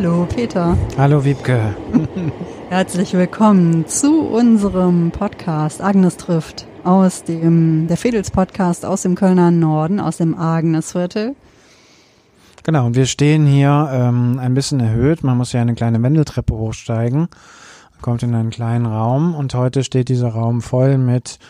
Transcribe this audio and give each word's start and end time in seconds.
Hallo 0.00 0.28
Peter. 0.32 0.78
Hallo 0.96 1.24
Wiebke. 1.24 1.74
Herzlich 2.68 3.14
willkommen 3.14 3.84
zu 3.88 4.28
unserem 4.28 5.10
Podcast 5.10 5.82
Agnes 5.82 6.16
trifft 6.16 6.68
aus 6.84 7.24
dem 7.24 7.88
der 7.88 7.96
Fedels 7.96 8.30
Podcast 8.30 8.86
aus 8.86 9.02
dem 9.02 9.16
Kölner 9.16 9.50
Norden, 9.50 9.98
aus 9.98 10.18
dem 10.18 10.38
Agnesviertel. 10.38 11.34
Genau, 12.62 12.86
und 12.86 12.94
wir 12.94 13.06
stehen 13.06 13.44
hier 13.44 13.90
ähm, 13.92 14.38
ein 14.38 14.54
bisschen 14.54 14.78
erhöht. 14.78 15.24
Man 15.24 15.36
muss 15.36 15.52
ja 15.52 15.62
eine 15.62 15.74
kleine 15.74 16.00
Wendeltreppe 16.00 16.54
hochsteigen, 16.54 17.26
kommt 18.00 18.22
in 18.22 18.36
einen 18.36 18.50
kleinen 18.50 18.86
Raum 18.86 19.34
und 19.34 19.52
heute 19.54 19.82
steht 19.82 20.10
dieser 20.10 20.28
Raum 20.28 20.62
voll 20.62 20.96
mit 20.96 21.40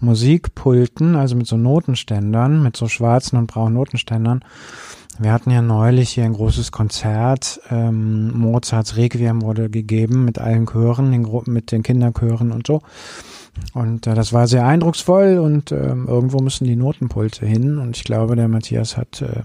Musikpulten, 0.00 1.14
also 1.14 1.36
mit 1.36 1.46
so 1.46 1.56
Notenständern, 1.56 2.60
mit 2.60 2.76
so 2.76 2.88
schwarzen 2.88 3.36
und 3.38 3.46
braunen 3.46 3.74
Notenständern. 3.74 4.44
Wir 5.18 5.32
hatten 5.32 5.50
ja 5.50 5.62
neulich 5.62 6.10
hier 6.10 6.24
ein 6.24 6.32
großes 6.32 6.72
Konzert. 6.72 7.60
Ähm, 7.70 8.36
Mozarts 8.36 8.96
Requiem 8.96 9.42
wurde 9.42 9.70
gegeben 9.70 10.24
mit 10.24 10.38
allen 10.38 10.66
Chören, 10.66 11.12
den 11.12 11.22
Gruppen, 11.22 11.52
mit 11.52 11.70
den 11.70 11.82
Kinderchören 11.82 12.50
und 12.50 12.66
so. 12.66 12.82
Und 13.72 14.06
äh, 14.06 14.14
das 14.14 14.32
war 14.32 14.48
sehr 14.48 14.66
eindrucksvoll 14.66 15.38
und 15.38 15.70
äh, 15.70 15.76
irgendwo 15.76 16.40
müssen 16.40 16.64
die 16.64 16.74
Notenpulte 16.74 17.46
hin. 17.46 17.78
Und 17.78 17.96
ich 17.96 18.04
glaube, 18.04 18.34
der 18.34 18.48
Matthias 18.48 18.96
hat 18.96 19.22
äh, 19.22 19.42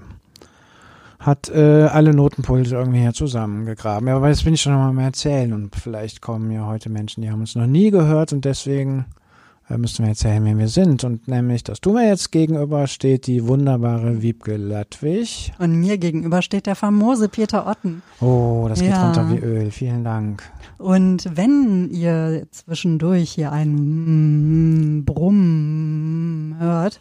hat 1.19 1.49
äh, 1.49 1.83
alle 1.83 2.13
Notenpulte 2.13 2.75
irgendwie 2.75 3.01
hier 3.01 3.13
zusammengegraben. 3.13 4.07
Ja, 4.07 4.15
aber 4.15 4.29
das 4.29 4.45
will 4.45 4.53
ich 4.53 4.61
schon 4.61 4.73
noch 4.73 4.91
mal 4.93 5.03
erzählen. 5.03 5.51
Und 5.53 5.75
vielleicht 5.75 6.21
kommen 6.21 6.49
ja 6.49 6.65
heute 6.65 6.89
Menschen, 6.89 7.21
die 7.21 7.29
haben 7.29 7.41
uns 7.41 7.55
noch 7.55 7.67
nie 7.67 7.91
gehört 7.91 8.31
und 8.31 8.45
deswegen 8.45 9.05
müssen 9.77 10.03
wir 10.03 10.09
erzählen, 10.09 10.43
wer 10.43 10.57
wir 10.57 10.67
sind. 10.67 11.03
Und 11.03 11.27
nämlich, 11.27 11.63
dass 11.63 11.79
du 11.81 11.93
mir 11.93 12.07
jetzt 12.07 12.31
gegenüber 12.31 12.87
steht, 12.87 13.27
die 13.27 13.47
wunderbare 13.47 14.21
Wiebke 14.21 14.57
Ladwig. 14.57 15.51
Und 15.59 15.79
mir 15.79 15.97
gegenüber 15.97 16.41
steht 16.41 16.65
der 16.65 16.75
famose 16.75 17.29
Peter 17.29 17.67
Otten. 17.67 18.01
Oh, 18.19 18.65
das 18.67 18.79
geht 18.79 18.89
ja. 18.89 19.05
runter 19.05 19.29
wie 19.31 19.39
Öl. 19.39 19.71
Vielen 19.71 20.03
Dank. 20.03 20.43
Und 20.77 21.29
wenn 21.35 21.89
ihr 21.91 22.47
zwischendurch 22.51 23.31
hier 23.31 23.51
ein 23.51 25.03
Brumm 25.05 26.55
hört, 26.57 26.99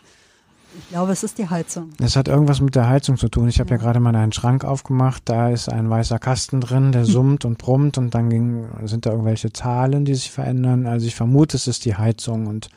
ich 0.89 0.93
glaube, 0.93 1.13
es 1.13 1.23
ist 1.23 1.37
die 1.37 1.51
Heizung. 1.51 1.91
Es 2.01 2.17
hat 2.17 2.29
irgendwas 2.29 2.63
mit 2.63 2.75
der 2.75 2.89
Heizung 2.89 3.19
zu 3.19 3.29
tun. 3.29 3.47
Ich 3.47 3.61
habe 3.61 3.69
ja. 3.69 3.77
ja 3.77 3.83
gerade 3.83 4.01
mal 4.01 4.17
einen 4.17 4.33
Schrank 4.33 4.65
aufgemacht. 4.65 5.21
Da 5.27 5.51
ist 5.51 5.69
ein 5.69 5.91
weißer 5.91 6.19
Kasten 6.19 6.63
drin, 6.63 6.93
der 6.93 7.05
summt 7.05 7.45
und 7.45 7.59
brummt 7.59 7.99
und 7.99 8.15
dann 8.15 8.31
ging, 8.31 8.65
sind 8.85 9.05
da 9.05 9.11
irgendwelche 9.11 9.53
Zahlen, 9.53 10.07
die 10.07 10.15
sich 10.15 10.31
verändern. 10.31 10.87
Also 10.87 11.07
ich 11.07 11.15
vermute, 11.15 11.59
es 11.59 11.67
ist 11.67 11.85
die 11.85 11.97
Heizung 11.97 12.47
und 12.47 12.71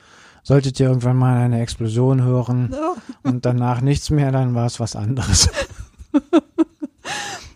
solltet 0.43 0.77
ihr 0.81 0.89
irgendwann 0.89 1.15
mal 1.15 1.37
eine 1.37 1.61
Explosion 1.61 2.21
hören 2.21 2.73
oh. 3.23 3.29
und 3.29 3.45
danach 3.45 3.79
nichts 3.79 4.09
mehr, 4.09 4.33
dann 4.33 4.55
war 4.55 4.65
es 4.65 4.81
was 4.81 4.97
anderes. 4.97 5.49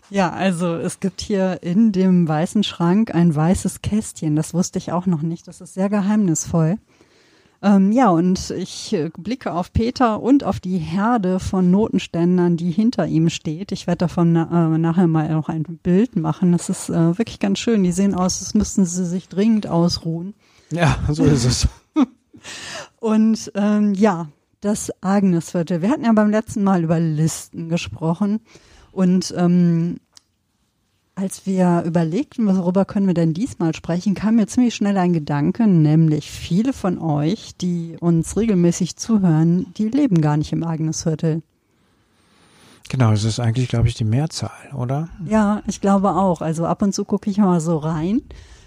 Ja, 0.08 0.30
also 0.30 0.76
es 0.76 1.00
gibt 1.00 1.20
hier 1.20 1.64
in 1.64 1.90
dem 1.90 2.28
weißen 2.28 2.62
Schrank 2.62 3.12
ein 3.12 3.34
weißes 3.34 3.82
Kästchen. 3.82 4.36
Das 4.36 4.54
wusste 4.54 4.78
ich 4.78 4.92
auch 4.92 5.06
noch 5.06 5.20
nicht. 5.20 5.48
Das 5.48 5.60
ist 5.60 5.74
sehr 5.74 5.88
geheimnisvoll. 5.88 6.78
Ähm, 7.62 7.90
ja, 7.92 8.10
und 8.10 8.50
ich 8.50 8.92
äh, 8.92 9.10
blicke 9.16 9.52
auf 9.52 9.72
Peter 9.72 10.20
und 10.20 10.44
auf 10.44 10.60
die 10.60 10.78
Herde 10.78 11.40
von 11.40 11.70
Notenständern, 11.70 12.56
die 12.56 12.70
hinter 12.70 13.06
ihm 13.06 13.30
steht. 13.30 13.72
Ich 13.72 13.86
werde 13.86 13.98
davon 13.98 14.36
äh, 14.36 14.78
nachher 14.78 15.06
mal 15.06 15.30
noch 15.30 15.48
ein 15.48 15.62
Bild 15.62 16.16
machen. 16.16 16.52
Das 16.52 16.68
ist 16.68 16.90
äh, 16.90 17.18
wirklich 17.18 17.40
ganz 17.40 17.58
schön. 17.58 17.82
Die 17.82 17.92
sehen 17.92 18.14
aus, 18.14 18.40
als 18.40 18.54
müssten 18.54 18.84
sie 18.84 19.06
sich 19.06 19.28
dringend 19.28 19.66
ausruhen. 19.66 20.34
Ja, 20.70 20.98
so 21.10 21.24
ist 21.24 21.44
es. 21.44 21.68
und 23.00 23.50
ähm, 23.54 23.94
ja, 23.94 24.28
das 24.60 24.90
Agnesviertel. 25.00 25.80
Wir 25.80 25.90
hatten 25.90 26.04
ja 26.04 26.12
beim 26.12 26.30
letzten 26.30 26.62
Mal 26.62 26.82
über 26.82 26.98
Listen 26.98 27.68
gesprochen. 27.68 28.40
Und 28.92 29.34
ähm, 29.36 29.98
als 31.16 31.46
wir 31.46 31.82
überlegten, 31.86 32.46
worüber 32.46 32.84
können 32.84 33.06
wir 33.06 33.14
denn 33.14 33.32
diesmal 33.32 33.74
sprechen, 33.74 34.14
kam 34.14 34.36
mir 34.36 34.46
ziemlich 34.46 34.74
schnell 34.74 34.98
ein 34.98 35.14
Gedanke, 35.14 35.66
nämlich 35.66 36.30
viele 36.30 36.74
von 36.74 36.98
euch, 36.98 37.56
die 37.56 37.96
uns 37.98 38.36
regelmäßig 38.36 38.96
zuhören, 38.96 39.72
die 39.78 39.88
leben 39.88 40.20
gar 40.20 40.36
nicht 40.36 40.52
im 40.52 40.62
Agnesviertel. 40.62 41.42
Genau, 42.90 43.12
es 43.12 43.24
ist 43.24 43.40
eigentlich, 43.40 43.68
glaube 43.68 43.88
ich, 43.88 43.94
die 43.94 44.04
Mehrzahl, 44.04 44.50
oder? 44.76 45.08
Ja, 45.26 45.62
ich 45.66 45.80
glaube 45.80 46.10
auch. 46.10 46.42
Also 46.42 46.66
ab 46.66 46.82
und 46.82 46.94
zu 46.94 47.06
gucke 47.06 47.30
ich 47.30 47.38
mal 47.38 47.60
so 47.60 47.78
rein, 47.78 48.20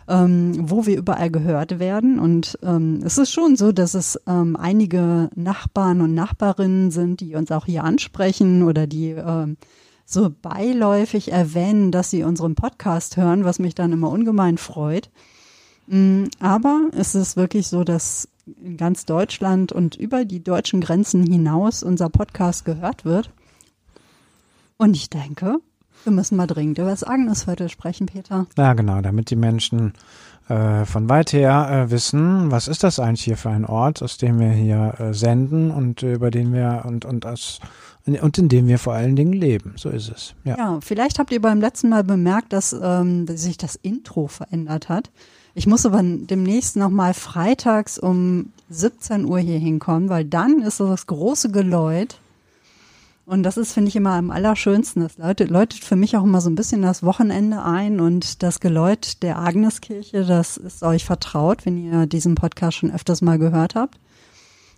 ähm, 0.07 0.69
wo 0.69 0.87
wir 0.87 0.97
überall 0.97 1.29
gehört 1.29 1.77
werden. 1.77 2.19
Und 2.19 2.57
ähm, 2.63 3.01
es 3.05 3.19
ist 3.19 3.31
schon 3.31 3.55
so, 3.57 3.71
dass 3.71 3.93
es 3.93 4.19
ähm, 4.27 4.57
einige 4.57 5.29
Nachbarn 5.35 6.01
und 6.01 6.15
Nachbarinnen 6.15 6.89
sind, 6.89 7.21
die 7.21 7.35
uns 7.35 7.51
auch 7.51 7.67
hier 7.67 7.83
ansprechen 7.83 8.63
oder 8.63 8.87
die 8.87 9.11
ähm, 9.11 9.55
so 10.11 10.29
beiläufig 10.41 11.31
erwähnen, 11.31 11.91
dass 11.91 12.09
sie 12.09 12.23
unseren 12.23 12.55
Podcast 12.55 13.17
hören, 13.17 13.45
was 13.45 13.59
mich 13.59 13.75
dann 13.75 13.93
immer 13.93 14.09
ungemein 14.09 14.57
freut. 14.57 15.09
Mm, 15.87 16.25
aber 16.39 16.89
es 16.95 17.15
ist 17.15 17.37
wirklich 17.37 17.67
so, 17.67 17.83
dass 17.83 18.27
in 18.63 18.77
ganz 18.77 19.05
Deutschland 19.05 19.71
und 19.71 19.95
über 19.95 20.25
die 20.25 20.43
deutschen 20.43 20.81
Grenzen 20.81 21.23
hinaus 21.23 21.83
unser 21.83 22.09
Podcast 22.09 22.65
gehört 22.65 23.05
wird. 23.05 23.31
Und 24.77 24.95
ich 24.95 25.09
denke, 25.09 25.57
wir 26.03 26.11
müssen 26.11 26.37
mal 26.37 26.47
dringend 26.47 26.79
über 26.79 26.89
das 26.89 27.03
Agnesviertel 27.03 27.69
sprechen, 27.69 28.07
Peter. 28.07 28.47
Ja, 28.57 28.73
genau, 28.73 29.01
damit 29.01 29.29
die 29.29 29.35
Menschen 29.35 29.93
äh, 30.47 30.85
von 30.85 31.09
weit 31.09 31.33
her 31.33 31.69
äh, 31.69 31.91
wissen, 31.91 32.49
was 32.49 32.67
ist 32.67 32.83
das 32.83 32.99
eigentlich 32.99 33.23
hier 33.23 33.37
für 33.37 33.49
ein 33.49 33.65
Ort, 33.65 34.01
aus 34.01 34.17
dem 34.17 34.39
wir 34.39 34.49
hier 34.49 34.95
äh, 34.99 35.13
senden 35.13 35.69
und 35.69 36.01
über 36.01 36.31
den 36.31 36.53
wir 36.53 36.83
und, 36.85 37.05
und 37.05 37.25
aus 37.25 37.59
und 38.05 38.37
in 38.37 38.49
dem 38.49 38.67
wir 38.67 38.79
vor 38.79 38.93
allen 38.93 39.15
Dingen 39.15 39.33
leben. 39.33 39.73
So 39.75 39.89
ist 39.89 40.09
es. 40.09 40.33
Ja, 40.43 40.57
ja 40.57 40.79
vielleicht 40.81 41.19
habt 41.19 41.31
ihr 41.31 41.41
beim 41.41 41.61
letzten 41.61 41.89
Mal 41.89 42.03
bemerkt, 42.03 42.53
dass 42.53 42.73
ähm, 42.73 43.27
sich 43.27 43.57
das 43.57 43.75
Intro 43.75 44.27
verändert 44.27 44.89
hat. 44.89 45.11
Ich 45.53 45.67
muss 45.67 45.85
aber 45.85 46.01
demnächst 46.01 46.75
nochmal 46.75 47.13
freitags 47.13 47.99
um 47.99 48.53
17 48.69 49.25
Uhr 49.25 49.39
hier 49.39 49.59
hinkommen, 49.59 50.09
weil 50.09 50.25
dann 50.25 50.61
ist 50.61 50.79
das 50.79 51.07
große 51.07 51.51
Geläut. 51.51 52.19
Und 53.25 53.43
das 53.43 53.57
ist, 53.57 53.73
finde 53.73 53.89
ich, 53.89 53.95
immer 53.95 54.13
am 54.13 54.31
allerschönsten. 54.31 55.03
Das 55.03 55.17
läutet, 55.17 55.51
läutet 55.51 55.83
für 55.83 55.95
mich 55.95 56.17
auch 56.17 56.23
immer 56.23 56.41
so 56.41 56.49
ein 56.49 56.55
bisschen 56.55 56.81
das 56.81 57.03
Wochenende 57.03 57.63
ein 57.63 57.99
und 57.99 58.41
das 58.41 58.59
Geläut 58.59 59.21
der 59.21 59.37
Agneskirche, 59.37 60.25
das 60.25 60.57
ist 60.57 60.81
euch 60.81 61.05
vertraut, 61.05 61.65
wenn 61.65 61.77
ihr 61.77 62.07
diesen 62.07 62.33
Podcast 62.33 62.77
schon 62.77 62.91
öfters 62.91 63.21
mal 63.21 63.37
gehört 63.37 63.75
habt. 63.75 63.99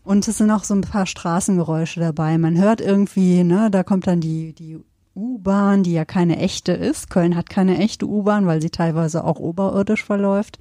Und 0.04 0.28
es 0.28 0.38
sind 0.38 0.50
auch 0.52 0.64
so 0.64 0.74
ein 0.74 0.82
paar 0.82 1.06
Straßengeräusche 1.06 2.00
dabei. 2.00 2.38
Man 2.38 2.58
hört 2.58 2.82
irgendwie, 2.82 3.44
ne, 3.44 3.70
da 3.70 3.84
kommt 3.84 4.08
dann 4.08 4.20
die, 4.20 4.54
die 4.54 4.80
U-Bahn, 5.16 5.84
die 5.84 5.94
ja 5.94 6.06
keine 6.06 6.38
echte 6.38 6.72
ist. 6.72 7.10
Köln 7.10 7.36
hat 7.36 7.50
keine 7.50 7.78
echte 7.78 8.08
U-Bahn, 8.08 8.48
weil 8.48 8.62
sie 8.62 8.70
teilweise 8.70 9.24
auch 9.24 9.40
oberirdisch 9.40 10.04
verläuft. 10.04 10.60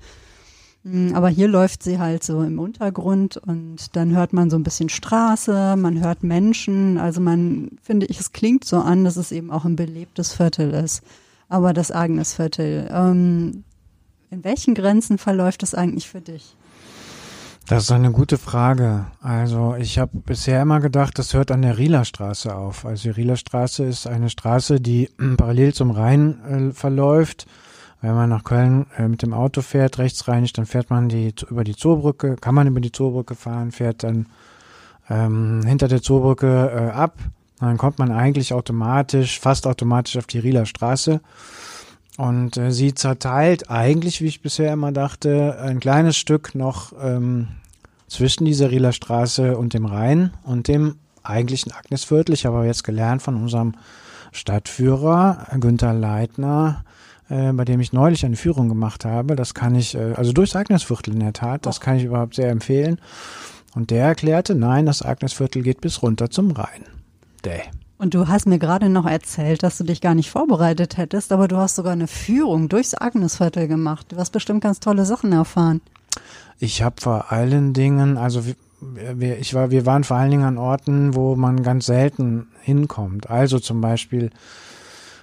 Mm, 0.83 1.15
aber 1.15 1.29
hier 1.29 1.49
läuft 1.49 1.83
sie 1.83 1.99
halt 1.99 2.25
so 2.25 2.43
im 2.43 2.59
Untergrund 2.59 3.37
und 3.37 3.97
dann 3.97 4.15
hört 4.15 4.33
man 4.33 4.51
so 4.51 4.57
ein 4.57 4.63
bisschen 4.63 4.89
Straße, 4.89 5.77
man 5.77 6.03
hört 6.03 6.23
Menschen. 6.23 6.99
Also 6.99 7.21
man, 7.21 7.79
finde 7.83 8.07
ich, 8.07 8.19
es 8.21 8.33
klingt 8.33 8.65
so 8.65 8.79
an, 8.79 9.05
dass 9.05 9.17
es 9.17 9.33
eben 9.33 9.51
auch 9.51 9.65
ein 9.65 9.77
belebtes 9.77 10.33
Viertel 10.33 10.71
ist. 10.73 11.03
Aber 11.49 11.73
das 11.73 11.91
Agnesviertel, 11.91 12.89
ähm, 12.93 13.65
in 14.31 14.45
welchen 14.45 14.75
Grenzen 14.75 15.19
verläuft 15.19 15.63
es 15.63 15.75
eigentlich 15.75 16.09
für 16.09 16.21
dich? 16.21 16.57
Das 17.71 17.85
ist 17.85 17.93
eine 17.93 18.11
gute 18.11 18.37
Frage. 18.37 19.07
Also 19.23 19.77
ich 19.79 20.01
habe 20.01 20.11
bisher 20.19 20.61
immer 20.61 20.81
gedacht, 20.81 21.21
das 21.21 21.35
hört 21.35 21.53
an 21.53 21.63
der 21.63 21.79
Rieler 21.79 22.05
Straße 22.05 22.53
auf. 22.53 22.85
Also 22.85 23.05
die 23.05 23.11
Rieler 23.11 23.37
Straße 23.37 23.85
ist 23.85 24.09
eine 24.09 24.29
Straße, 24.29 24.81
die 24.81 25.09
parallel 25.37 25.73
zum 25.73 25.93
Rhein 25.93 26.41
äh, 26.71 26.75
verläuft. 26.75 27.47
Wenn 28.01 28.17
man 28.17 28.29
nach 28.29 28.43
Köln 28.43 28.87
äh, 28.99 29.07
mit 29.07 29.23
dem 29.23 29.33
Auto 29.33 29.63
fährt, 29.63 29.99
rechtsrheinig, 29.99 30.53
dann 30.53 30.67
fährt 30.67 30.91
man 30.91 31.09
die 31.09 31.33
über 31.49 31.63
die 31.63 31.77
Zoobrücke, 31.77 32.35
kann 32.35 32.57
man 32.57 32.67
über 32.67 32.81
die 32.81 32.91
Zoobrücke 32.91 33.37
fahren, 33.37 33.71
fährt 33.71 34.03
dann 34.03 34.27
ähm, 35.09 35.63
hinter 35.65 35.87
der 35.87 36.03
Zoobrücke 36.03 36.73
äh, 36.75 36.91
ab. 36.91 37.19
Dann 37.61 37.79
kommt 37.79 38.01
man 38.01 38.11
eigentlich 38.11 38.53
automatisch, 38.53 39.39
fast 39.39 39.69
automatisch 39.69 40.17
auf 40.17 40.27
die 40.27 40.41
Rieler 40.41 40.67
Straße. 40.67 41.21
Und 42.17 42.57
äh, 42.57 42.73
sie 42.73 42.95
zerteilt 42.95 43.71
eigentlich, 43.71 44.21
wie 44.21 44.27
ich 44.27 44.43
bisher 44.43 44.73
immer 44.73 44.91
dachte, 44.91 45.57
ein 45.61 45.79
kleines 45.79 46.17
Stück 46.17 46.57
noch 46.57 46.93
ähm, 47.01 47.47
zwischen 48.11 48.45
dieser 48.45 48.71
Rieler 48.71 48.93
Straße 48.93 49.57
und 49.57 49.73
dem 49.73 49.87
Rhein 49.87 50.33
und 50.43 50.69
dem 50.69 50.97
eigentlichen 51.23 51.73
Agnesviertel. 51.73 52.35
Ich 52.35 52.45
habe 52.45 52.67
jetzt 52.67 52.85
gelernt 52.85 53.23
von 53.23 53.37
unserem 53.37 53.75
Stadtführer 54.33 55.47
Günther 55.59 55.95
Leitner, 55.95 56.85
äh, 57.29 57.53
bei 57.53 57.65
dem 57.65 57.81
ich 57.81 57.93
neulich 57.93 58.27
eine 58.27 58.37
Führung 58.37 58.69
gemacht 58.69 59.05
habe. 59.05 59.37
Das 59.37 59.55
kann 59.55 59.75
ich, 59.75 59.95
äh, 59.95 60.15
also 60.17 60.33
durchs 60.33 60.57
Agnesviertel 60.57 61.15
in 61.15 61.21
der 61.21 61.33
Tat, 61.33 61.65
das 61.67 61.81
kann 61.81 61.97
ich 61.97 62.05
überhaupt 62.05 62.35
sehr 62.35 62.51
empfehlen. 62.51 63.01
Und 63.75 63.91
der 63.91 64.07
erklärte, 64.07 64.57
nein, 64.57 64.87
das 64.87 65.03
Agnesviertel 65.03 65.63
geht 65.63 65.81
bis 65.81 66.03
runter 66.03 66.31
zum 66.31 66.51
Rhein. 66.51 66.85
Däh. 67.45 67.63
Und 67.97 68.15
du 68.15 68.27
hast 68.27 68.47
mir 68.47 68.59
gerade 68.59 68.89
noch 68.89 69.07
erzählt, 69.07 69.63
dass 69.63 69.79
du 69.79 69.85
dich 69.85 70.01
gar 70.01 70.15
nicht 70.15 70.31
vorbereitet 70.31 70.97
hättest, 70.97 71.33
aber 71.33 71.47
du 71.47 71.59
hast 71.59 71.77
sogar 71.77 71.93
eine 71.93 72.09
Führung 72.09 72.69
durchs 72.69 72.95
Agnesviertel 72.95 73.69
gemacht. 73.69 74.07
Du 74.11 74.17
hast 74.17 74.31
bestimmt 74.31 74.63
ganz 74.63 74.81
tolle 74.81 75.05
Sachen 75.05 75.33
erfahren. 75.33 75.81
Ich 76.63 76.83
habe 76.83 77.01
vor 77.01 77.33
allen 77.33 77.73
Dingen, 77.73 78.19
also 78.19 78.45
wir, 78.81 79.39
ich 79.39 79.55
war, 79.55 79.71
wir 79.71 79.87
waren 79.87 80.05
vor 80.05 80.19
allen 80.19 80.31
Dingen 80.31 80.45
an 80.45 80.59
Orten, 80.59 81.15
wo 81.15 81.35
man 81.35 81.63
ganz 81.63 81.87
selten 81.87 82.49
hinkommt. 82.61 83.31
Also 83.31 83.59
zum 83.59 83.81
Beispiel 83.81 84.29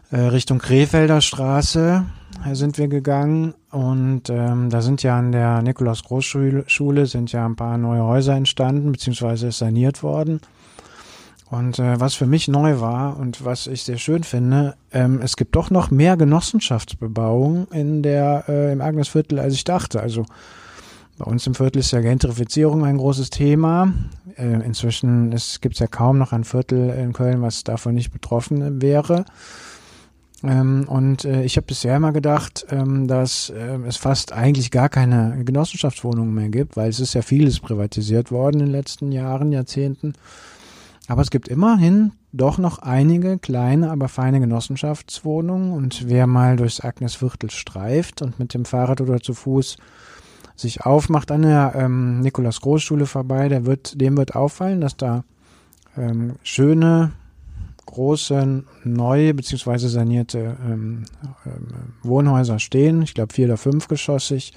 äh, 0.10 0.18
Richtung 0.18 0.57
Krefelder 0.57 1.22
Straße 1.22 2.06
äh, 2.44 2.56
sind 2.56 2.80
wir 2.80 2.88
gegangen 2.88 3.54
und 3.69 4.31
ähm, 4.31 4.72
da 4.72 4.81
sind 4.81 5.04
ja 5.04 5.19
an 5.19 5.31
der 5.31 5.62
Nikolaus 5.62 6.04
Großschule 6.04 7.06
sind 7.06 7.31
ja 7.31 7.45
ein 7.45 7.56
paar 7.56 7.78
neue 7.78 8.04
Häuser 8.04 8.33
entstanden 8.33 8.92
beziehungsweise 8.92 9.50
ist 9.50 9.60
saniert 9.60 10.01
worden. 10.01 10.42
Und 11.51 11.78
äh, 11.78 12.00
was 12.00 12.16
für 12.16 12.25
mich 12.25 12.48
neu 12.48 12.80
war 12.80 13.19
und 13.19 13.45
was 13.45 13.68
ich 13.68 13.83
sehr 13.83 14.00
schön 14.00 14.24
finde, 14.24 14.75
ähm, 14.92 15.22
es 15.22 15.36
gibt 15.38 15.56
doch 15.56 15.69
noch 15.69 15.92
mehr 15.92 16.18
Genossenschaftsbebauung 16.18 17.68
in 17.72 18.01
der 18.01 18.45
äh, 18.50 18.74
im 18.74 18.81
Agnesviertel, 18.81 19.38
als 19.38 19.54
ich 19.54 19.63
dachte. 19.63 20.01
Also 20.01 20.25
bei 21.18 21.25
uns 21.25 21.48
im 21.48 21.56
Viertel 21.56 21.80
ist 21.80 21.92
ja 21.92 22.02
Gentrifizierung 22.02 22.86
ein 22.86 22.98
großes 22.98 23.31
Thema. 23.31 23.92
Äh, 24.38 24.64
inzwischen 24.64 25.31
gibt 25.62 25.75
es 25.75 25.80
ja 25.80 25.88
kaum 25.88 26.18
noch 26.18 26.31
ein 26.31 26.44
Viertel 26.44 26.90
in 26.92 27.14
Köln, 27.14 27.42
was 27.42 27.64
davon 27.64 27.96
nicht 27.96 28.12
betroffen 28.12 28.81
wäre. 28.81 29.25
Ähm, 30.44 30.86
und 30.88 31.25
äh, 31.25 31.44
ich 31.44 31.58
habe 31.58 31.66
bisher 31.66 31.96
immer 31.96 32.12
gedacht, 32.12 32.68
ähm, 32.69 33.08
dass 33.08 33.50
äh, 33.50 33.80
es 33.88 33.98
fast 33.98 34.34
eigentlich 34.34 34.69
gar 34.69 34.90
keine 34.90 35.44
Genossenschaftswohnungen 35.44 36.34
mehr 36.34 36.50
gibt, 36.50 36.78
weil 36.78 36.90
es 36.90 37.00
ist 37.00 37.16
ja 37.16 37.24
vieles 37.24 37.60
privatisiert 37.60 38.31
worden 38.31 38.60
in 38.60 38.68
den 38.68 38.72
letzten 38.72 39.12
Jahren, 39.12 39.52
Jahrzehnten. 39.52 40.14
Aber 41.08 41.24
es 41.24 41.31
gibt 41.31 41.48
immerhin 41.48 42.12
doch 42.34 42.60
noch 42.60 42.80
einige 42.80 43.40
kleine, 43.40 43.90
aber 43.90 44.10
feine 44.10 44.40
Genossenschaftswohnungen. 44.40 45.72
Und 45.72 46.08
wer 46.08 46.28
mal 46.28 46.58
durchs 46.58 46.81
Agnesviertel 46.81 47.50
streift 47.50 48.22
und 48.22 48.38
mit 48.38 48.54
dem 48.54 48.66
Fahrrad 48.66 49.02
oder 49.02 49.19
zu 49.19 49.34
Fuß 49.34 49.78
sich 50.57 50.81
aufmacht 50.81 51.31
an 51.31 51.44
der 51.44 51.74
ähm, 51.75 52.19
Nikolaus 52.21 52.59
Großschule 52.62 53.06
vorbei, 53.06 53.48
der 53.48 53.65
wird, 53.65 54.01
dem 54.01 54.18
wird 54.18 54.36
auffallen, 54.36 54.81
dass 54.81 54.98
da 54.98 55.24
ähm, 55.95 56.36
schöne, 56.44 57.12
große, 57.86 58.63
neue 58.83 59.33
beziehungsweise 59.33 59.88
sanierte 59.88 60.57
ähm, 60.65 61.06
ähm, 61.45 61.94
Wohnhäuser 62.04 62.59
stehen. 62.59 63.04
Ich 63.04 63.13
glaube 63.13 63.33
vier 63.33 63.45
oder 63.45 63.57
fünfgeschossig. 63.57 64.54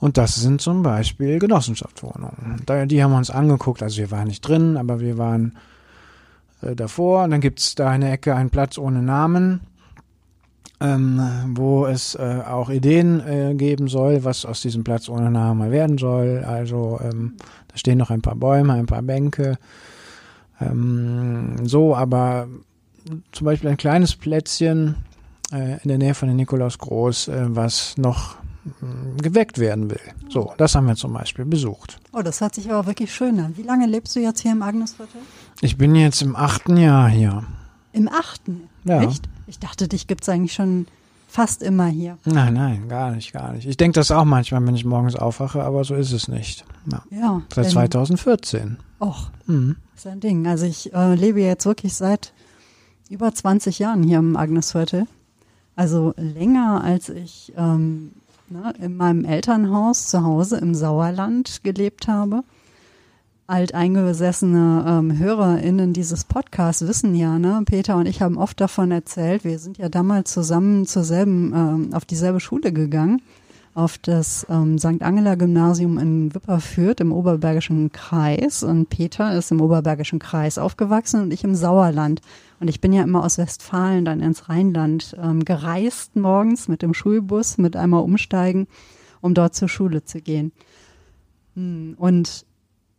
Und 0.00 0.16
das 0.16 0.34
sind 0.36 0.60
zum 0.60 0.82
Beispiel 0.82 1.38
Genossenschaftswohnungen. 1.38 2.64
Die 2.86 3.02
haben 3.02 3.10
wir 3.10 3.18
uns 3.18 3.30
angeguckt, 3.30 3.82
also 3.82 3.98
wir 3.98 4.10
waren 4.10 4.28
nicht 4.28 4.42
drin, 4.42 4.76
aber 4.76 5.00
wir 5.00 5.16
waren 5.16 5.56
äh, 6.60 6.74
davor. 6.74 7.24
Und 7.24 7.30
dann 7.30 7.40
gibt's 7.40 7.74
da 7.76 7.88
eine 7.88 8.10
Ecke 8.10 8.34
einen 8.34 8.50
Platz 8.50 8.78
ohne 8.78 9.02
Namen 9.02 9.60
ähm, 10.80 11.20
wo 11.54 11.86
es 11.86 12.14
äh, 12.14 12.42
auch 12.46 12.70
Ideen 12.70 13.20
äh, 13.20 13.54
geben 13.54 13.88
soll, 13.88 14.24
was 14.24 14.44
aus 14.44 14.62
diesem 14.62 14.84
Platz 14.84 15.08
ohne 15.08 15.30
Name 15.30 15.70
werden 15.70 15.98
soll. 15.98 16.44
Also 16.46 17.00
ähm, 17.02 17.34
da 17.68 17.76
stehen 17.76 17.98
noch 17.98 18.10
ein 18.10 18.22
paar 18.22 18.36
Bäume, 18.36 18.74
ein 18.74 18.86
paar 18.86 19.02
Bänke. 19.02 19.58
Ähm, 20.60 21.56
so, 21.66 21.96
aber 21.96 22.48
zum 23.32 23.44
Beispiel 23.44 23.70
ein 23.70 23.76
kleines 23.76 24.14
Plätzchen 24.14 24.96
äh, 25.52 25.82
in 25.82 25.88
der 25.88 25.98
Nähe 25.98 26.14
von 26.14 26.28
den 26.28 26.36
Nikolaus 26.36 26.78
Groß, 26.78 27.28
äh, 27.28 27.46
was 27.48 27.96
noch 27.96 28.36
äh, 28.66 29.22
geweckt 29.22 29.58
werden 29.58 29.90
will. 29.90 30.00
So, 30.28 30.52
das 30.58 30.74
haben 30.74 30.86
wir 30.86 30.96
zum 30.96 31.12
Beispiel 31.12 31.44
besucht. 31.44 31.98
Oh, 32.12 32.22
das 32.22 32.40
hört 32.40 32.54
sich 32.54 32.70
aber 32.70 32.86
wirklich 32.86 33.12
schön 33.12 33.40
an. 33.40 33.56
Wie 33.56 33.62
lange 33.62 33.86
lebst 33.86 34.14
du 34.14 34.20
jetzt 34.20 34.40
hier 34.40 34.52
im 34.52 34.62
Agnesviertel? 34.62 35.20
Ich 35.60 35.76
bin 35.76 35.94
jetzt 35.94 36.22
im 36.22 36.36
achten 36.36 36.76
Jahr 36.76 37.08
hier. 37.08 37.44
Im 37.92 38.08
achten? 38.08 38.68
Ja. 38.84 39.02
Echt? 39.02 39.28
Ich 39.48 39.58
dachte, 39.58 39.88
dich 39.88 40.06
gibt's 40.06 40.28
eigentlich 40.28 40.52
schon 40.52 40.86
fast 41.28 41.62
immer 41.62 41.86
hier. 41.86 42.16
Nein, 42.24 42.54
nein, 42.54 42.88
gar 42.88 43.10
nicht, 43.10 43.32
gar 43.32 43.52
nicht. 43.52 43.66
Ich 43.66 43.76
denke 43.76 43.94
das 43.98 44.10
auch 44.10 44.24
manchmal, 44.24 44.64
wenn 44.66 44.74
ich 44.74 44.84
morgens 44.84 45.16
aufwache, 45.16 45.62
aber 45.62 45.84
so 45.84 45.94
ist 45.94 46.12
es 46.12 46.28
nicht. 46.28 46.64
Ja. 46.90 47.02
Ja. 47.10 47.42
Seit 47.54 47.64
denn- 47.66 47.72
2014. 47.72 48.76
Och, 49.00 49.30
Mhm. 49.46 49.76
ist 49.96 50.06
ein 50.06 50.20
Ding. 50.20 50.46
Also 50.46 50.64
ich 50.66 50.92
äh, 50.94 51.14
lebe 51.14 51.40
jetzt 51.40 51.66
wirklich 51.66 51.94
seit 51.94 52.32
über 53.10 53.32
20 53.34 53.78
Jahren 53.78 54.02
hier 54.02 54.18
im 54.18 54.36
Agnesviertel. 54.36 55.06
Also 55.76 56.12
länger, 56.16 56.82
als 56.82 57.08
ich 57.08 57.52
ähm, 57.56 58.12
ne, 58.50 58.72
in 58.80 58.96
meinem 58.96 59.24
Elternhaus 59.24 60.08
zu 60.08 60.22
Hause 60.24 60.56
im 60.58 60.74
Sauerland 60.74 61.60
gelebt 61.62 62.08
habe. 62.08 62.42
Alteingesessene 63.48 64.84
ähm, 64.86 65.18
HörerInnen 65.18 65.94
dieses 65.94 66.24
Podcasts 66.24 66.86
wissen 66.86 67.14
ja, 67.14 67.38
ne, 67.38 67.62
Peter 67.64 67.96
und 67.96 68.04
ich 68.04 68.20
haben 68.20 68.36
oft 68.36 68.60
davon 68.60 68.90
erzählt, 68.90 69.42
wir 69.42 69.58
sind 69.58 69.78
ja 69.78 69.88
damals 69.88 70.34
zusammen 70.34 70.84
zur 70.84 71.02
selben, 71.02 71.54
ähm, 71.54 71.94
auf 71.94 72.04
dieselbe 72.04 72.40
Schule 72.40 72.74
gegangen, 72.74 73.22
auf 73.72 73.96
das 73.96 74.46
ähm, 74.50 74.78
St. 74.78 75.00
Angela 75.00 75.34
Gymnasium 75.34 75.96
in 75.96 76.34
Wipperfürth 76.34 77.00
im 77.00 77.10
Oberbergischen 77.10 77.90
Kreis 77.90 78.62
und 78.62 78.90
Peter 78.90 79.34
ist 79.34 79.50
im 79.50 79.62
Oberbergischen 79.62 80.18
Kreis 80.18 80.58
aufgewachsen 80.58 81.22
und 81.22 81.32
ich 81.32 81.42
im 81.42 81.54
Sauerland. 81.54 82.20
Und 82.60 82.68
ich 82.68 82.82
bin 82.82 82.92
ja 82.92 83.02
immer 83.02 83.24
aus 83.24 83.38
Westfalen 83.38 84.04
dann 84.04 84.20
ins 84.20 84.50
Rheinland 84.50 85.16
ähm, 85.18 85.42
gereist 85.46 86.16
morgens 86.16 86.68
mit 86.68 86.82
dem 86.82 86.92
Schulbus, 86.92 87.56
mit 87.56 87.76
einmal 87.76 88.02
umsteigen, 88.02 88.66
um 89.22 89.32
dort 89.32 89.54
zur 89.54 89.70
Schule 89.70 90.04
zu 90.04 90.20
gehen. 90.20 90.52
Hm, 91.54 91.94
Und 91.96 92.44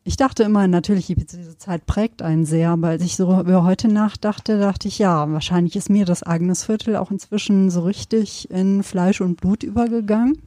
ich 0.09 0.17
dachte 0.17 0.41
immer, 0.41 0.67
natürlich, 0.67 1.05
diese 1.05 1.55
Zeit 1.59 1.85
prägt 1.85 2.23
einen 2.23 2.43
sehr, 2.43 2.71
aber 2.71 2.87
als 2.87 3.03
ich 3.03 3.15
so 3.15 3.39
über 3.39 3.63
heute 3.63 3.87
nachdachte, 3.87 4.57
dachte 4.57 4.87
ich, 4.87 4.97
ja, 4.97 5.31
wahrscheinlich 5.31 5.75
ist 5.75 5.91
mir 5.91 6.03
das 6.03 6.23
Agnesviertel 6.23 6.95
auch 6.95 7.11
inzwischen 7.11 7.69
so 7.69 7.81
richtig 7.81 8.49
in 8.49 8.81
Fleisch 8.81 9.21
und 9.21 9.39
Blut 9.39 9.61
übergegangen. 9.61 10.41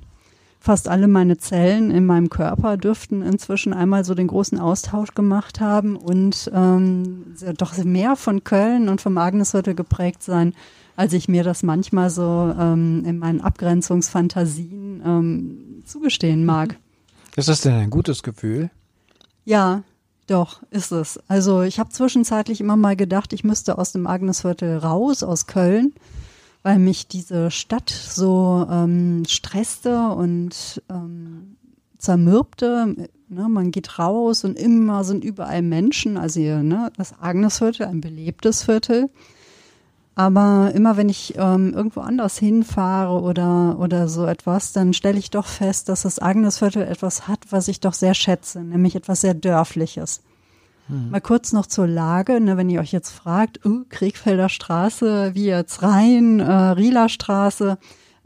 Fast 0.58 0.88
alle 0.88 1.06
meine 1.06 1.38
Zellen 1.38 1.92
in 1.92 2.06
meinem 2.06 2.28
Körper 2.28 2.76
dürften 2.76 3.22
inzwischen 3.22 3.72
einmal 3.72 4.04
so 4.04 4.16
den 4.16 4.26
großen 4.26 4.58
Austausch 4.58 5.14
gemacht 5.14 5.60
haben 5.60 5.94
und 5.94 6.50
ähm, 6.52 7.36
doch 7.56 7.76
mehr 7.84 8.16
von 8.16 8.42
Köln 8.42 8.88
und 8.88 9.00
vom 9.00 9.16
Agnesviertel 9.16 9.76
geprägt 9.76 10.24
sein, 10.24 10.54
als 10.96 11.12
ich 11.12 11.28
mir 11.28 11.44
das 11.44 11.62
manchmal 11.62 12.10
so 12.10 12.52
ähm, 12.58 13.04
in 13.06 13.16
meinen 13.16 13.40
Abgrenzungsfantasien 13.40 15.02
ähm, 15.06 15.82
zugestehen 15.84 16.44
mag. 16.44 16.76
Ist 17.36 17.48
das 17.48 17.60
denn 17.60 17.74
ein 17.74 17.90
gutes 17.90 18.24
Gefühl? 18.24 18.68
Ja, 19.44 19.82
doch, 20.26 20.62
ist 20.70 20.92
es. 20.92 21.18
Also 21.28 21.62
ich 21.62 21.78
habe 21.78 21.90
zwischenzeitlich 21.90 22.60
immer 22.60 22.76
mal 22.76 22.96
gedacht, 22.96 23.32
ich 23.32 23.44
müsste 23.44 23.78
aus 23.78 23.92
dem 23.92 24.06
Agnesviertel 24.06 24.78
raus, 24.78 25.22
aus 25.22 25.46
Köln, 25.46 25.92
weil 26.62 26.78
mich 26.78 27.08
diese 27.08 27.50
Stadt 27.50 27.90
so 27.90 28.66
ähm, 28.70 29.24
stresste 29.26 30.08
und 30.10 30.82
ähm, 30.88 31.56
zermürbte. 31.98 32.94
Ne, 33.28 33.48
man 33.48 33.70
geht 33.70 33.98
raus 33.98 34.44
und 34.44 34.58
immer 34.58 35.04
sind 35.04 35.24
überall 35.24 35.62
Menschen. 35.62 36.16
Also 36.16 36.40
ne, 36.40 36.92
das 36.96 37.14
Agnesviertel, 37.20 37.86
ein 37.86 38.00
belebtes 38.00 38.62
Viertel. 38.62 39.10
Aber 40.14 40.72
immer 40.74 40.96
wenn 40.96 41.08
ich 41.08 41.34
ähm, 41.38 41.72
irgendwo 41.72 42.00
anders 42.00 42.36
hinfahre 42.36 43.20
oder, 43.22 43.78
oder 43.78 44.08
so 44.08 44.26
etwas, 44.26 44.72
dann 44.72 44.92
stelle 44.92 45.18
ich 45.18 45.30
doch 45.30 45.46
fest, 45.46 45.88
dass 45.88 46.02
das 46.02 46.20
Agnesviertel 46.20 46.82
etwas 46.82 47.28
hat, 47.28 47.46
was 47.50 47.68
ich 47.68 47.80
doch 47.80 47.94
sehr 47.94 48.14
schätze, 48.14 48.60
nämlich 48.60 48.94
etwas 48.94 49.22
sehr 49.22 49.34
Dörfliches. 49.34 50.22
Mal 50.88 51.20
kurz 51.20 51.52
noch 51.52 51.66
zur 51.66 51.86
Lage, 51.86 52.40
ne, 52.40 52.56
wenn 52.56 52.68
ihr 52.68 52.80
euch 52.80 52.92
jetzt 52.92 53.12
fragt, 53.12 53.64
uh, 53.64 53.84
Kriegfelder 53.88 54.48
Straße, 54.50 55.34
wie 55.34 55.46
jetzt 55.46 55.82
Rhein, 55.82 56.40
äh, 56.40 56.52
Rieler 56.52 57.08
Straße, 57.08 57.78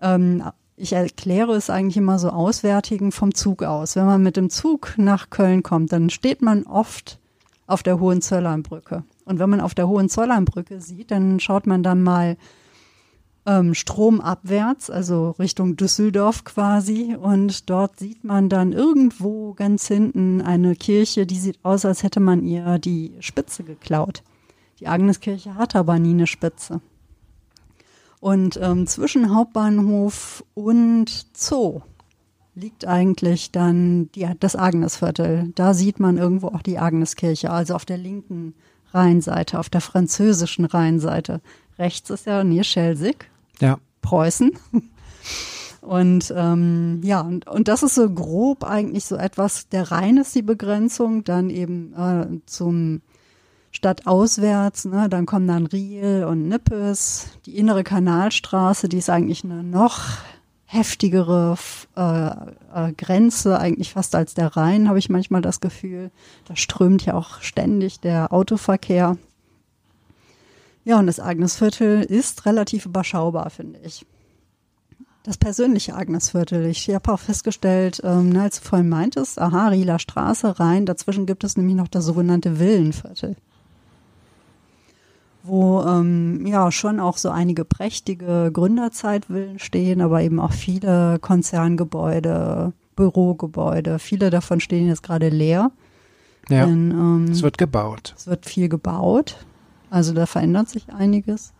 ähm, 0.02 0.42
ich 0.76 0.92
erkläre 0.92 1.54
es 1.54 1.70
eigentlich 1.70 1.96
immer 1.96 2.18
so 2.18 2.30
Auswärtigen 2.30 3.12
vom 3.12 3.34
Zug 3.34 3.62
aus. 3.62 3.94
Wenn 3.94 4.06
man 4.06 4.22
mit 4.22 4.36
dem 4.36 4.50
Zug 4.50 4.94
nach 4.96 5.30
Köln 5.30 5.62
kommt, 5.62 5.92
dann 5.92 6.10
steht 6.10 6.42
man 6.42 6.64
oft 6.64 7.18
auf 7.66 7.82
der 7.82 8.00
Hohenzollernbrücke. 8.00 9.04
Und 9.26 9.38
wenn 9.38 9.50
man 9.50 9.60
auf 9.60 9.74
der 9.74 9.88
Hohenzollernbrücke 9.88 10.80
sieht, 10.80 11.10
dann 11.10 11.40
schaut 11.40 11.66
man 11.66 11.82
dann 11.82 12.02
mal 12.02 12.38
ähm, 13.44 13.74
stromabwärts, 13.74 14.88
also 14.88 15.30
Richtung 15.38 15.76
Düsseldorf 15.76 16.44
quasi. 16.44 17.16
Und 17.20 17.68
dort 17.68 17.98
sieht 17.98 18.24
man 18.24 18.48
dann 18.48 18.72
irgendwo 18.72 19.52
ganz 19.52 19.88
hinten 19.88 20.40
eine 20.40 20.76
Kirche, 20.76 21.26
die 21.26 21.38
sieht 21.38 21.58
aus, 21.64 21.84
als 21.84 22.04
hätte 22.04 22.20
man 22.20 22.44
ihr 22.44 22.78
die 22.78 23.14
Spitze 23.20 23.64
geklaut. 23.64 24.22
Die 24.80 24.86
Agneskirche 24.86 25.56
hat 25.56 25.74
aber 25.74 25.98
nie 25.98 26.10
eine 26.10 26.26
Spitze. 26.26 26.80
Und 28.20 28.58
ähm, 28.62 28.86
zwischen 28.86 29.34
Hauptbahnhof 29.34 30.44
und 30.54 31.26
Zoo 31.36 31.82
liegt 32.54 32.86
eigentlich 32.86 33.50
dann 33.50 34.10
die, 34.12 34.28
das 34.40 34.56
Agnesviertel. 34.56 35.52
Da 35.54 35.74
sieht 35.74 36.00
man 36.00 36.16
irgendwo 36.16 36.48
auch 36.48 36.62
die 36.62 36.78
Agneskirche, 36.78 37.50
also 37.50 37.74
auf 37.74 37.84
der 37.84 37.98
linken 37.98 38.54
Rheinseite, 38.92 39.58
auf 39.58 39.68
der 39.68 39.80
französischen 39.80 40.64
Rheinseite. 40.64 41.40
Rechts 41.78 42.10
ist 42.10 42.26
ja 42.26 42.44
Nierschelsig, 42.44 43.28
Ja. 43.60 43.78
Preußen. 44.02 44.52
Und 45.86 46.34
ähm, 46.36 47.00
ja, 47.04 47.20
und, 47.20 47.46
und 47.46 47.68
das 47.68 47.84
ist 47.84 47.94
so 47.94 48.10
grob 48.10 48.64
eigentlich 48.64 49.04
so 49.04 49.14
etwas, 49.14 49.68
der 49.68 49.92
Rhein 49.92 50.16
ist 50.16 50.34
die 50.34 50.42
Begrenzung, 50.42 51.22
dann 51.22 51.48
eben 51.48 51.94
äh, 51.94 52.26
zum 52.46 53.02
Stadtauswärts, 53.70 54.86
ne, 54.86 55.08
dann 55.08 55.26
kommen 55.26 55.46
dann 55.46 55.66
Riel 55.66 56.24
und 56.28 56.48
Nippes, 56.48 57.28
die 57.46 57.56
innere 57.56 57.84
Kanalstraße, 57.84 58.88
die 58.88 58.98
ist 58.98 59.10
eigentlich 59.10 59.44
eine 59.44 59.62
noch 59.62 60.00
heftigere 60.66 61.56
äh, 61.96 62.28
äh, 62.30 62.92
Grenze, 62.92 63.58
eigentlich 63.58 63.92
fast 63.92 64.14
als 64.14 64.34
der 64.34 64.56
Rhein, 64.56 64.88
habe 64.88 64.98
ich 64.98 65.08
manchmal 65.08 65.40
das 65.40 65.60
Gefühl. 65.60 66.10
Da 66.46 66.56
strömt 66.56 67.04
ja 67.06 67.14
auch 67.14 67.40
ständig 67.40 68.00
der 68.00 68.32
Autoverkehr. 68.32 69.16
Ja, 70.84 70.98
und 70.98 71.06
das 71.06 71.20
Agnesviertel 71.20 72.02
ist 72.02 72.46
relativ 72.46 72.86
überschaubar, 72.86 73.50
finde 73.50 73.78
ich. 73.84 74.04
Das 75.22 75.38
persönliche 75.38 75.94
Agnesviertel. 75.94 76.66
Ich 76.66 76.88
habe 76.88 77.12
auch 77.12 77.18
festgestellt, 77.18 78.00
ähm, 78.04 78.36
als 78.36 78.60
du 78.60 78.68
vorhin 78.68 78.88
meintest, 78.88 79.40
aha, 79.40 79.68
Rieler 79.68 79.98
Straße 79.98 80.60
rein, 80.60 80.86
dazwischen 80.86 81.26
gibt 81.26 81.42
es 81.42 81.56
nämlich 81.56 81.74
noch 81.74 81.88
das 81.88 82.04
sogenannte 82.04 82.60
Villenviertel 82.60 83.36
wo 85.46 85.82
ähm, 85.82 86.46
ja 86.46 86.70
schon 86.72 87.00
auch 87.00 87.16
so 87.16 87.30
einige 87.30 87.64
prächtige 87.64 88.50
Gründerzeitvillen 88.52 89.58
stehen, 89.58 90.00
aber 90.00 90.22
eben 90.22 90.40
auch 90.40 90.52
viele 90.52 91.18
Konzerngebäude, 91.20 92.72
Bürogebäude. 92.96 93.98
Viele 93.98 94.30
davon 94.30 94.60
stehen 94.60 94.88
jetzt 94.88 95.02
gerade 95.02 95.28
leer. 95.28 95.70
Ja, 96.48 96.66
denn, 96.66 96.90
ähm, 96.90 97.24
es 97.30 97.42
wird 97.42 97.58
gebaut. 97.58 98.14
Es 98.16 98.26
wird 98.26 98.46
viel 98.46 98.68
gebaut. 98.68 99.36
Also 99.90 100.12
da 100.12 100.26
verändert 100.26 100.68
sich 100.68 100.92
einiges. 100.92 101.52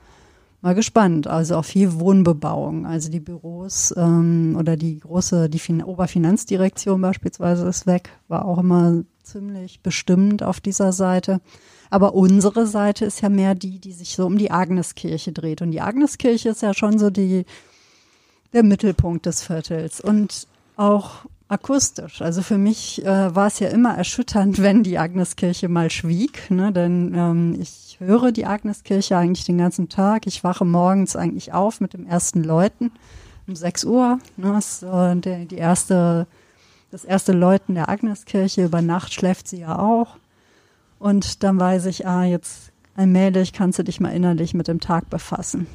Mal 0.63 0.75
gespannt. 0.75 1.27
Also 1.27 1.57
auch 1.57 1.65
viel 1.65 1.99
Wohnbebauung. 2.01 2.87
Also 2.87 3.11
die 3.11 3.21
Büros 3.21 3.95
ähm, 3.97 4.57
oder 4.59 4.77
die 4.77 5.01
große, 5.01 5.49
die 5.49 5.59
fin 5.59 5.83
Oberfinanzdirektion 5.83 7.01
beispielsweise 7.01 7.67
ist 7.69 7.87
weg. 7.87 8.11
War 8.29 8.45
auch 8.45 8.59
immer 8.59 9.03
ziemlich 9.23 9.81
bestimmt 9.81 10.43
auf 10.43 10.61
dieser 10.61 10.93
Seite. 10.93 11.41
Aber 11.91 12.15
unsere 12.15 12.67
Seite 12.67 13.05
ist 13.05 13.21
ja 13.21 13.29
mehr 13.29 13.55
die, 13.55 13.79
die 13.79 13.93
sich 13.93 14.17
so 14.17 14.27
um 14.27 14.39
die 14.39 14.51
Agneskirche 14.51 15.33
dreht. 15.33 15.63
Und 15.63 15.71
die 15.71 15.81
Agneskirche 15.81 16.51
ist 16.51 16.63
ja 16.63 16.75
schon 16.75 16.99
so 16.99 17.11
die, 17.11 17.45
der 18.53 18.63
Mittelpunkt 18.63 19.27
des 19.27 19.43
Viertels. 19.43 20.01
Und 20.01 20.47
auch 20.77 21.27
akustisch. 21.49 22.23
Also 22.23 22.43
für 22.43 22.59
mich 22.59 23.05
äh, 23.05 23.35
war 23.35 23.47
es 23.47 23.59
ja 23.61 23.69
immer 23.69 23.97
erschütternd, 23.97 24.59
wenn 24.63 24.83
die 24.83 24.99
Agneskirche 24.99 25.69
mal 25.69 25.91
schwieg, 25.91 26.51
ne? 26.51 26.73
denn 26.73 27.15
ähm, 27.15 27.57
ich 27.61 27.97
höre 28.01 28.33
die 28.33 28.47
Agneskirche 28.47 29.17
eigentlich 29.17 29.47
den 29.47 29.59
ganzen 29.59 29.89
Tag. 29.89 30.27
Ich 30.27 30.45
wache 30.45 30.65
morgens 30.65 31.17
eigentlich 31.17 31.53
auf 31.53 31.81
mit 31.81 31.93
dem 31.93 32.07
ersten 32.07 32.43
Läuten 32.43 32.93
um 33.47 33.55
6 33.55 33.85
Uhr. 33.85 34.19
Ne? 34.37 34.53
Das, 34.53 34.83
äh, 34.83 35.17
der, 35.17 35.45
die 35.45 35.57
erste, 35.57 36.27
das 36.91 37.05
erste 37.05 37.33
Läuten 37.33 37.75
der 37.75 37.89
Agneskirche. 37.89 38.65
Über 38.65 38.83
Nacht 38.83 39.15
schläft 39.15 39.49
sie 39.49 39.61
ja 39.61 39.79
auch. 39.79 40.17
Und 40.99 41.43
dann 41.43 41.59
weiß 41.59 41.87
ich, 41.87 42.07
ah, 42.07 42.25
jetzt 42.25 42.73
allmählich 42.97 43.53
kannst 43.53 43.79
du 43.79 43.85
dich 43.85 44.01
mal 44.01 44.11
innerlich 44.11 44.55
mit 44.55 44.69
dem 44.69 44.81
Tag 44.81 45.11
befassen. 45.11 45.67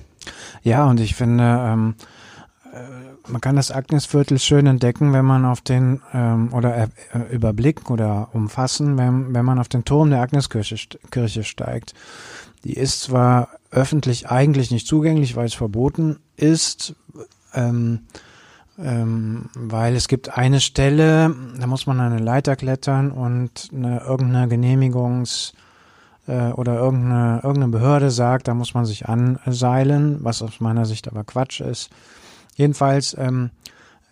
Ja, 0.63 0.85
und 0.85 0.99
ich 0.99 1.15
finde, 1.15 1.43
ähm, 1.43 1.95
äh, 2.73 3.31
man 3.31 3.41
kann 3.41 3.55
das 3.55 3.71
Agnesviertel 3.71 4.39
schön 4.39 4.67
entdecken, 4.67 5.13
wenn 5.13 5.25
man 5.25 5.45
auf 5.45 5.61
den 5.61 6.01
ähm, 6.13 6.53
oder 6.53 6.75
äh, 6.77 6.87
überblicken 7.31 7.87
oder 7.87 8.29
umfassen, 8.33 8.97
wenn, 8.97 9.33
wenn 9.33 9.45
man 9.45 9.59
auf 9.59 9.69
den 9.69 9.85
Turm 9.85 10.09
der 10.09 10.21
Agneskirche 10.21 10.75
Kirche 11.11 11.43
steigt. 11.43 11.93
Die 12.63 12.73
ist 12.73 13.01
zwar 13.01 13.49
öffentlich 13.71 14.29
eigentlich 14.29 14.71
nicht 14.71 14.87
zugänglich, 14.87 15.35
weil 15.35 15.45
es 15.45 15.53
verboten 15.53 16.19
ist, 16.35 16.95
ähm, 17.53 18.01
ähm, 18.79 19.49
weil 19.55 19.95
es 19.95 20.07
gibt 20.07 20.37
eine 20.37 20.59
Stelle, 20.59 21.33
da 21.59 21.67
muss 21.67 21.87
man 21.87 21.99
eine 21.99 22.19
Leiter 22.19 22.55
klettern 22.55 23.11
und 23.11 23.69
eine, 23.73 24.01
irgendeine 24.01 24.53
Genehmigungs- 24.53 25.53
äh, 26.27 26.51
oder 26.51 26.75
irgendeine, 26.75 27.41
irgendeine 27.43 27.71
Behörde 27.71 28.11
sagt, 28.11 28.47
da 28.47 28.53
muss 28.53 28.73
man 28.73 28.85
sich 28.85 29.07
anseilen, 29.07 30.17
was 30.21 30.41
aus 30.41 30.59
meiner 30.59 30.85
Sicht 30.85 31.07
aber 31.07 31.23
Quatsch 31.23 31.61
ist. 31.61 31.89
Jedenfalls, 32.55 33.15
ähm, 33.17 33.51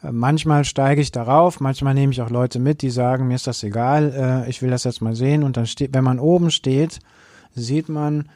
manchmal 0.02 0.66
steige 0.66 1.02
ich 1.02 1.12
darauf, 1.12 1.60
manchmal 1.60 1.94
nehme 1.94 2.12
ich 2.12 2.22
auch 2.22 2.30
Leute 2.30 2.60
mit, 2.60 2.82
die 2.82 2.90
sagen, 2.90 3.28
mir 3.28 3.36
ist 3.36 3.48
das 3.48 3.64
egal, 3.64 4.14
äh, 4.46 4.50
ich 4.50 4.62
will 4.62 4.70
das 4.70 4.84
jetzt 4.84 5.02
mal 5.02 5.16
sehen. 5.16 5.44
Und 5.44 5.58
dann 5.58 5.68
steht, 5.68 5.94
wenn 5.94 6.04
man 6.04 6.20
oben 6.20 6.52
steht, 6.52 7.00
sieht 7.54 7.90
man 7.90 8.30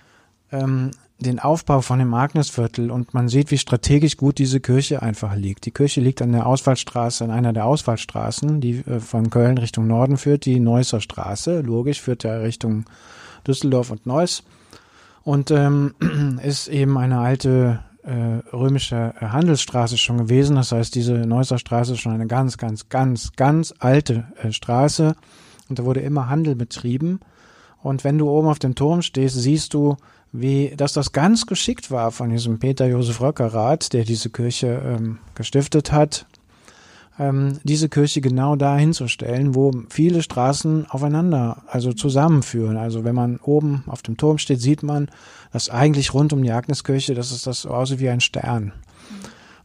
ähm, 0.52 0.92
den 1.20 1.40
Aufbau 1.40 1.82
von 1.82 2.00
dem 2.00 2.14
Agnesviertel 2.14 2.92
und 2.92 3.14
man 3.14 3.30
sieht, 3.30 3.52
wie 3.52 3.58
strategisch 3.58 4.18
gut 4.18 4.38
diese 4.40 4.60
Kirche 4.60 5.02
einfach 5.02 5.36
liegt. 5.36 5.66
Die 5.66 5.72
Kirche 5.72 6.02
liegt 6.02 6.22
an 6.22 6.32
der 6.32 6.46
Ausfallstraße, 6.46 7.24
an 7.24 7.32
einer 7.32 7.54
der 7.54 7.66
Ausfallstraßen, 7.66 8.62
die 8.62 8.80
äh, 8.80 9.00
von 9.00 9.30
Köln 9.30 9.58
Richtung 9.58 9.88
Norden 9.88 10.18
führt, 10.18 10.46
die 10.46 10.60
Neusser 10.60 11.02
Straße. 11.02 11.62
Logisch 11.62 12.02
führt 12.02 12.24
ja 12.24 12.38
Richtung 12.38 12.86
Düsseldorf 13.48 13.92
und 13.92 14.06
Neuss 14.06 14.44
und 15.24 15.52
ähm, 15.52 15.96
ist 16.44 16.68
eben 16.68 16.98
eine 16.98 17.20
alte 17.20 17.80
äh, 18.04 18.56
römische 18.56 19.14
Handelsstraße 19.20 19.98
schon 19.98 20.18
gewesen. 20.18 20.56
Das 20.56 20.72
heißt, 20.72 20.94
diese 20.94 21.14
Neusser 21.14 21.58
Straße 21.58 21.94
ist 21.94 22.00
schon 22.00 22.14
eine 22.14 22.28
ganz, 22.28 22.58
ganz, 22.58 22.90
ganz, 22.90 23.32
ganz 23.36 23.74
alte 23.80 24.26
äh, 24.42 24.52
Straße 24.52 25.16
und 25.70 25.80
da 25.80 25.86
wurde 25.86 26.02
immer 26.02 26.30
Handel 26.30 26.56
betrieben. 26.56 27.20
Und 27.82 28.04
wenn 28.04 28.18
du 28.18 28.30
oben 28.30 28.48
auf 28.48 28.60
dem 28.60 28.76
Turm 28.76 29.02
stehst, 29.02 29.36
siehst 29.36 29.74
du, 29.74 29.98
wie, 30.34 30.74
dass 30.76 30.94
das 30.94 31.12
ganz 31.12 31.46
geschickt 31.46 31.92
war 31.92 32.12
von 32.12 32.32
diesem 32.32 32.58
Peter 32.60 32.88
Josef 32.88 33.22
Röckerath, 33.22 33.94
der 33.94 34.04
diese 34.04 34.32
Kirche 34.32 34.82
ähm, 34.84 35.20
gestiftet 35.36 35.92
hat, 35.92 36.26
ähm, 37.20 37.60
diese 37.64 37.88
Kirche 37.88 38.20
genau 38.20 38.56
da 38.56 38.76
hinzustellen, 38.76 39.54
wo 39.54 39.72
viele 39.90 40.24
Straßen 40.24 40.90
aufeinander, 40.90 41.62
also 41.68 41.94
zusammenführen. 41.94 42.78
Also 42.78 43.04
wenn 43.04 43.14
man 43.14 43.38
oben 43.38 43.84
auf 43.86 44.02
dem 44.02 44.18
Turm 44.18 44.40
steht, 44.40 44.60
sieht 44.60 44.82
man, 44.82 45.10
dass 45.52 45.70
eigentlich 45.70 46.16
rund 46.16 46.34
um 46.34 46.42
die 46.42 46.52
Agneskirche, 46.52 47.14
das 47.14 47.32
ist 47.32 47.46
das 47.46 47.62
so 47.62 47.70
aussieht 47.70 48.00
wie 48.00 48.10
ein 48.10 48.22
Stern. 48.22 48.74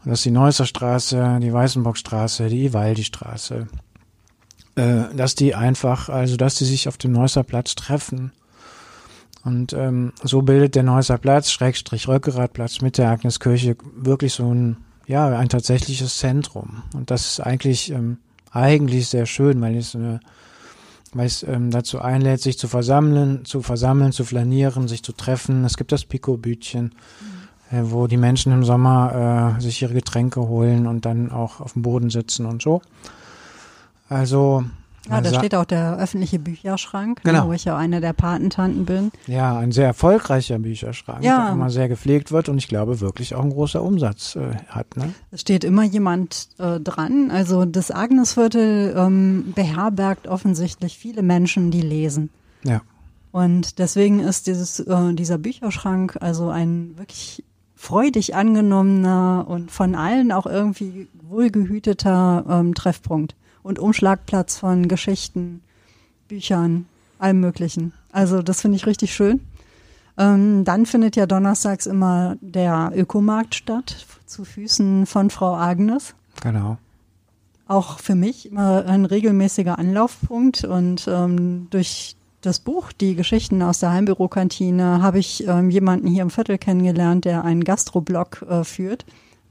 Und 0.05 0.11
das 0.11 0.21
ist 0.21 0.27
die 0.27 0.31
Neusser 0.31 0.67
Straße, 0.67 1.39
die 1.41 1.53
Weißenburgstraße, 1.53 2.49
die 2.49 2.67
Ivaldi-Straße. 2.67 3.69
Äh, 4.77 5.05
dass 5.17 5.35
die 5.35 5.55
einfach, 5.55 6.11
also 6.11 6.37
dass 6.37 6.57
die 6.57 6.67
sich 6.67 6.89
auf 6.89 6.99
dem 6.99 7.13
Neusser 7.13 7.43
Platz 7.43 7.75
treffen 7.75 8.33
und 9.49 9.73
ähm, 9.73 10.13
so 10.23 10.43
bildet 10.43 10.75
der 10.75 10.83
Neusser 10.83 11.17
Platz, 11.17 11.51
Schrägstrich 11.51 12.07
Röckeradplatz 12.07 12.83
mit 12.83 12.99
der 12.99 13.09
Agneskirche 13.09 13.77
wirklich 13.97 14.35
so 14.35 14.53
ein, 14.53 14.77
ja, 15.07 15.27
ein 15.39 15.49
tatsächliches 15.49 16.19
Zentrum. 16.19 16.83
Und 16.95 17.11
das 17.11 17.27
ist 17.33 17.41
eigentlich, 17.41 17.91
ähm, 17.91 18.19
eigentlich 18.51 19.09
sehr 19.09 19.25
schön, 19.25 19.59
weil 19.63 19.75
es 19.77 19.97
eine, 19.97 20.21
weil 21.15 21.27
es 21.27 21.43
ähm, 21.45 21.71
dazu 21.71 21.99
einlädt, 21.99 22.43
sich 22.43 22.59
zu 22.59 22.69
versammeln, 22.69 23.47
zu 23.47 23.63
versammeln, 23.63 24.13
zu 24.13 24.25
flanieren, 24.25 24.87
sich 24.87 25.03
zu 25.03 25.13
treffen. 25.13 25.65
Es 25.65 25.79
gibt 25.79 25.93
das 25.93 26.05
Pico-Bütchen, 26.05 26.93
mhm. 27.71 27.79
äh, 27.79 27.91
wo 27.91 28.07
die 28.07 28.19
Menschen 28.19 28.53
im 28.53 28.65
Sommer 28.65 29.57
äh, 29.57 29.63
sich 29.63 29.81
ihre 29.81 29.95
Getränke 29.95 30.47
holen 30.47 30.87
und 30.87 31.07
dann 31.07 31.33
auch 31.33 31.61
auf 31.61 31.73
dem 31.73 31.81
Boden 31.81 32.11
sitzen 32.11 32.45
und 32.45 32.61
so. 32.61 32.83
Also 34.11 34.65
ja, 35.09 35.21
da 35.21 35.39
steht 35.39 35.55
auch 35.55 35.65
der 35.65 35.97
öffentliche 35.97 36.39
Bücherschrank, 36.39 37.23
genau. 37.23 37.49
wo 37.49 37.53
ich 37.53 37.65
ja 37.65 37.77
eine 37.77 38.01
der 38.01 38.13
Patentanten 38.13 38.85
bin. 38.85 39.11
Ja, 39.27 39.59
ein 39.59 39.73
sehr 39.73 39.87
erfolgreicher 39.87 40.59
Bücherschrank, 40.59 41.25
ja. 41.25 41.45
der 41.45 41.53
immer 41.53 41.71
sehr 41.71 41.89
gepflegt 41.89 42.33
wird 42.33 42.49
und 42.49 42.59
ich 42.59 42.69
glaube 42.69 43.01
wirklich 43.01 43.35
auch 43.35 43.43
ein 43.43 43.51
großer 43.51 43.83
Umsatz 43.83 44.37
äh, 44.37 44.57
hat. 44.69 44.97
Ne? 44.97 45.13
Es 45.31 45.41
steht 45.41 45.65
immer 45.65 45.85
jemand 45.85 46.49
äh, 46.59 46.81
dran. 46.81 47.31
Also 47.31 47.65
das 47.65 47.91
Agnesviertel 47.91 48.95
ähm, 48.97 49.53
beherbergt 49.55 50.29
offensichtlich 50.29 50.99
viele 50.99 51.23
Menschen, 51.23 51.71
die 51.71 51.83
lesen. 51.83 52.31
Ja. 52.65 52.83
Und 53.33 53.79
deswegen 53.79 54.21
ist 54.21 54.47
dieses, 54.47 54.81
äh, 54.81 55.15
dieser 55.15 55.39
Bücherschrank 55.39 56.19
also 56.21 56.49
ein 56.49 56.97
wirklich 56.97 57.45
freudig 57.77 58.35
angenommener 58.35 59.47
und 59.49 59.71
von 59.71 59.95
allen 59.95 60.33
auch 60.33 60.47
irgendwie 60.47 61.09
wohlgehüteter 61.29 62.45
ähm, 62.49 62.75
Treffpunkt 62.75 63.37
und 63.63 63.79
Umschlagplatz 63.79 64.59
von 64.59 64.89
Geschichten, 64.89 65.63
Büchern, 66.29 66.87
allem 67.19 67.41
Möglichen. 67.41 67.93
Also 68.13 68.43
das 68.43 68.61
finde 68.61 68.77
ich 68.77 68.87
richtig 68.87 69.15
schön. 69.15 69.41
Ähm, 70.17 70.65
dann 70.65 70.87
findet 70.87 71.17
ja 71.17 71.27
donnerstags 71.27 71.87
immer 71.87 72.37
der 72.41 72.93
Ökomarkt 72.95 73.55
statt, 73.55 74.07
zu 74.27 74.45
Füßen 74.45 75.07
von 75.07 75.31
Frau 75.31 75.55
Agnes. 75.55 76.15
Genau. 76.43 76.79
Auch 77.67 77.99
für 77.99 78.15
mich 78.15 78.51
immer 78.51 78.85
ein 78.87 79.05
regelmäßiger 79.05 79.79
Anlaufpunkt 79.79 80.65
und 80.65 81.07
ähm, 81.09 81.69
durch 81.71 82.17
das 82.41 82.61
Buch, 82.61 82.93
die 82.93 83.15
Geschichten 83.15 83.63
aus 83.63 83.81
der 83.81 83.91
Heimbürokantine, 83.91 85.03
habe 85.03 85.19
ich 85.19 85.47
ähm, 85.47 85.71
jemanden 85.71 86.07
hier 86.07 86.23
im 86.23 86.31
Viertel 86.31 86.57
kennengelernt, 86.57 87.25
der 87.25 87.45
einen 87.45 87.65
Gastroblog 87.65 88.43
äh, 88.49 88.65
führt 88.65 89.05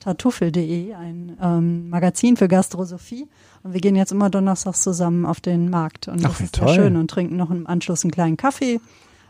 tartuffel.de, 0.08 0.94
ein 0.94 1.38
ähm, 1.42 1.90
Magazin 1.90 2.38
für 2.38 2.48
Gastrosophie. 2.48 3.28
Und 3.64 3.74
wir 3.74 3.82
gehen 3.82 3.98
jetzt 3.98 4.14
immer 4.14 4.30
donnerstags 4.30 4.82
zusammen 4.82 5.26
auf 5.26 5.42
den 5.42 5.70
Markt. 5.70 6.08
Und 6.08 6.26
Ach, 6.26 6.30
das 6.30 6.40
ist 6.40 6.56
toll. 6.56 6.68
sehr 6.70 6.76
schön 6.76 6.96
und 6.96 7.12
trinken 7.12 7.36
noch 7.36 7.52
im 7.52 7.68
Anschluss 7.68 8.06
einen 8.06 8.12
kleinen 8.12 8.38
Kaffee 8.38 8.80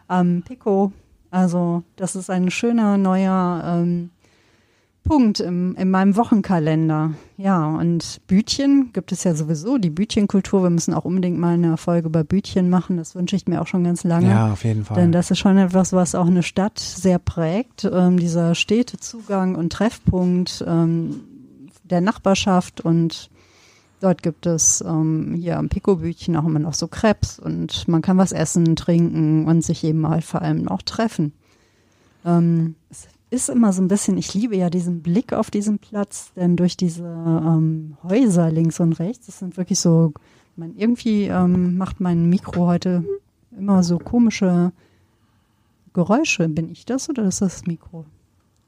am 0.08 0.44
Pico. 0.44 0.92
Also 1.32 1.82
das 1.96 2.16
ist 2.16 2.30
ein 2.30 2.52
schöner 2.52 2.98
neuer 2.98 3.64
ähm, 3.66 4.12
Punkt 5.08 5.40
im, 5.40 5.76
in 5.76 5.90
meinem 5.90 6.16
Wochenkalender. 6.16 7.12
Ja, 7.38 7.66
und 7.66 8.22
Bütchen 8.28 8.92
gibt 8.94 9.12
es 9.12 9.24
ja 9.24 9.36
sowieso, 9.36 9.78
die 9.78 9.90
Bütchenkultur. 9.90 10.64
Wir 10.64 10.70
müssen 10.70 10.94
auch 10.94 11.06
unbedingt 11.06 11.38
mal 11.38 11.54
eine 11.54 11.78
Folge 11.78 12.08
über 12.08 12.24
Bütchen 12.24 12.70
machen. 12.70 12.98
Das 12.98 13.16
wünsche 13.16 13.36
ich 13.36 13.48
mir 13.48 13.62
auch 13.62 13.68
schon 13.68 13.84
ganz 13.84 14.04
lange. 14.04 14.30
Ja, 14.30 14.52
auf 14.52 14.64
jeden 14.64 14.86
Fall. 14.86 14.98
Denn 14.98 15.12
das 15.12 15.32
ist 15.32 15.40
schon 15.40 15.58
etwas, 15.58 15.94
was 15.94 16.16
auch 16.16 16.28
eine 16.28 16.44
Stadt 16.44 16.80
sehr 16.80 17.20
prägt. 17.20 17.90
Ähm, 17.92 18.20
dieser 18.20 18.56
Städtezugang 18.56 19.56
und 19.56 19.72
Treffpunkt 19.72 20.64
ähm, 20.68 21.22
der 21.84 22.02
Nachbarschaft 22.02 22.82
und 22.82 23.30
Dort 24.00 24.22
gibt 24.22 24.46
es 24.46 24.82
ähm, 24.82 25.34
hier 25.40 25.58
am 25.58 25.70
Pico-Bütchen 25.70 26.38
auch 26.38 26.46
immer 26.46 26.60
noch 26.60 26.76
so 26.76 26.88
Krebs 26.88 27.40
und 27.40 27.88
man 27.88 28.04
kann 28.04 28.20
was 28.20 28.32
essen, 28.32 28.76
trinken 28.76 29.46
und 29.48 29.64
sich 29.64 29.84
eben 29.84 30.00
mal 30.00 30.22
vor 30.22 30.44
allem 30.44 30.68
auch 30.68 30.84
treffen. 30.84 31.34
Ähm, 32.24 32.76
es 32.92 33.08
ist 33.30 33.50
immer 33.50 33.74
so 33.74 33.82
ein 33.82 33.88
bisschen, 33.88 34.18
ich 34.18 34.34
liebe 34.34 34.56
ja 34.56 34.70
diesen 34.70 35.02
Blick 35.02 35.34
auf 35.34 35.52
diesen 35.52 35.80
Platz, 35.80 36.32
denn 36.36 36.56
durch 36.56 36.78
diese 36.78 37.04
ähm, 37.04 37.98
Häuser 38.04 38.50
links 38.52 38.80
und 38.80 38.94
rechts, 39.00 39.26
das 39.26 39.40
sind 39.40 39.58
wirklich 39.58 39.80
so, 39.80 40.14
man, 40.56 40.76
irgendwie 40.76 41.26
ähm, 41.26 41.78
macht 41.78 42.00
mein 42.00 42.30
Mikro 42.30 42.68
heute 42.68 43.04
immer 43.58 43.84
so 43.84 43.98
komische 43.98 44.72
Geräusche. 45.94 46.48
Bin 46.48 46.72
ich 46.72 46.86
das 46.86 47.10
oder 47.10 47.24
ist 47.26 47.42
das 47.42 47.56
das 47.56 47.66
Mikro? 47.66 48.06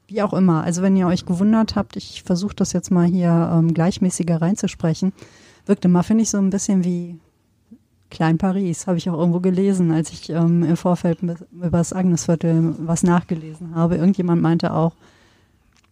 Wie 0.06 0.22
auch 0.22 0.34
immer. 0.34 0.64
Also 0.64 0.82
wenn 0.82 0.96
ihr 0.96 1.06
euch 1.06 1.24
gewundert 1.24 1.76
habt, 1.76 1.96
ich 1.96 2.22
versuche 2.24 2.54
das 2.54 2.72
jetzt 2.72 2.90
mal 2.90 3.06
hier 3.06 3.50
ähm, 3.52 3.72
gleichmäßiger 3.72 4.42
reinzusprechen, 4.42 5.12
wirkt 5.66 5.84
immer, 5.84 6.02
finde 6.02 6.22
ich, 6.22 6.30
so 6.30 6.38
ein 6.38 6.50
bisschen 6.50 6.84
wie 6.84 7.18
Klein 8.10 8.38
Paris, 8.38 8.86
habe 8.86 8.98
ich 8.98 9.08
auch 9.08 9.18
irgendwo 9.18 9.40
gelesen, 9.40 9.92
als 9.92 10.10
ich 10.10 10.30
ähm, 10.30 10.64
im 10.64 10.76
Vorfeld 10.76 11.20
über 11.22 11.70
das 11.70 11.92
Agnesviertel 11.92 12.74
was 12.78 13.02
nachgelesen 13.02 13.74
habe. 13.74 13.96
Irgendjemand 13.96 14.42
meinte 14.42 14.74
auch, 14.74 14.92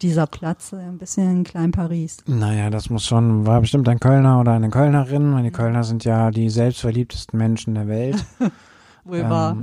dieser 0.02 0.26
Platz 0.26 0.72
ein 0.72 0.98
bisschen 0.98 1.44
Klein 1.44 1.72
Paris. 1.72 2.18
Naja, 2.26 2.70
das 2.70 2.90
muss 2.90 3.06
schon, 3.06 3.46
war 3.46 3.60
bestimmt 3.60 3.88
ein 3.88 3.98
Kölner 3.98 4.40
oder 4.40 4.52
eine 4.52 4.70
Kölnerin, 4.70 5.34
weil 5.34 5.42
die 5.42 5.50
Kölner 5.50 5.84
sind 5.84 6.04
ja 6.04 6.30
die 6.30 6.50
selbstverliebtesten 6.50 7.38
Menschen 7.38 7.74
der 7.74 7.88
Welt. 7.88 8.24
Wohl 9.04 9.18
ähm, 9.18 9.30
wahr. 9.30 9.56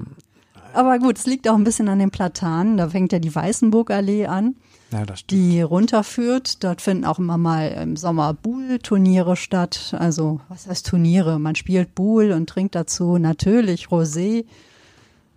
Aber 0.74 1.00
gut, 1.00 1.18
es 1.18 1.26
liegt 1.26 1.48
auch 1.48 1.56
ein 1.56 1.64
bisschen 1.64 1.88
an 1.88 2.00
den 2.00 2.12
Platanen. 2.12 2.76
Da 2.76 2.90
fängt 2.90 3.14
ja 3.14 3.20
die 3.20 3.34
Weißenburgallee 3.34 4.28
an, 4.28 4.56
ja, 4.92 5.06
das 5.06 5.26
die 5.26 5.62
runterführt. 5.62 6.64
Dort 6.64 6.82
finden 6.82 7.06
auch 7.06 7.20
immer 7.20 7.38
mal 7.38 7.68
im 7.70 7.98
Sommer 7.98 8.34
Buhl-Turniere 8.34 9.36
statt. 9.36 9.96
Also, 9.98 10.40
was 10.50 10.68
heißt 10.68 10.88
Turniere? 10.88 11.40
Man 11.40 11.56
spielt 11.56 11.96
Buhl 11.96 12.32
und 12.32 12.48
trinkt 12.48 12.76
dazu 12.76 13.18
natürlich 13.18 13.88
Rosé. 13.88 14.46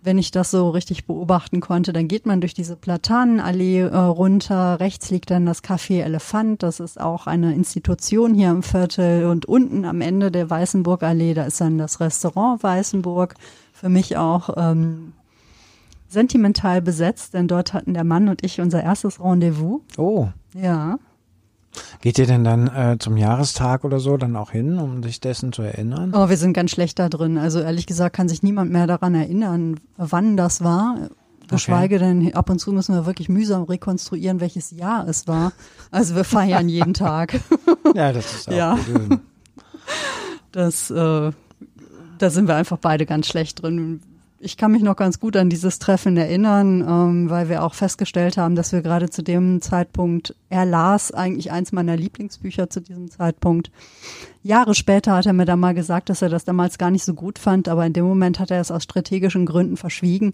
Wenn 0.01 0.17
ich 0.17 0.31
das 0.31 0.51
so 0.51 0.69
richtig 0.69 1.07
beobachten 1.07 1.59
konnte, 1.59 1.91
dann 1.91 2.07
geht 2.07 2.25
man 2.25 2.39
durch 2.39 2.53
diese 2.53 2.77
Platanenallee 2.77 3.81
äh, 3.81 3.97
runter. 3.97 4.79
Rechts 4.79 5.09
liegt 5.09 5.29
dann 5.29 5.45
das 5.45 5.61
Café 5.61 6.01
Elefant. 6.03 6.63
Das 6.63 6.79
ist 6.79 7.01
auch 7.01 7.27
eine 7.27 7.53
Institution 7.53 8.33
hier 8.33 8.51
im 8.51 8.63
Viertel. 8.63 9.25
Und 9.25 9.45
unten 9.45 9.83
am 9.83 9.99
Ende 9.99 10.31
der 10.31 10.49
Weißenburgallee, 10.49 11.33
da 11.33 11.43
ist 11.43 11.59
dann 11.59 11.77
das 11.77 11.99
Restaurant 11.99 12.63
Weißenburg. 12.63 13.35
Für 13.73 13.89
mich 13.89 14.15
auch 14.15 14.55
ähm, 14.55 15.13
sentimental 16.09 16.81
besetzt, 16.81 17.33
denn 17.33 17.47
dort 17.47 17.73
hatten 17.73 17.93
der 17.93 18.03
Mann 18.03 18.27
und 18.27 18.43
ich 18.43 18.59
unser 18.59 18.83
erstes 18.83 19.19
Rendezvous. 19.19 19.81
Oh. 19.97 20.27
Ja. 20.53 20.97
Geht 22.01 22.17
ihr 22.17 22.25
denn 22.25 22.43
dann 22.43 22.67
äh, 22.67 22.97
zum 22.99 23.15
Jahrestag 23.15 23.83
oder 23.83 23.99
so 23.99 24.17
dann 24.17 24.35
auch 24.35 24.51
hin, 24.51 24.79
um 24.79 25.03
sich 25.03 25.21
dessen 25.21 25.53
zu 25.53 25.61
erinnern? 25.61 26.13
Oh, 26.15 26.27
wir 26.27 26.37
sind 26.37 26.53
ganz 26.53 26.71
schlecht 26.71 26.97
da 26.97 27.09
drin. 27.09 27.37
Also 27.37 27.59
ehrlich 27.59 27.85
gesagt 27.85 28.15
kann 28.15 28.27
sich 28.27 28.41
niemand 28.41 28.71
mehr 28.71 28.87
daran 28.87 29.13
erinnern, 29.13 29.79
wann 29.97 30.35
das 30.35 30.63
war. 30.63 31.09
Geschweige 31.47 31.95
okay. 31.95 32.05
denn, 32.05 32.35
ab 32.35 32.49
und 32.49 32.59
zu 32.59 32.71
müssen 32.71 32.93
wir 32.93 33.05
wirklich 33.05 33.27
mühsam 33.27 33.63
rekonstruieren, 33.63 34.39
welches 34.39 34.71
Jahr 34.71 35.07
es 35.07 35.27
war. 35.27 35.51
Also 35.89 36.15
wir 36.15 36.23
feiern 36.23 36.69
jeden 36.69 36.93
Tag. 36.93 37.39
Ja, 37.95 38.13
das 38.13 38.35
ist 38.35 38.49
auch 38.49 38.53
ja. 38.53 38.75
Gut. 38.75 39.19
Das, 40.51 40.91
äh, 40.91 41.31
da 42.19 42.29
sind 42.29 42.47
wir 42.47 42.55
einfach 42.55 42.77
beide 42.77 43.07
ganz 43.07 43.25
schlecht 43.25 43.63
drin 43.63 44.01
ich 44.41 44.57
kann 44.57 44.71
mich 44.71 44.81
noch 44.81 44.95
ganz 44.95 45.19
gut 45.19 45.35
an 45.35 45.49
dieses 45.49 45.79
Treffen 45.79 46.15
erinnern, 46.15 46.81
ähm, 46.87 47.29
weil 47.29 47.49
wir 47.49 47.63
auch 47.63 47.73
festgestellt 47.73 48.37
haben, 48.37 48.55
dass 48.55 48.71
wir 48.71 48.81
gerade 48.81 49.09
zu 49.09 49.21
dem 49.21 49.61
Zeitpunkt, 49.61 50.35
er 50.49 50.65
las 50.65 51.11
eigentlich 51.11 51.51
eins 51.51 51.71
meiner 51.71 51.97
Lieblingsbücher 51.97 52.69
zu 52.69 52.79
diesem 52.79 53.11
Zeitpunkt. 53.11 53.69
Jahre 54.41 54.75
später 54.75 55.13
hat 55.15 55.25
er 55.25 55.33
mir 55.33 55.45
dann 55.45 55.59
mal 55.59 55.73
gesagt, 55.73 56.09
dass 56.09 56.21
er 56.21 56.29
das 56.29 56.45
damals 56.45 56.77
gar 56.77 56.89
nicht 56.89 57.03
so 57.03 57.13
gut 57.13 57.37
fand, 57.37 57.67
aber 57.67 57.85
in 57.85 57.93
dem 57.93 58.05
Moment 58.05 58.39
hat 58.39 58.51
er 58.51 58.61
es 58.61 58.71
aus 58.71 58.83
strategischen 58.83 59.45
Gründen 59.45 59.75
verschwiegen. 59.75 60.33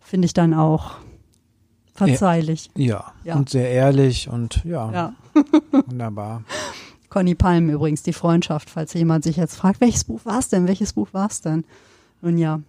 Finde 0.00 0.26
ich 0.26 0.34
dann 0.34 0.52
auch 0.52 0.96
verzeihlich. 1.94 2.70
Ja, 2.76 3.12
ja, 3.24 3.36
und 3.36 3.48
sehr 3.48 3.70
ehrlich 3.70 4.28
und 4.28 4.62
ja, 4.64 4.92
ja. 4.92 5.14
wunderbar. 5.86 6.42
Conny 7.08 7.34
Palm 7.34 7.70
übrigens, 7.70 8.02
die 8.02 8.12
Freundschaft, 8.12 8.68
falls 8.68 8.92
jemand 8.92 9.24
sich 9.24 9.38
jetzt 9.38 9.56
fragt, 9.56 9.80
welches 9.80 10.04
Buch 10.04 10.20
war 10.24 10.38
es 10.38 10.50
denn? 10.50 10.68
Welches 10.68 10.92
Buch 10.92 11.08
war 11.12 11.30
es 11.30 11.40
denn? 11.40 11.64
Nun 12.20 12.36
ja, 12.36 12.60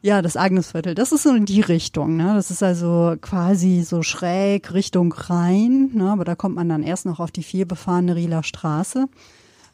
ja, 0.00 0.22
das 0.22 0.36
Agnesviertel, 0.36 0.94
das 0.94 1.12
ist 1.12 1.24
so 1.24 1.34
in 1.34 1.44
die 1.44 1.60
Richtung. 1.60 2.16
Ne? 2.16 2.32
Das 2.34 2.50
ist 2.50 2.62
also 2.62 3.16
quasi 3.20 3.82
so 3.82 4.02
schräg 4.02 4.72
Richtung 4.72 5.12
Rhein, 5.12 5.90
ne? 5.92 6.10
aber 6.10 6.24
da 6.24 6.34
kommt 6.34 6.54
man 6.54 6.68
dann 6.68 6.82
erst 6.82 7.06
noch 7.06 7.18
auf 7.18 7.30
die 7.30 7.42
vielbefahrene 7.42 8.14
Rieler 8.14 8.42
Straße. 8.42 9.06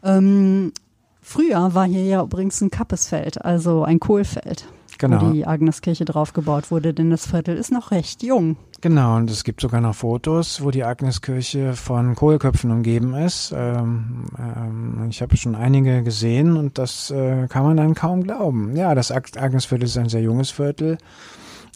Ähm, 0.02 0.72
früher 1.20 1.74
war 1.74 1.87
hier 1.87 2.04
ja 2.04 2.22
übrigens 2.22 2.60
ein 2.60 2.70
Kappesfeld, 2.70 3.44
also 3.44 3.84
ein 3.84 4.00
Kohlfeld 4.00 4.66
genau. 4.98 5.20
wo 5.20 5.33
die 5.33 5.46
Agneskirche 5.46 6.04
drauf 6.04 6.33
gebaut 6.33 6.70
wurde, 6.70 6.94
denn 6.94 7.11
das 7.11 7.26
Viertel 7.26 7.57
ist 7.57 7.72
noch 7.72 7.90
recht 7.90 8.22
jung. 8.22 8.57
Genau, 8.80 9.16
und 9.16 9.30
es 9.30 9.44
gibt 9.44 9.61
sogar 9.61 9.80
noch 9.80 9.94
Fotos, 9.94 10.62
wo 10.62 10.70
die 10.70 10.85
Agneskirche 10.85 11.72
von 11.72 12.14
Kohlköpfen 12.14 12.70
umgeben 12.70 13.14
ist. 13.14 13.52
Ähm, 13.57 14.26
ähm, 14.38 15.07
ich 15.09 15.22
habe 15.22 15.37
schon 15.37 15.54
einige 15.54 16.02
gesehen 16.02 16.57
und 16.57 16.76
das 16.78 17.11
äh, 17.11 17.46
kann 17.48 17.64
man 17.64 17.76
dann 17.76 17.94
kaum 17.94 18.24
glauben. 18.24 18.76
Ja, 18.76 18.94
das 18.94 19.11
Agnesviertel 19.11 19.87
ist 19.87 19.96
ein 19.96 20.09
sehr 20.09 20.22
junges 20.22 20.50
Viertel 20.50 20.98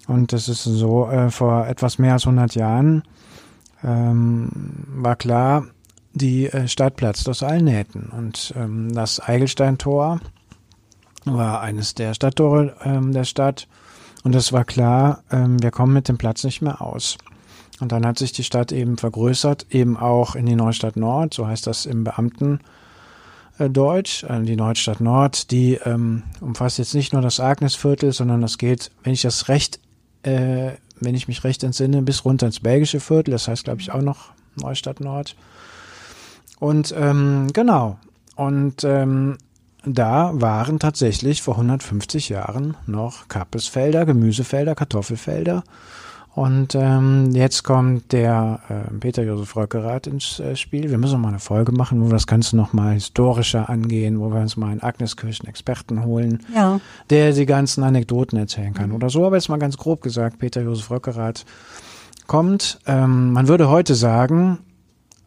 und 0.06 0.32
das 0.32 0.48
ist 0.48 0.64
so, 0.64 1.08
äh, 1.08 1.30
vor 1.30 1.66
etwas 1.66 1.98
mehr 1.98 2.14
als 2.14 2.26
100 2.26 2.54
Jahren 2.54 3.02
ähm, 3.82 4.50
war 4.88 5.16
klar, 5.16 5.64
die 6.12 6.46
äh, 6.46 6.68
Stadt 6.68 6.96
platzt 6.96 7.28
aus 7.28 7.42
allen 7.42 7.64
Nähten 7.64 8.10
und 8.10 8.52
ähm, 8.56 8.92
das 8.92 9.20
Eigelsteintor 9.20 10.20
war 11.24 11.60
eines 11.60 11.94
der 11.94 12.14
Stadttore 12.14 12.74
ähm, 12.84 13.12
der 13.12 13.24
Stadt. 13.24 13.68
Und 14.24 14.34
es 14.34 14.52
war 14.52 14.64
klar, 14.64 15.22
ähm, 15.30 15.62
wir 15.62 15.70
kommen 15.70 15.92
mit 15.92 16.08
dem 16.08 16.18
Platz 16.18 16.44
nicht 16.44 16.62
mehr 16.62 16.82
aus. 16.82 17.18
Und 17.80 17.92
dann 17.92 18.04
hat 18.04 18.18
sich 18.18 18.32
die 18.32 18.44
Stadt 18.44 18.72
eben 18.72 18.98
vergrößert, 18.98 19.66
eben 19.70 19.96
auch 19.96 20.34
in 20.34 20.46
die 20.46 20.56
Neustadt 20.56 20.96
Nord, 20.96 21.34
so 21.34 21.46
heißt 21.46 21.66
das 21.66 21.86
im 21.86 22.04
Beamten. 22.04 22.60
Deutsch, 23.58 24.22
äh, 24.24 24.40
die 24.42 24.56
Neustadt 24.56 25.00
Nord, 25.00 25.50
die 25.50 25.74
ähm, 25.84 26.22
umfasst 26.40 26.78
jetzt 26.78 26.94
nicht 26.94 27.12
nur 27.12 27.22
das 27.22 27.40
Agnesviertel, 27.40 28.12
sondern 28.12 28.40
das 28.40 28.58
geht, 28.58 28.90
wenn 29.02 29.12
ich 29.12 29.22
das 29.22 29.48
recht, 29.48 29.80
äh, 30.22 30.72
wenn 31.00 31.14
ich 31.14 31.26
mich 31.26 31.42
recht 31.42 31.64
entsinne, 31.64 32.02
bis 32.02 32.24
runter 32.24 32.46
ins 32.46 32.60
belgische 32.60 33.00
Viertel, 33.00 33.32
das 33.32 33.48
heißt, 33.48 33.64
glaube 33.64 33.80
ich, 33.80 33.92
auch 33.92 34.02
noch 34.02 34.30
Neustadt 34.56 35.00
Nord. 35.00 35.34
Und 36.60 36.94
ähm, 36.96 37.48
genau. 37.52 37.98
Und 38.36 38.84
ähm, 38.84 39.38
da 39.94 40.30
waren 40.34 40.78
tatsächlich 40.78 41.42
vor 41.42 41.54
150 41.54 42.28
Jahren 42.28 42.76
noch 42.86 43.28
Kappesfelder, 43.28 44.06
Gemüsefelder, 44.06 44.74
Kartoffelfelder. 44.74 45.62
Und 46.34 46.76
ähm, 46.76 47.32
jetzt 47.32 47.64
kommt 47.64 48.12
der 48.12 48.60
äh, 48.68 48.94
Peter 49.00 49.24
Josef 49.24 49.56
Röckerath 49.56 50.06
ins 50.06 50.38
äh, 50.38 50.54
Spiel. 50.54 50.88
Wir 50.88 50.96
müssen 50.96 51.14
noch 51.14 51.20
mal 51.20 51.30
eine 51.30 51.40
Folge 51.40 51.72
machen, 51.72 52.00
wo 52.00 52.06
wir 52.06 52.12
das 52.12 52.28
Ganze 52.28 52.56
noch 52.56 52.72
mal 52.72 52.94
historischer 52.94 53.68
angehen, 53.68 54.20
wo 54.20 54.30
wir 54.30 54.40
uns 54.40 54.56
mal 54.56 54.70
einen 54.70 54.80
Agneskirchen-Experten 54.80 56.04
holen, 56.04 56.44
ja. 56.54 56.78
der 57.10 57.32
die 57.32 57.44
ganzen 57.44 57.82
Anekdoten 57.82 58.38
erzählen 58.38 58.72
kann 58.72 58.92
oder 58.92 59.10
so. 59.10 59.26
Aber 59.26 59.34
jetzt 59.34 59.48
mal 59.48 59.58
ganz 59.58 59.76
grob 59.78 60.00
gesagt, 60.00 60.38
Peter 60.38 60.62
Josef 60.62 60.92
Röckerath 60.92 61.44
kommt. 62.28 62.78
Ähm, 62.86 63.32
man 63.32 63.48
würde 63.48 63.68
heute 63.68 63.96
sagen, 63.96 64.58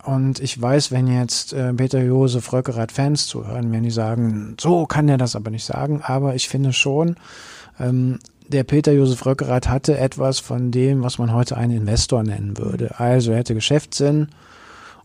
und 0.06 0.40
ich 0.40 0.60
weiß, 0.60 0.92
wenn 0.92 1.08
jetzt 1.08 1.54
äh, 1.54 1.74
Peter 1.74 2.02
Josef 2.02 2.52
Röckerath 2.52 2.92
Fans 2.92 3.28
zuhören, 3.28 3.72
wenn 3.72 3.84
die 3.84 3.92
sagen, 3.92 4.56
so 4.60 4.86
kann 4.86 5.10
er 5.10 5.18
das 5.18 5.36
aber 5.36 5.52
nicht 5.52 5.66
sagen, 5.66 6.02
aber 6.04 6.36
ich 6.36 6.50
finde 6.50 6.74
schon, 6.74 7.16
ähm, 7.80 8.20
der 8.48 8.64
Peter 8.64 8.92
Josef 8.92 9.26
Röckerath 9.26 9.70
hatte 9.70 9.98
etwas 9.98 10.40
von 10.40 10.72
dem, 10.72 11.04
was 11.04 11.18
man 11.18 11.34
heute 11.34 11.56
einen 11.58 11.78
Investor 11.78 12.24
nennen 12.24 12.58
würde. 12.58 13.00
Also 13.00 13.32
er 13.32 13.40
hatte 13.40 13.54
Geschäftssinn 13.54 14.28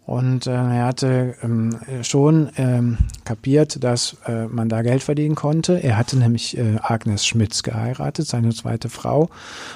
und 0.05 0.47
äh, 0.47 0.53
er 0.53 0.87
hatte 0.87 1.35
ähm, 1.43 1.79
schon 2.03 2.51
ähm, 2.57 2.99
kapiert, 3.25 3.83
dass 3.83 4.17
äh, 4.27 4.47
man 4.47 4.69
da 4.69 4.83
Geld 4.83 5.03
verdienen 5.03 5.35
konnte. 5.35 5.83
Er 5.83 5.97
hatte 5.97 6.17
nämlich 6.17 6.57
äh, 6.57 6.77
Agnes 6.81 7.27
Schmitz 7.27 7.63
geheiratet, 7.63 8.27
seine 8.27 8.55
zweite 8.55 8.89
Frau. 8.89 9.29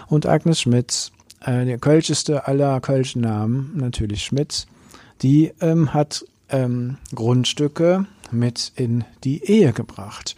Und 0.06 0.26
Agnes 0.26 0.60
Schmitz, 0.60 1.12
äh, 1.44 1.64
der 1.64 1.78
kölscheste 1.78 2.46
aller 2.46 2.80
kölschen 2.80 3.22
Namen, 3.22 3.72
natürlich 3.74 4.24
Schmitz, 4.24 4.66
die 5.22 5.52
ähm, 5.60 5.94
hat 5.94 6.24
ähm, 6.48 6.96
Grundstücke 7.14 8.06
mit 8.30 8.72
in 8.76 9.04
die 9.24 9.44
Ehe 9.44 9.72
gebracht. 9.72 10.36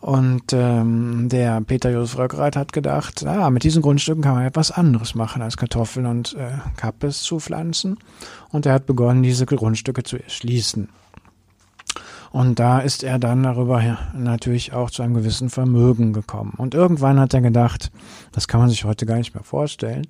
Und 0.00 0.54
ähm, 0.54 1.28
der 1.28 1.60
Peter 1.60 1.90
Josef 1.90 2.18
Röckreit 2.18 2.56
hat 2.56 2.72
gedacht, 2.72 3.24
ah, 3.26 3.50
mit 3.50 3.64
diesen 3.64 3.82
Grundstücken 3.82 4.22
kann 4.22 4.34
man 4.34 4.46
etwas 4.46 4.70
anderes 4.70 5.14
machen 5.14 5.42
als 5.42 5.58
Kartoffeln 5.58 6.06
und 6.06 6.34
äh, 6.34 6.52
Kappes 6.76 7.22
zu 7.22 7.38
pflanzen. 7.38 7.98
Und 8.48 8.64
er 8.64 8.72
hat 8.72 8.86
begonnen, 8.86 9.22
diese 9.22 9.44
Grundstücke 9.44 10.02
zu 10.02 10.16
erschließen. 10.16 10.88
Und 12.32 12.58
da 12.60 12.78
ist 12.78 13.02
er 13.02 13.18
dann 13.18 13.42
darüber 13.42 13.98
natürlich 14.14 14.72
auch 14.72 14.90
zu 14.90 15.02
einem 15.02 15.14
gewissen 15.14 15.50
Vermögen 15.50 16.12
gekommen. 16.12 16.54
Und 16.56 16.74
irgendwann 16.74 17.20
hat 17.20 17.34
er 17.34 17.40
gedacht, 17.40 17.90
das 18.32 18.48
kann 18.48 18.60
man 18.60 18.70
sich 18.70 18.84
heute 18.84 19.04
gar 19.04 19.16
nicht 19.16 19.34
mehr 19.34 19.44
vorstellen, 19.44 20.06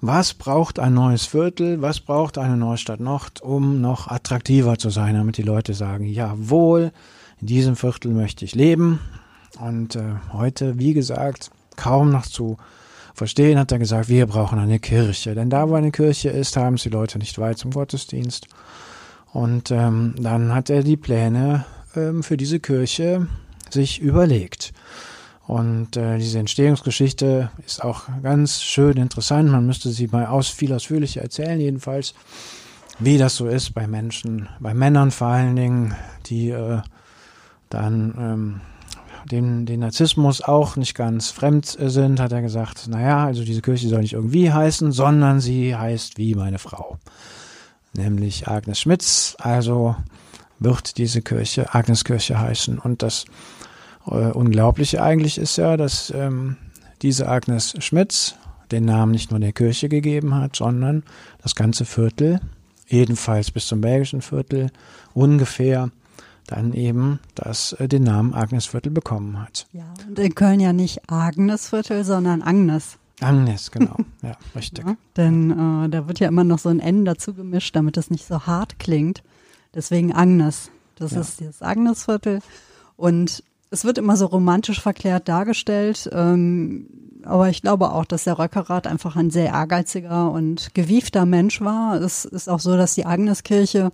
was 0.00 0.34
braucht 0.34 0.78
ein 0.78 0.94
neues 0.94 1.26
Viertel, 1.26 1.82
was 1.82 2.00
braucht 2.00 2.38
eine 2.38 2.56
Neustadt 2.56 3.00
Nord, 3.00 3.42
um 3.42 3.80
noch 3.80 4.08
attraktiver 4.08 4.78
zu 4.78 4.90
sein, 4.90 5.14
damit 5.14 5.36
die 5.36 5.42
Leute 5.42 5.74
sagen, 5.74 6.06
jawohl, 6.06 6.92
in 7.40 7.46
diesem 7.46 7.76
Viertel 7.76 8.12
möchte 8.12 8.44
ich 8.44 8.54
leben. 8.54 9.00
Und 9.58 9.96
äh, 9.96 10.02
heute, 10.32 10.78
wie 10.78 10.94
gesagt, 10.94 11.50
kaum 11.76 12.10
noch 12.10 12.26
zu 12.26 12.56
verstehen, 13.14 13.58
hat 13.58 13.72
er 13.72 13.78
gesagt, 13.78 14.08
wir 14.08 14.26
brauchen 14.26 14.58
eine 14.58 14.78
Kirche. 14.78 15.34
Denn 15.34 15.50
da, 15.50 15.68
wo 15.68 15.74
eine 15.74 15.90
Kirche 15.90 16.30
ist, 16.30 16.56
haben 16.56 16.76
es 16.76 16.82
die 16.82 16.88
Leute 16.88 17.18
nicht 17.18 17.38
weit 17.38 17.58
zum 17.58 17.70
Gottesdienst. 17.70 18.46
Und 19.32 19.70
ähm, 19.70 20.14
dann 20.18 20.54
hat 20.54 20.70
er 20.70 20.82
die 20.82 20.96
Pläne 20.96 21.64
ähm, 21.94 22.22
für 22.22 22.36
diese 22.36 22.60
Kirche 22.60 23.26
sich 23.70 24.00
überlegt. 24.00 24.72
Und 25.50 25.96
äh, 25.96 26.16
diese 26.18 26.38
Entstehungsgeschichte 26.38 27.50
ist 27.66 27.82
auch 27.82 28.04
ganz 28.22 28.62
schön 28.62 28.96
interessant. 28.96 29.50
Man 29.50 29.66
müsste 29.66 29.90
sie 29.90 30.06
mal 30.06 30.26
aus, 30.26 30.46
viel 30.46 30.72
ausführlicher 30.72 31.22
erzählen, 31.22 31.58
jedenfalls, 31.58 32.14
wie 33.00 33.18
das 33.18 33.34
so 33.34 33.48
ist 33.48 33.74
bei 33.74 33.88
Menschen, 33.88 34.48
bei 34.60 34.74
Männern 34.74 35.10
vor 35.10 35.26
allen 35.26 35.56
Dingen, 35.56 35.96
die 36.26 36.50
äh, 36.50 36.82
dann 37.68 38.14
ähm, 38.16 38.60
dem, 39.28 39.66
den 39.66 39.80
Narzissmus 39.80 40.40
auch 40.40 40.76
nicht 40.76 40.94
ganz 40.94 41.30
fremd 41.30 41.66
sind, 41.66 42.20
hat 42.20 42.30
er 42.30 42.42
gesagt, 42.42 42.86
naja, 42.86 43.26
also 43.26 43.42
diese 43.42 43.60
Kirche 43.60 43.88
soll 43.88 44.02
nicht 44.02 44.12
irgendwie 44.12 44.52
heißen, 44.52 44.92
sondern 44.92 45.40
sie 45.40 45.74
heißt 45.74 46.16
wie 46.16 46.36
meine 46.36 46.60
Frau. 46.60 46.98
Nämlich 47.92 48.46
Agnes 48.46 48.78
Schmitz, 48.78 49.34
also 49.40 49.96
wird 50.60 50.96
diese 50.96 51.22
Kirche 51.22 51.74
Agneskirche 51.74 52.38
heißen. 52.38 52.78
Und 52.78 53.02
das 53.02 53.24
äh, 54.06 54.30
Unglaubliche 54.32 55.02
eigentlich 55.02 55.38
ist 55.38 55.56
ja, 55.56 55.76
dass 55.76 56.12
ähm, 56.14 56.56
diese 57.02 57.28
Agnes 57.28 57.74
Schmitz 57.78 58.34
den 58.70 58.84
Namen 58.84 59.12
nicht 59.12 59.30
nur 59.30 59.40
der 59.40 59.52
Kirche 59.52 59.88
gegeben 59.88 60.34
hat, 60.34 60.56
sondern 60.56 61.02
das 61.42 61.54
ganze 61.54 61.84
Viertel, 61.84 62.40
jedenfalls 62.86 63.50
bis 63.50 63.66
zum 63.66 63.80
belgischen 63.80 64.22
Viertel, 64.22 64.70
ungefähr 65.14 65.90
dann 66.46 66.72
eben 66.72 67.20
das 67.34 67.72
äh, 67.74 67.88
den 67.88 68.02
Namen 68.02 68.34
Agnesviertel 68.34 68.90
bekommen 68.90 69.40
hat. 69.40 69.66
Ja, 69.72 69.92
und 70.08 70.18
in 70.18 70.34
Köln 70.34 70.60
ja 70.60 70.72
nicht 70.72 71.10
Agnesviertel, 71.10 72.04
sondern 72.04 72.42
Agnes. 72.42 72.98
Agnes, 73.20 73.70
genau. 73.70 73.96
Ja, 74.22 74.32
richtig. 74.56 74.86
Ja, 74.86 74.96
denn 75.16 75.84
äh, 75.84 75.88
da 75.88 76.08
wird 76.08 76.20
ja 76.20 76.28
immer 76.28 76.44
noch 76.44 76.58
so 76.58 76.68
ein 76.68 76.80
N 76.80 77.04
dazu 77.04 77.34
gemischt, 77.34 77.76
damit 77.76 77.96
es 77.96 78.10
nicht 78.10 78.26
so 78.26 78.46
hart 78.46 78.78
klingt. 78.78 79.22
Deswegen 79.74 80.12
Agnes. 80.12 80.70
Das 80.96 81.12
ja. 81.12 81.20
ist 81.20 81.40
das 81.40 81.62
Agnesviertel. 81.62 82.40
Und 82.96 83.42
es 83.70 83.84
wird 83.84 83.98
immer 83.98 84.16
so 84.16 84.26
romantisch 84.26 84.80
verklärt 84.80 85.28
dargestellt. 85.28 86.10
Ähm, 86.12 86.86
aber 87.24 87.48
ich 87.48 87.62
glaube 87.62 87.92
auch, 87.92 88.04
dass 88.04 88.24
der 88.24 88.38
Röckerath 88.38 88.86
einfach 88.86 89.16
ein 89.16 89.30
sehr 89.30 89.48
ehrgeiziger 89.48 90.30
und 90.30 90.74
gewiefter 90.74 91.26
Mensch 91.26 91.60
war. 91.60 92.00
Es 92.00 92.24
ist 92.24 92.48
auch 92.48 92.60
so, 92.60 92.76
dass 92.76 92.94
die 92.94 93.06
Agneskirche 93.06 93.92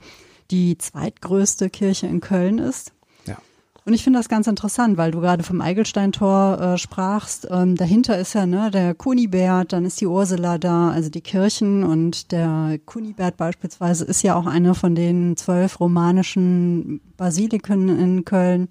die 0.51 0.79
zweitgrößte 0.79 1.71
Kirche 1.71 2.07
in 2.07 2.21
Köln 2.21 2.59
ist. 2.59 2.93
Ja. 3.27 3.37
Und 3.85 3.95
ich 3.95 4.05
finde 4.05 4.21
das 4.21 4.29
ganz 4.29 4.47
interessant, 4.47 4.97
weil 4.97 5.11
du 5.11 5.21
gerade 5.21 5.43
vom 5.43 5.61
Eigelsteintor 5.61 6.61
äh, 6.61 6.79
sprachst. 6.79 7.49
Ähm, 7.51 7.77
dahinter 7.77 8.17
ist 8.17 8.35
ja 8.35 8.47
ne, 8.47 8.71
der 8.71 8.95
Kunibert, 8.95 9.73
dann 9.73 9.85
ist 9.85 10.01
die 10.01 10.07
Ursula 10.07 10.57
da, 10.59 10.91
also 10.91 11.11
die 11.11 11.21
Kirchen 11.21 11.83
und 11.83 12.31
der 12.31 12.79
Kunibert 12.85 13.37
beispielsweise 13.37 14.05
ist 14.05 14.23
ja 14.23 14.37
auch 14.37 14.47
eine 14.47 14.77
von 14.77 14.95
den 14.95 15.37
zwölf 15.37 15.81
romanischen 15.81 17.01
Basiliken 17.17 17.89
in 17.89 18.25
Köln 18.25 18.69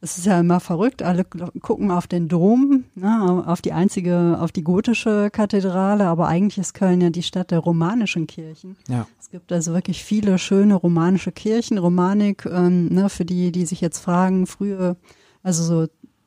es 0.00 0.16
ist 0.16 0.26
ja 0.26 0.38
immer 0.38 0.60
verrückt, 0.60 1.02
alle 1.02 1.24
gucken 1.24 1.90
auf 1.90 2.06
den 2.06 2.28
Dom, 2.28 2.84
ne, 2.94 3.44
auf 3.46 3.60
die 3.60 3.72
einzige, 3.72 4.38
auf 4.40 4.52
die 4.52 4.62
gotische 4.62 5.28
Kathedrale, 5.30 6.06
aber 6.06 6.28
eigentlich 6.28 6.58
ist 6.58 6.74
Köln 6.74 7.00
ja 7.00 7.10
die 7.10 7.24
Stadt 7.24 7.50
der 7.50 7.58
romanischen 7.58 8.26
Kirchen. 8.28 8.76
Ja. 8.88 9.08
Es 9.18 9.30
gibt 9.30 9.50
also 9.52 9.74
wirklich 9.74 10.04
viele 10.04 10.38
schöne 10.38 10.74
romanische 10.74 11.32
Kirchen, 11.32 11.78
Romanik, 11.78 12.46
ähm, 12.46 12.86
ne, 12.88 13.08
für 13.08 13.24
die, 13.24 13.50
die 13.50 13.66
sich 13.66 13.80
jetzt 13.80 13.98
fragen, 13.98 14.46
frühe, 14.46 14.96
also 15.42 15.64
so 15.64 15.86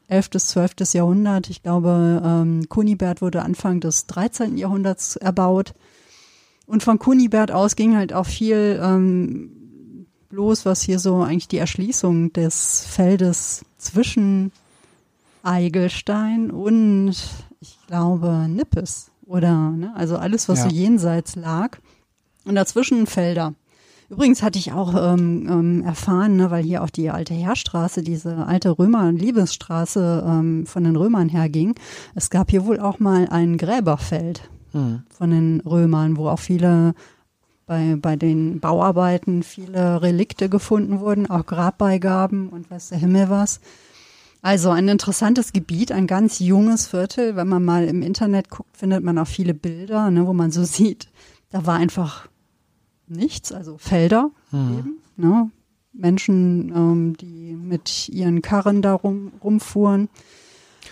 11. 0.10 0.30
bis 0.32 0.48
12. 0.48 0.94
Jahrhundert, 0.94 1.50
ich 1.50 1.64
glaube, 1.64 2.22
ähm, 2.26 2.68
Kunibert 2.68 3.22
wurde 3.22 3.42
Anfang 3.44 3.80
des 3.80 4.08
13. 4.08 4.58
Jahrhunderts 4.58 5.16
erbaut. 5.16 5.74
Und 6.66 6.84
von 6.84 7.00
Kunibert 7.00 7.52
aus 7.52 7.78
ging 7.78 7.96
halt 7.96 8.12
auch 8.12 8.26
viel 8.26 8.80
ähm, 8.84 9.61
bloß, 10.32 10.66
was 10.66 10.82
hier 10.82 11.00
so 11.00 11.22
eigentlich 11.22 11.48
die 11.48 11.58
Erschließung 11.58 12.34
des 12.34 12.86
Feldes 12.88 13.66
zwischen 13.78 14.52
Eigelstein 15.44 16.52
und 16.52 17.16
ich 17.60 17.78
glaube 17.88 18.48
Nippes 18.48 19.12
oder 19.26 19.72
ne, 19.72 19.94
also 19.96 20.18
alles, 20.18 20.50
was 20.50 20.60
ja. 20.60 20.70
so 20.70 20.76
jenseits 20.76 21.36
lag 21.36 21.78
und 22.46 22.56
dazwischen 22.56 23.08
Felder. 23.08 23.54
Übrigens 24.10 24.44
hatte 24.44 24.60
ich 24.60 24.74
auch 24.74 24.94
ähm, 24.94 25.48
ähm, 25.50 25.84
erfahren, 25.84 26.36
ne, 26.36 26.52
weil 26.52 26.64
hier 26.64 26.84
auch 26.84 26.90
die 26.90 27.10
alte 27.10 27.34
Heerstraße, 27.34 28.02
diese 28.04 28.46
alte 28.46 28.78
Römer-Liebesstraße 28.78 30.26
ähm, 30.28 30.66
von 30.66 30.84
den 30.84 30.98
Römern 30.98 31.30
herging. 31.30 31.76
Es 32.14 32.30
gab 32.30 32.52
hier 32.52 32.66
wohl 32.66 32.80
auch 32.82 33.00
mal 33.00 33.30
ein 33.30 33.58
Gräberfeld 33.58 34.50
mhm. 34.74 35.04
von 35.10 35.32
den 35.32 35.62
Römern, 35.62 36.18
wo 36.18 36.28
auch 36.28 36.40
viele 36.40 36.94
bei, 37.66 37.96
bei 37.96 38.16
den 38.16 38.60
Bauarbeiten 38.60 39.44
viele 39.44 40.02
Relikte 40.02 40.50
gefunden 40.50 41.00
wurden, 41.00 41.30
auch 41.30 41.46
Grabbeigaben 41.46 42.50
und 42.50 42.70
weiß 42.70 42.90
der 42.90 42.98
Himmel 42.98 43.30
was. 43.30 43.60
Also 44.42 44.72
ein 44.72 44.88
interessantes 44.88 45.54
Gebiet, 45.54 45.92
ein 45.92 46.08
ganz 46.08 46.40
junges 46.40 46.88
Viertel. 46.88 47.36
Wenn 47.36 47.48
man 47.48 47.64
mal 47.64 47.86
im 47.86 48.02
Internet 48.02 48.50
guckt, 48.50 48.76
findet 48.76 49.04
man 49.04 49.18
auch 49.20 49.28
viele 49.28 49.54
Bilder, 49.54 50.10
ne, 50.10 50.26
wo 50.26 50.34
man 50.34 50.52
so 50.52 50.64
sieht, 50.66 51.10
da 51.52 51.66
war 51.66 51.76
einfach 51.76 52.28
nichts, 53.08 53.52
also 53.52 53.78
Felder 53.78 54.32
mhm. 54.52 54.78
eben, 54.80 54.98
ne? 55.18 55.52
Menschen, 55.94 56.72
ähm, 56.74 57.18
die 57.18 57.54
mit 57.54 58.08
ihren 58.08 58.42
Karren 58.42 58.82
da 58.82 58.94
rum, 58.94 59.34
rumfuhren. 59.44 60.08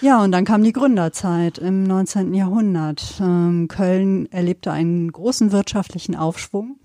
Ja, 0.02 0.24
und 0.24 0.32
dann 0.32 0.46
kam 0.46 0.64
die 0.64 0.72
Gründerzeit 0.72 1.58
im 1.58 1.84
19. 1.84 2.34
Jahrhundert. 2.34 3.20
Ähm, 3.20 3.68
Köln 3.68 4.32
erlebte 4.32 4.72
einen 4.72 5.12
großen 5.12 5.52
wirtschaftlichen 5.52 6.16
Aufschwung. 6.16 6.78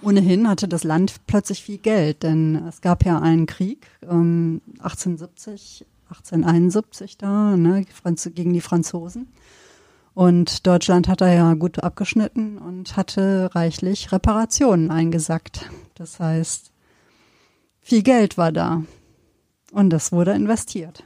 Ohnehin 0.00 0.48
hatte 0.48 0.68
das 0.68 0.84
Land 0.84 1.26
plötzlich 1.26 1.62
viel 1.62 1.78
Geld, 1.78 2.22
denn 2.22 2.54
es 2.68 2.80
gab 2.80 3.04
ja 3.04 3.18
einen 3.18 3.46
Krieg 3.46 3.86
ähm, 4.08 4.62
1870, 4.78 5.84
1871 6.04 7.18
da 7.18 7.56
ne, 7.56 7.84
gegen 8.34 8.52
die 8.52 8.60
Franzosen. 8.60 9.26
Und 10.14 10.66
Deutschland 10.68 11.08
hat 11.08 11.20
da 11.20 11.32
ja 11.32 11.54
gut 11.54 11.82
abgeschnitten 11.82 12.58
und 12.58 12.96
hatte 12.96 13.50
reichlich 13.54 14.12
Reparationen 14.12 14.92
eingesackt. 14.92 15.68
Das 15.94 16.20
heißt, 16.20 16.70
viel 17.80 18.02
Geld 18.02 18.38
war 18.38 18.52
da 18.52 18.84
und 19.72 19.90
das 19.90 20.12
wurde 20.12 20.32
investiert. 20.32 21.04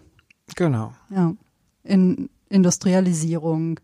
Genau. 0.57 0.93
Ja. 1.11 1.35
In 1.83 2.29
Industrialisierung, 2.49 3.81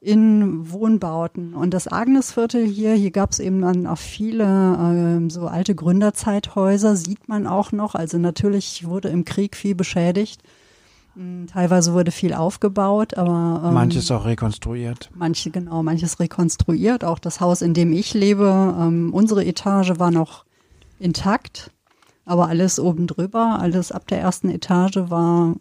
in 0.00 0.70
Wohnbauten. 0.70 1.54
Und 1.54 1.72
das 1.72 1.88
Agnesviertel 1.88 2.66
hier, 2.66 2.94
hier 2.94 3.10
gab 3.10 3.32
es 3.32 3.38
eben 3.38 3.62
dann 3.62 3.86
auch 3.86 3.98
viele 3.98 4.44
äh, 4.44 5.30
so 5.30 5.46
alte 5.46 5.74
Gründerzeithäuser, 5.74 6.96
sieht 6.96 7.28
man 7.28 7.46
auch 7.46 7.72
noch. 7.72 7.94
Also 7.94 8.18
natürlich 8.18 8.86
wurde 8.86 9.08
im 9.08 9.24
Krieg 9.24 9.56
viel 9.56 9.74
beschädigt. 9.74 10.42
Hm, 11.14 11.46
teilweise 11.46 11.94
wurde 11.94 12.10
viel 12.10 12.34
aufgebaut, 12.34 13.16
aber 13.16 13.62
ähm, 13.64 13.74
manches 13.74 14.10
auch 14.10 14.24
rekonstruiert. 14.24 15.10
Manche 15.14 15.50
genau, 15.50 15.82
manches 15.82 16.20
rekonstruiert. 16.20 17.04
Auch 17.04 17.18
das 17.18 17.40
Haus, 17.40 17.62
in 17.62 17.72
dem 17.72 17.92
ich 17.92 18.14
lebe, 18.14 18.74
ähm, 18.78 19.10
unsere 19.12 19.44
Etage 19.44 19.98
war 19.98 20.10
noch 20.10 20.44
intakt, 20.98 21.70
aber 22.24 22.48
alles 22.48 22.80
oben 22.80 23.06
drüber, 23.06 23.58
alles 23.60 23.92
ab 23.92 24.08
der 24.08 24.20
ersten 24.20 24.50
Etage 24.50 25.08
war 25.08 25.54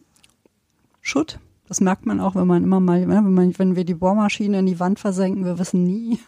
Schutt. 1.03 1.39
Das 1.67 1.79
merkt 1.79 2.07
man 2.07 2.19
auch, 2.19 2.33
wenn 2.33 2.47
man 2.47 2.63
immer 2.63 2.79
mal, 2.79 3.05
ne, 3.05 3.07
wenn, 3.23 3.33
man, 3.33 3.59
wenn 3.59 3.75
wir 3.75 3.85
die 3.85 3.93
Bohrmaschine 3.93 4.59
in 4.59 4.65
die 4.65 4.79
Wand 4.79 4.99
versenken, 4.99 5.45
wir 5.45 5.59
wissen 5.59 5.83
nie, 5.83 6.19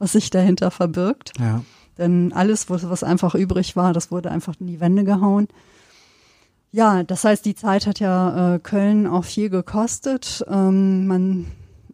was 0.00 0.12
sich 0.12 0.30
dahinter 0.30 0.72
verbirgt. 0.72 1.32
Ja. 1.38 1.62
Denn 1.98 2.32
alles, 2.32 2.68
was 2.68 3.04
einfach 3.04 3.36
übrig 3.36 3.76
war, 3.76 3.92
das 3.92 4.10
wurde 4.10 4.30
einfach 4.32 4.54
in 4.58 4.66
die 4.66 4.80
Wände 4.80 5.04
gehauen. 5.04 5.46
Ja, 6.72 7.04
das 7.04 7.24
heißt, 7.24 7.44
die 7.44 7.54
Zeit 7.54 7.86
hat 7.86 8.00
ja 8.00 8.54
äh, 8.54 8.58
Köln 8.58 9.06
auch 9.06 9.24
viel 9.24 9.50
gekostet. 9.50 10.44
Ähm, 10.48 11.06
man 11.06 11.46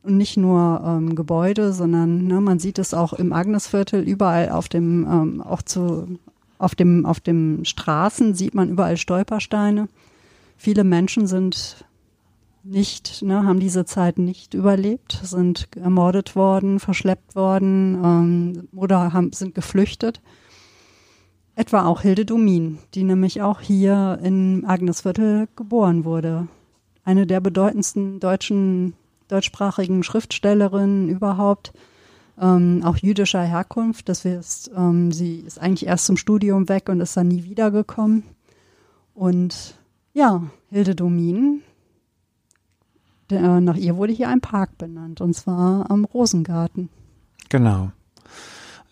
und 0.09 0.17
nicht 0.17 0.37
nur 0.37 0.83
ähm, 0.85 1.15
Gebäude, 1.15 1.73
sondern 1.73 2.27
ne, 2.27 2.41
man 2.41 2.59
sieht 2.59 2.79
es 2.79 2.95
auch 2.95 3.13
im 3.13 3.33
Agnesviertel 3.33 4.03
überall 4.03 4.51
auf 4.51 4.69
dem 4.69 5.07
ähm, 5.07 5.43
auch 5.43 5.63
zu 5.63 6.19
auf 6.59 6.75
dem 6.75 7.05
auf 7.05 7.21
dem 7.21 7.65
Straßen 7.65 8.35
sieht 8.35 8.55
man 8.55 8.71
überall 8.71 8.97
Stolpersteine. 8.97 9.89
Viele 10.57 10.83
Menschen 10.83 11.27
sind 11.27 11.85
nicht, 12.69 13.23
ne, 13.23 13.45
haben 13.45 13.61
diese 13.61 13.85
Zeit 13.85 14.19
nicht 14.19 14.55
überlebt, 14.55 15.19
sind 15.23 15.69
ermordet 15.77 16.37
worden, 16.37 16.81
verschleppt 16.81 17.35
worden 17.35 17.99
ähm, 18.05 18.69
oder 18.77 19.13
haben, 19.13 19.33
sind 19.33 19.55
geflüchtet. 19.55 20.21
Etwa 21.55 21.87
auch 21.87 22.03
Hilde 22.03 22.25
Domin, 22.25 22.79
die 22.95 23.05
nämlich 23.05 23.43
auch 23.43 23.61
hier 23.61 24.19
in 24.23 24.65
Agnesviertel 24.65 25.49
geboren 25.57 26.05
wurde. 26.05 26.47
Eine 27.05 27.27
der 27.27 27.41
bedeutendsten 27.41 28.21
deutschen, 28.21 28.95
deutschsprachigen 29.29 30.03
Schriftstellerinnen 30.03 31.09
überhaupt, 31.09 31.73
ähm, 32.41 32.83
auch 32.85 32.97
jüdischer 32.97 33.43
Herkunft. 33.43 34.09
Das 34.09 34.25
ist, 34.25 34.71
ähm, 34.77 35.11
sie 35.11 35.41
ist 35.41 35.59
eigentlich 35.59 35.87
erst 35.87 36.05
zum 36.05 36.17
Studium 36.17 36.69
weg 36.69 36.89
und 36.89 37.01
ist 37.01 37.17
dann 37.17 37.29
nie 37.29 37.45
wiedergekommen. 37.45 38.23
Und 39.15 39.75
ja, 40.13 40.43
Hilde 40.71 40.95
Domin 40.95 41.63
nach 43.31 43.77
ihr 43.77 43.97
wurde 43.97 44.13
hier 44.13 44.29
ein 44.29 44.41
Park 44.41 44.79
benannt, 44.79 45.21
und 45.21 45.35
zwar 45.35 45.91
am 45.91 46.05
Rosengarten. 46.05 46.89
Genau. 47.49 47.91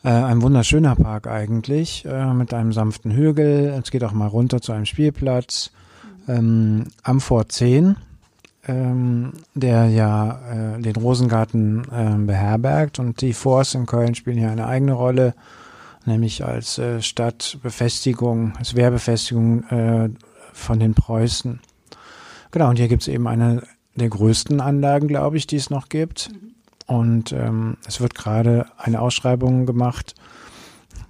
Äh, 0.07 0.11
ein 0.11 0.41
wunderschöner 0.41 0.95
Park 0.95 1.27
eigentlich, 1.27 2.05
äh, 2.05 2.33
mit 2.33 2.55
einem 2.55 2.73
sanften 2.73 3.11
Hügel. 3.11 3.75
Es 3.83 3.91
geht 3.91 4.05
auch 4.05 4.13
mal 4.13 4.29
runter 4.29 4.61
zu 4.61 4.73
einem 4.73 4.87
Spielplatz. 4.87 5.73
Ähm, 6.29 6.85
am 7.03 7.21
Fort 7.21 7.51
10, 7.51 7.97
ähm, 8.69 9.33
der 9.55 9.87
ja 9.89 10.77
äh, 10.77 10.81
den 10.81 10.97
Rosengarten 10.97 11.83
äh, 11.91 12.25
beherbergt 12.25 12.99
und 12.99 13.21
die 13.21 13.33
Forts 13.33 13.75
in 13.75 13.87
Köln 13.87 14.15
spielen 14.15 14.39
hier 14.39 14.51
eine 14.51 14.67
eigene 14.67 14.93
Rolle, 14.93 15.35
nämlich 16.05 16.45
als 16.45 16.79
äh, 16.79 17.03
Stadtbefestigung, 17.03 18.55
als 18.59 18.75
Wehrbefestigung 18.75 19.65
äh, 19.65 20.11
von 20.53 20.79
den 20.79 20.95
Preußen. 20.95 21.61
Genau, 22.51 22.71
und 22.71 22.77
hier 22.77 22.89
gibt 22.89 23.03
es 23.03 23.09
eben 23.09 23.27
eine 23.27 23.63
der 24.01 24.09
größten 24.09 24.61
Anlagen, 24.61 25.09
glaube 25.09 25.37
ich, 25.37 25.47
die 25.47 25.57
es 25.57 25.71
noch 25.71 25.89
gibt. 25.89 26.31
Und 26.87 27.33
ähm, 27.33 27.79
es 27.87 28.01
wird 28.01 28.15
gerade 28.15 28.67
eine 28.79 29.01
Ausschreibung 29.01 29.67
gemacht, 29.67 30.15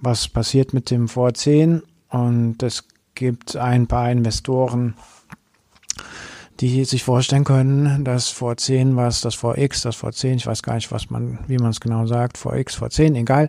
was 0.01 0.27
passiert 0.27 0.73
mit 0.73 0.89
dem 0.89 1.07
V10. 1.07 1.83
Und 2.09 2.63
es 2.63 2.85
gibt 3.13 3.55
ein 3.55 3.87
paar 3.87 4.11
Investoren, 4.11 4.95
die 6.59 6.85
sich 6.85 7.03
vorstellen 7.03 7.43
können, 7.43 8.03
dass 8.03 8.33
V10 8.33 8.95
was, 8.95 9.21
das 9.21 9.35
VX, 9.35 9.83
das 9.83 9.97
V10, 9.97 10.35
ich 10.35 10.47
weiß 10.47 10.63
gar 10.63 10.75
nicht, 10.75 10.91
was 10.91 11.09
man, 11.09 11.39
wie 11.47 11.57
man 11.57 11.69
es 11.69 11.79
genau 11.79 12.05
sagt, 12.07 12.37
VX, 12.37 12.81
V10, 12.81 13.15
egal, 13.15 13.47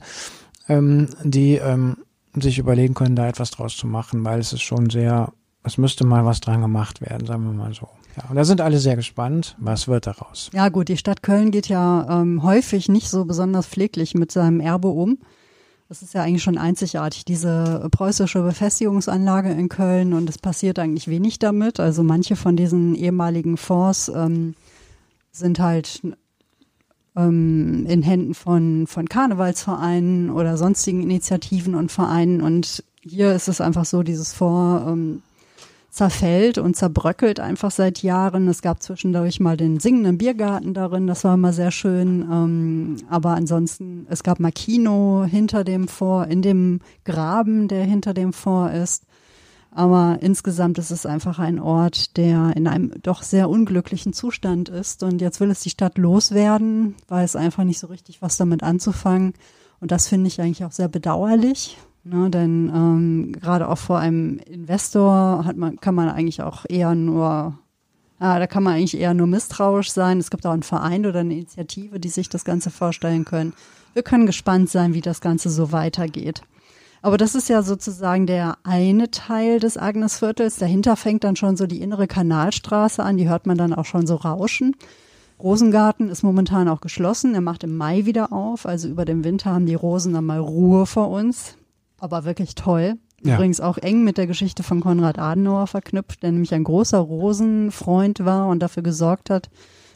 ähm, 0.68 1.09
die 1.22 1.55
ähm, 1.55 1.98
sich 2.35 2.59
überlegen 2.59 2.94
können, 2.94 3.16
da 3.16 3.29
etwas 3.29 3.51
draus 3.51 3.77
zu 3.77 3.87
machen, 3.87 4.24
weil 4.24 4.40
es 4.40 4.53
ist 4.53 4.62
schon 4.62 4.90
sehr, 4.90 5.33
es 5.68 5.78
müsste 5.78 6.04
mal 6.04 6.24
was 6.24 6.40
dran 6.40 6.61
gemacht 6.61 7.00
werden, 7.00 7.26
sagen 7.26 7.44
wir 7.44 7.52
mal 7.52 7.72
so. 7.72 7.88
Ja, 8.16 8.24
und 8.28 8.37
da 8.37 8.44
sind 8.44 8.61
alle 8.61 8.78
sehr 8.78 8.96
gespannt, 8.96 9.54
was 9.59 9.87
wird 9.87 10.07
daraus. 10.07 10.50
Ja 10.52 10.68
gut, 10.68 10.88
die 10.88 10.96
Stadt 10.96 11.22
Köln 11.22 11.50
geht 11.50 11.68
ja 11.68 12.20
ähm, 12.20 12.42
häufig 12.42 12.88
nicht 12.88 13.09
so 13.09 13.24
besonders 13.24 13.66
pfleglich 13.66 14.14
mit 14.14 14.33
seinem 14.33 14.61
Erbe 14.61 14.88
um. 14.88 15.18
Das 15.88 16.02
ist 16.02 16.12
ja 16.12 16.22
eigentlich 16.22 16.42
schon 16.42 16.59
einzigartig, 16.59 17.24
diese 17.24 17.88
preußische 17.90 18.42
Befestigungsanlage 18.42 19.50
in 19.50 19.68
Köln 19.68 20.12
und 20.12 20.28
es 20.28 20.37
passiert 20.37 20.78
eigentlich 20.78 21.09
wenig 21.09 21.38
damit. 21.38 21.81
Also 21.81 22.02
manche 22.02 22.37
von 22.37 22.57
diesen 22.57 22.94
ehemaligen 22.94 23.57
Forts 23.57 24.09
ähm, 24.14 24.54
sind 25.31 25.61
halt 25.61 26.02
ähm, 27.16 27.87
in 27.88 28.02
Händen 28.02 28.35
von, 28.35 28.87
von 28.87 29.09
Karnevalsvereinen 29.09 30.31
oder 30.31 30.57
sonstigen 30.57 31.02
Initiativen 31.02 31.74
und 31.74 31.90
Vereinen 31.90 32.42
und 32.42 32.85
hier 33.00 33.33
ist 33.33 33.48
es 33.48 33.61
einfach 33.61 33.85
so, 33.85 34.02
dieses 34.02 34.33
Fort 34.33 34.87
ähm, 34.87 35.22
zerfällt 35.90 36.59
und 36.59 36.77
zerbröckelt 36.77 37.40
einfach 37.40 37.70
seit 37.70 38.03
Jahren. 38.03 38.48
Es 38.48 38.62
gab 38.62 38.83
zwischendurch 38.83 39.40
mal 39.40 39.57
den 39.57 39.81
singenden 39.81 40.18
Biergarten 40.18 40.74
darin, 40.74 41.07
das 41.07 41.24
war 41.24 41.35
immer 41.35 41.53
sehr 41.53 41.70
schön. 41.70 42.22
Ähm, 42.31 42.96
aber 43.09 43.31
ansonsten, 43.31 44.07
es 44.11 44.22
gab 44.22 44.38
mal 44.40 44.53
Kino 44.53 45.24
hinter 45.24 45.64
dem 45.64 45.88
Vor, 45.88 46.27
in 46.27 46.42
dem 46.42 46.81
Graben, 47.05 47.68
der 47.68 47.85
hinter 47.85 48.14
dem 48.14 48.33
Vor 48.33 48.70
ist. 48.70 49.05
Aber 49.70 50.18
insgesamt 50.20 50.79
ist 50.79 50.90
es 50.90 51.07
einfach 51.07 51.38
ein 51.38 51.61
Ort, 51.61 52.16
der 52.16 52.57
in 52.57 52.66
einem 52.66 52.92
doch 53.03 53.22
sehr 53.22 53.48
unglücklichen 53.48 54.12
Zustand 54.12 54.68
ist. 54.68 55.03
Und 55.03 55.20
jetzt 55.20 55.40
will 55.40 55.51
es 55.51 55.61
die 55.61 55.70
Stadt 55.70 55.98
loswerden, 55.98 56.96
weiß 57.09 57.37
einfach 57.37 57.64
nicht 57.64 57.79
so 57.79 57.87
richtig, 57.87 58.22
was 58.22 58.37
damit 58.37 58.62
anzufangen. 58.62 59.35
Und 59.81 59.90
das 59.92 60.09
finde 60.09 60.29
ich 60.29 60.40
eigentlich 60.40 60.64
auch 60.64 60.72
sehr 60.72 60.88
bedauerlich, 60.88 61.77
Ne, 62.04 62.30
denn 62.30 62.70
ähm, 62.74 63.32
gerade 63.32 63.68
auch 63.68 63.78
vor 63.78 63.98
einem 63.98 64.38
Investor 64.38 65.44
hat 65.44 65.56
man, 65.56 65.76
kann 65.76 65.94
man 65.94 66.08
eigentlich 66.08 66.42
auch 66.42 66.64
eher 66.68 66.94
nur, 66.94 67.58
ah, 68.18 68.38
da 68.38 68.46
kann 68.46 68.62
man 68.62 68.74
eigentlich 68.74 68.98
eher 68.98 69.14
nur 69.14 69.26
misstrauisch 69.26 69.90
sein. 69.90 70.18
Es 70.18 70.30
gibt 70.30 70.46
auch 70.46 70.52
einen 70.52 70.62
Verein 70.62 71.04
oder 71.04 71.20
eine 71.20 71.34
Initiative, 71.34 72.00
die 72.00 72.08
sich 72.08 72.28
das 72.28 72.44
Ganze 72.44 72.70
vorstellen 72.70 73.24
können. 73.24 73.52
Wir 73.92 74.02
können 74.02 74.26
gespannt 74.26 74.70
sein, 74.70 74.94
wie 74.94 75.00
das 75.00 75.20
Ganze 75.20 75.50
so 75.50 75.72
weitergeht. 75.72 76.42
Aber 77.02 77.16
das 77.16 77.34
ist 77.34 77.48
ja 77.48 77.62
sozusagen 77.62 78.26
der 78.26 78.56
eine 78.64 79.11
Teil 79.11 79.61
des 79.61 79.76
Agnesviertels. 79.76 80.56
Dahinter 80.56 80.96
fängt 80.96 81.24
dann 81.24 81.37
schon 81.37 81.56
so 81.56 81.66
die 81.66 81.82
innere 81.82 82.06
Kanalstraße 82.06 83.02
an, 83.02 83.18
die 83.18 83.28
hört 83.28 83.46
man 83.46 83.58
dann 83.58 83.74
auch 83.74 83.84
schon 83.84 84.06
so 84.06 84.16
rauschen. 84.16 84.76
Rosengarten 85.40 86.08
ist 86.08 86.22
momentan 86.22 86.68
auch 86.68 86.80
geschlossen. 86.80 87.34
Er 87.34 87.40
macht 87.40 87.64
im 87.64 87.76
Mai 87.76 88.06
wieder 88.06 88.32
auf. 88.32 88.66
Also 88.66 88.88
über 88.88 89.04
den 89.04 89.24
Winter 89.24 89.52
haben 89.52 89.66
die 89.66 89.74
Rosen 89.74 90.14
dann 90.14 90.24
mal 90.24 90.40
Ruhe 90.40 90.87
vor 90.87 91.11
uns 91.11 91.58
aber 91.98 92.24
wirklich 92.24 92.54
toll. 92.54 92.94
Ja. 93.22 93.34
Übrigens 93.34 93.61
auch 93.61 93.78
eng 93.78 94.04
mit 94.04 94.16
der 94.16 94.26
Geschichte 94.26 94.62
von 94.62 94.80
Konrad 94.80 95.18
Adenauer 95.18 95.66
verknüpft, 95.66 96.22
der 96.22 96.30
nämlich 96.30 96.54
ein 96.54 96.64
großer 96.64 96.98
Rosenfreund 96.98 98.24
war 98.24 98.46
und 98.48 98.61
dafür 98.61 98.82
gesorgt 98.82 99.28
hat, 99.28 99.50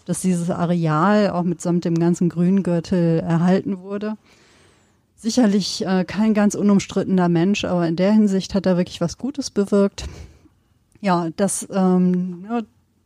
dass 0.06 0.22
dieses 0.22 0.50
Areal 0.50 1.30
auch 1.30 1.44
mitsamt 1.44 1.84
dem 1.84 1.98
ganzen 1.98 2.28
Grüngürtel 2.28 3.20
erhalten 3.20 3.78
wurde. 3.78 4.16
Sicherlich 5.14 5.86
äh, 5.86 6.04
kein 6.04 6.34
ganz 6.34 6.56
unumstrittener 6.56 7.28
Mensch, 7.28 7.64
aber 7.64 7.86
in 7.86 7.94
der 7.94 8.12
Hinsicht 8.12 8.56
hat 8.56 8.66
er 8.66 8.76
wirklich 8.76 9.00
was 9.00 9.18
Gutes 9.18 9.50
bewirkt. 9.50 10.06
Ja, 11.00 11.28
das 11.36 11.68
ähm, 11.72 12.44
ja, 12.48 12.62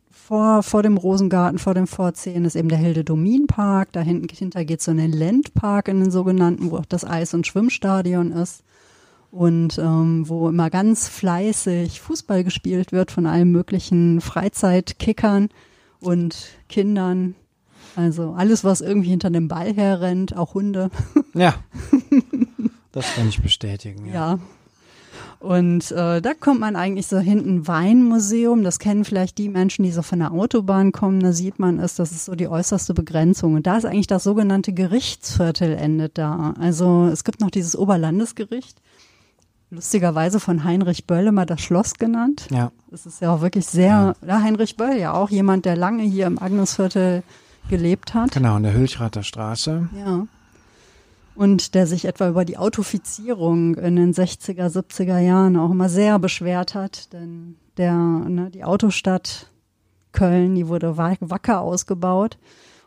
vor, 0.09 0.63
vor 0.63 0.81
dem 0.81 0.97
Rosengarten, 0.97 1.59
vor 1.59 1.75
dem 1.75 1.85
Vorzehen 1.85 2.43
ist 2.45 2.55
eben 2.55 2.69
der 2.69 2.79
Hilde 2.79 3.03
Domin 3.03 3.45
Park. 3.45 3.91
Da 3.91 4.01
hinten, 4.01 4.27
hinter 4.33 4.65
geht 4.65 4.81
so 4.81 4.89
ein 4.89 5.11
Lendpark 5.11 5.89
in 5.89 5.99
den 5.99 6.09
sogenannten, 6.09 6.71
wo 6.71 6.77
auch 6.77 6.85
das 6.85 7.05
Eis- 7.05 7.35
und 7.35 7.45
Schwimmstadion 7.45 8.31
ist 8.31 8.63
und 9.31 9.77
ähm, 9.77 10.27
wo 10.27 10.49
immer 10.49 10.69
ganz 10.69 11.07
fleißig 11.07 12.01
Fußball 12.01 12.43
gespielt 12.43 12.91
wird 12.91 13.11
von 13.11 13.25
allen 13.25 13.51
möglichen 13.51 14.21
Freizeitkickern 14.21 15.49
und 15.99 16.49
Kindern. 16.69 17.35
Also 17.95 18.33
alles, 18.37 18.63
was 18.63 18.81
irgendwie 18.81 19.09
hinter 19.09 19.29
dem 19.29 19.47
Ball 19.47 19.73
herrennt, 19.73 20.35
auch 20.35 20.53
Hunde. 20.53 20.89
Ja, 21.33 21.53
das 22.91 23.13
kann 23.13 23.29
ich 23.29 23.39
bestätigen. 23.41 24.07
Ja. 24.07 24.13
ja. 24.13 24.39
Und 25.39 25.91
äh, 25.91 26.19
da 26.19 26.33
kommt 26.33 26.59
man 26.59 26.75
eigentlich 26.75 27.05
so 27.05 27.19
hinten 27.19 27.67
Weinmuseum. 27.67 28.63
Das 28.63 28.79
kennen 28.79 29.05
vielleicht 29.05 29.37
die 29.37 29.49
Menschen, 29.49 29.83
die 29.83 29.91
so 29.91 30.01
von 30.01 30.19
der 30.19 30.31
Autobahn 30.31 30.91
kommen. 30.91 31.19
Da 31.19 31.31
sieht 31.31 31.59
man 31.59 31.77
es, 31.79 31.95
das 31.95 32.11
ist 32.11 32.25
so 32.25 32.33
die 32.33 32.47
äußerste 32.47 32.95
Begrenzung. 32.95 33.53
Und 33.53 33.67
da 33.67 33.77
ist 33.77 33.85
eigentlich 33.85 34.07
das 34.07 34.23
sogenannte 34.23 34.73
Gerichtsviertel 34.73 35.73
endet 35.73 36.17
da. 36.17 36.55
Also 36.59 37.07
es 37.11 37.23
gibt 37.23 37.39
noch 37.39 37.51
dieses 37.51 37.75
Oberlandesgericht 37.75 38.81
lustigerweise 39.69 40.39
von 40.39 40.63
Heinrich 40.63 41.05
Böll 41.05 41.27
immer 41.27 41.45
das 41.45 41.61
Schloss 41.61 41.95
genannt. 41.95 42.47
Ja. 42.51 42.71
Das 42.89 43.05
ist 43.05 43.21
ja 43.21 43.33
auch 43.33 43.41
wirklich 43.41 43.65
sehr, 43.65 44.15
ja. 44.25 44.41
Heinrich 44.41 44.77
Böll 44.77 44.97
ja 44.97 45.13
auch 45.13 45.29
jemand, 45.29 45.65
der 45.65 45.75
lange 45.75 46.03
hier 46.03 46.27
im 46.27 46.41
Agnesviertel 46.41 47.23
gelebt 47.69 48.13
hat. 48.13 48.31
Genau, 48.31 48.57
in 48.57 48.63
der 48.63 48.73
Hülchrater 48.73 49.23
Straße. 49.23 49.89
Ja. 49.97 50.27
Und 51.35 51.75
der 51.75 51.85
sich 51.85 52.05
etwa 52.05 52.29
über 52.29 52.45
die 52.45 52.57
Autofizierung 52.57 53.75
in 53.75 53.95
den 53.95 54.13
60er, 54.13 54.67
70er 54.67 55.19
Jahren 55.19 55.57
auch 55.57 55.69
immer 55.69 55.89
sehr 55.89 56.17
beschwert 56.17 56.73
hat, 56.73 57.13
denn 57.13 57.57
der, 57.77 57.93
ne, 57.93 58.49
die 58.49 58.63
Autostadt 58.63 59.51
Köln, 60.13 60.55
die 60.55 60.67
wurde 60.67 60.97
wacker 60.97 61.61
ausgebaut. 61.61 62.39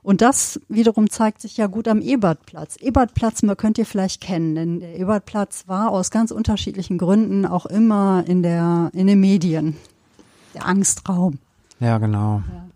Und 0.02 0.22
das 0.22 0.60
wiederum 0.68 1.10
zeigt 1.10 1.40
sich 1.40 1.56
ja 1.56 1.66
gut 1.66 1.86
am 1.88 2.00
Ebertplatz. 2.00 2.76
Ebertplatz 2.76 3.42
man 3.42 3.56
könnt 3.56 3.78
ihr 3.78 3.86
vielleicht 3.86 4.20
kennen, 4.20 4.54
denn 4.54 4.80
der 4.80 4.98
Ebertplatz 4.98 5.64
war 5.66 5.90
aus 5.90 6.10
ganz 6.10 6.30
unterschiedlichen 6.30 6.98
Gründen 6.98 7.44
auch 7.46 7.66
immer 7.66 8.24
in 8.26 8.42
der 8.42 8.90
in 8.94 9.06
den 9.06 9.20
Medien. 9.20 9.76
Der 10.54 10.66
Angstraum. 10.66 11.38
Ja, 11.78 11.98
genau. 11.98 12.42
Ja. 12.52 12.70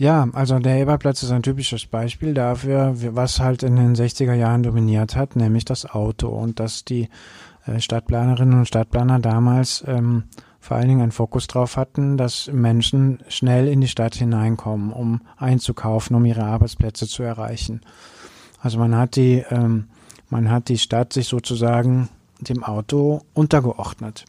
Ja, 0.00 0.26
also 0.32 0.58
der 0.58 0.78
Ebertplatz 0.78 1.22
ist 1.22 1.30
ein 1.30 1.42
typisches 1.42 1.84
Beispiel 1.84 2.32
dafür, 2.32 2.94
was 3.14 3.38
halt 3.38 3.62
in 3.62 3.76
den 3.76 3.94
60er 3.94 4.32
Jahren 4.32 4.62
dominiert 4.62 5.14
hat, 5.14 5.36
nämlich 5.36 5.66
das 5.66 5.84
Auto 5.84 6.28
und 6.28 6.58
dass 6.58 6.86
die 6.86 7.10
äh, 7.66 7.80
Stadtplanerinnen 7.80 8.60
und 8.60 8.66
Stadtplaner 8.66 9.18
damals 9.18 9.84
ähm, 9.86 10.24
vor 10.60 10.76
allen 10.76 10.88
Dingen 10.88 11.00
einen 11.00 11.12
Fokus 11.12 11.46
drauf 11.46 11.76
hatten, 11.76 12.16
dass 12.16 12.50
Menschen 12.52 13.20
schnell 13.28 13.66
in 13.66 13.80
die 13.80 13.88
Stadt 13.88 14.14
hineinkommen, 14.14 14.92
um 14.92 15.22
einzukaufen, 15.38 16.14
um 16.14 16.24
ihre 16.24 16.44
Arbeitsplätze 16.44 17.08
zu 17.08 17.22
erreichen. 17.22 17.80
Also 18.60 18.78
man 18.78 18.94
hat 18.94 19.16
die, 19.16 19.42
ähm, 19.50 19.86
man 20.28 20.50
hat 20.50 20.68
die 20.68 20.78
Stadt 20.78 21.12
sich 21.14 21.28
sozusagen 21.28 22.10
dem 22.40 22.62
Auto 22.62 23.22
untergeordnet. 23.32 24.26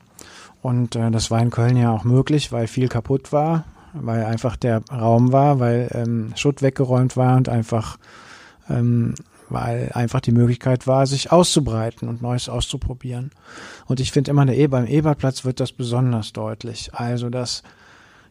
Und 0.62 0.96
äh, 0.96 1.12
das 1.12 1.32
war 1.32 1.42
in 1.42 1.50
Köln 1.50 1.76
ja 1.76 1.92
auch 1.92 2.06
möglich, 2.06 2.52
weil 2.52 2.68
viel 2.68 2.88
kaputt 2.88 3.34
war, 3.34 3.66
weil 3.94 4.24
einfach 4.24 4.56
der 4.56 4.84
Raum 4.90 5.34
war, 5.34 5.60
weil 5.60 5.90
ähm, 5.94 6.34
Schutt 6.36 6.62
weggeräumt 6.62 7.18
war 7.18 7.36
und 7.36 7.50
einfach 7.50 7.98
ähm, 8.70 9.16
weil 9.52 9.92
einfach 9.94 10.22
die 10.22 10.32
Möglichkeit 10.32 10.88
war, 10.88 11.06
sich 11.06 11.32
auszubreiten 11.32 12.08
und 12.08 12.22
Neues 12.22 12.50
auszuprobieren. 12.50 13.32
Und 13.86 14.00
ich 14.00 14.12
finde 14.12 14.32
immer, 14.32 14.48
e 14.48 14.68
beim 14.68 14.88
Ebertplatz 14.88 15.46
wird 15.46 15.60
das 15.60 15.72
besonders 15.72 16.34
deutlich. 16.34 16.92
Also, 16.94 17.30
dass 17.30 17.64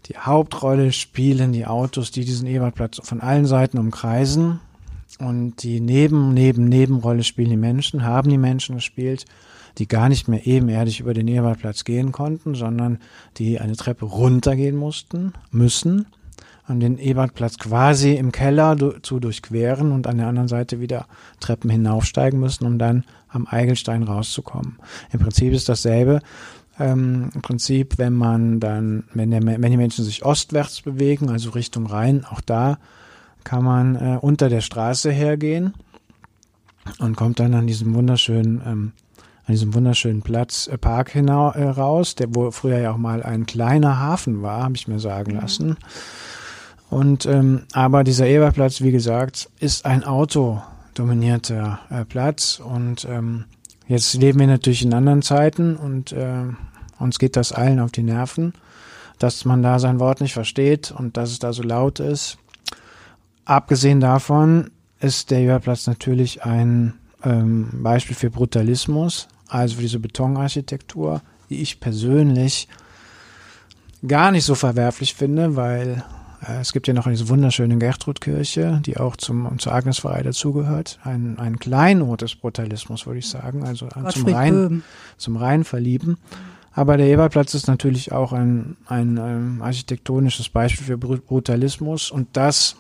die 0.07 0.17
Hauptrolle 0.17 0.93
spielen 0.93 1.53
die 1.53 1.67
Autos, 1.67 2.11
die 2.11 2.25
diesen 2.25 2.47
Ebertplatz 2.47 3.01
von 3.03 3.21
allen 3.21 3.47
Seiten 3.47 3.79
umkreisen. 3.79 4.61
Und 5.19 5.63
die 5.63 5.81
Neben-, 5.81 6.33
Neben-, 6.33 6.69
Nebenrolle 6.69 7.25
spielen 7.25 7.51
die 7.51 7.57
Menschen, 7.57 8.05
haben 8.05 8.31
die 8.31 8.39
Menschen 8.39 8.77
gespielt, 8.77 9.27
die 9.79 9.87
gar 9.87 10.09
nicht 10.09 10.29
mehr 10.29 10.47
ebenerdig 10.47 11.01
über 11.01 11.15
den 11.15 11.29
Ebertplatz 11.29 11.85
gehen 11.85 12.13
konnten, 12.13 12.55
sondern 12.55 12.99
die 13.37 13.61
eine 13.61 13.77
Treppe 13.77 14.07
runtergehen 14.07 14.77
mussten, 14.77 15.35
müssen 15.51 16.07
und 16.71 16.81
den 16.81 16.99
Ebertplatz 16.99 17.59
quasi 17.59 18.15
im 18.15 18.31
Keller 18.31 18.77
zu 19.03 19.19
durchqueren 19.19 19.91
und 19.91 20.07
an 20.07 20.19
der 20.19 20.29
anderen 20.29 20.49
Seite 20.49 20.81
wieder 20.81 21.07
Treppen 21.41 21.69
hinaufsteigen 21.69 22.39
müssen, 22.39 22.65
um 22.65 22.79
dann 22.79 23.05
am 23.29 23.47
Eigelstein 23.49 24.05
rauszukommen. 24.05 24.79
Im 25.13 25.21
Prinzip 25.21 25.53
ist 25.53 25.69
dasselbe. 25.69 26.21
Ähm, 26.79 27.31
Im 27.35 27.43
Prinzip, 27.43 27.99
wenn 27.99 28.15
man 28.15 28.61
dann, 28.61 29.05
wenn, 29.15 29.31
der, 29.31 29.45
wenn 29.45 29.71
die 29.71 29.77
Menschen 29.77 30.05
sich 30.05 30.25
ostwärts 30.25 30.81
bewegen, 30.83 31.29
also 31.29 31.51
Richtung 31.51 31.87
Rhein, 31.87 32.25
auch 32.25 32.41
da 32.41 32.79
kann 33.43 33.65
man 33.65 33.97
äh, 33.97 34.19
unter 34.21 34.49
der 34.49 34.61
Straße 34.61 35.11
hergehen 35.11 35.75
und 36.99 37.17
kommt 37.17 37.41
dann 37.41 37.55
an 37.55 37.67
diesem 37.67 37.95
wunderschönen, 37.95 38.63
ähm, 38.65 38.93
an 39.45 39.55
diesem 39.55 39.75
wunderschönen 39.75 40.23
Platz 40.23 40.69
äh, 40.69 40.79
Park 40.79 41.11
hinaus 41.11 41.57
äh, 41.57 41.65
raus, 41.65 42.15
der 42.15 42.35
wo 42.35 42.51
früher 42.53 42.79
ja 42.79 42.93
auch 42.93 42.99
mal 42.99 43.23
ein 43.25 43.47
kleiner 43.47 43.99
Hafen 43.99 44.43
war, 44.43 44.63
habe 44.63 44.77
ich 44.77 44.87
mir 44.87 45.01
sagen 45.01 45.35
mhm. 45.35 45.77
Und 46.91 47.25
ähm, 47.25 47.63
aber 47.73 48.03
dieser 48.03 48.27
Eberplatz, 48.27 48.81
wie 48.81 48.91
gesagt, 48.91 49.49
ist 49.61 49.87
ein 49.87 50.03
autodominierter 50.03 51.79
äh, 51.89 52.05
Platz 52.05 52.59
und 52.59 53.07
ähm, 53.09 53.45
jetzt 53.87 54.13
leben 54.15 54.41
wir 54.41 54.49
natürlich 54.49 54.85
in 54.85 54.93
anderen 54.93 55.23
Zeiten 55.23 55.77
und 55.77 56.11
äh, 56.11 56.47
uns 56.99 57.21
geht 57.21 57.37
das 57.37 57.53
allen 57.53 57.79
auf 57.79 57.93
die 57.93 58.03
Nerven, 58.03 58.55
dass 59.21 59.45
man 59.45 59.63
da 59.63 59.79
sein 59.79 60.01
Wort 60.01 60.21
nicht 60.21 60.33
versteht 60.33 60.91
und 60.91 61.17
dass 61.17 61.31
es 61.31 61.39
da 61.39 61.53
so 61.53 61.63
laut 61.63 62.01
ist. 62.01 62.39
Abgesehen 63.45 64.01
davon 64.01 64.73
ist 64.99 65.31
der 65.31 65.39
Eberplatz 65.39 65.87
natürlich 65.87 66.45
ein 66.45 66.95
ähm, 67.23 67.71
Beispiel 67.85 68.17
für 68.17 68.31
Brutalismus, 68.31 69.29
also 69.49 69.77
für 69.77 69.83
diese 69.83 70.01
Betonarchitektur, 70.01 71.23
die 71.51 71.63
ich 71.63 71.79
persönlich 71.79 72.67
gar 74.07 74.33
nicht 74.33 74.45
so 74.45 74.57
verwerflich 74.57 75.15
finde, 75.15 75.55
weil 75.55 76.05
es 76.61 76.73
gibt 76.73 76.89
ja 76.89 76.95
noch 76.95 77.07
diese 77.07 77.29
wunderschöne 77.29 77.77
Gertrudkirche, 77.77 78.81
die 78.85 78.97
auch 78.97 79.17
zum, 79.17 79.59
zur 79.59 79.73
Agnespfarrei 79.73 80.23
dazugehört. 80.23 80.99
Ein, 81.05 81.39
ein 81.39 81.59
Kleinod 81.59 82.23
des 82.23 82.35
Brutalismus, 82.35 83.07
würde 83.07 83.19
ich 83.19 83.29
sagen. 83.29 83.65
Also 83.65 83.89
zum 84.11 84.27
Rhein, 84.27 84.83
zum 85.19 85.37
Rhein 85.37 85.65
verlieben. 85.65 86.17
Aber 86.73 86.97
der 86.97 87.09
Eberplatz 87.09 87.53
ist 87.53 87.67
natürlich 87.67 88.13
auch 88.13 88.33
ein, 88.33 88.77
ein, 88.87 89.19
ein 89.19 89.37
ähm, 89.37 89.63
architektonisches 89.63 90.49
Beispiel 90.49 90.87
für 90.87 90.97
Brutalismus. 90.97 92.11
Und 92.11 92.29
das, 92.33 92.77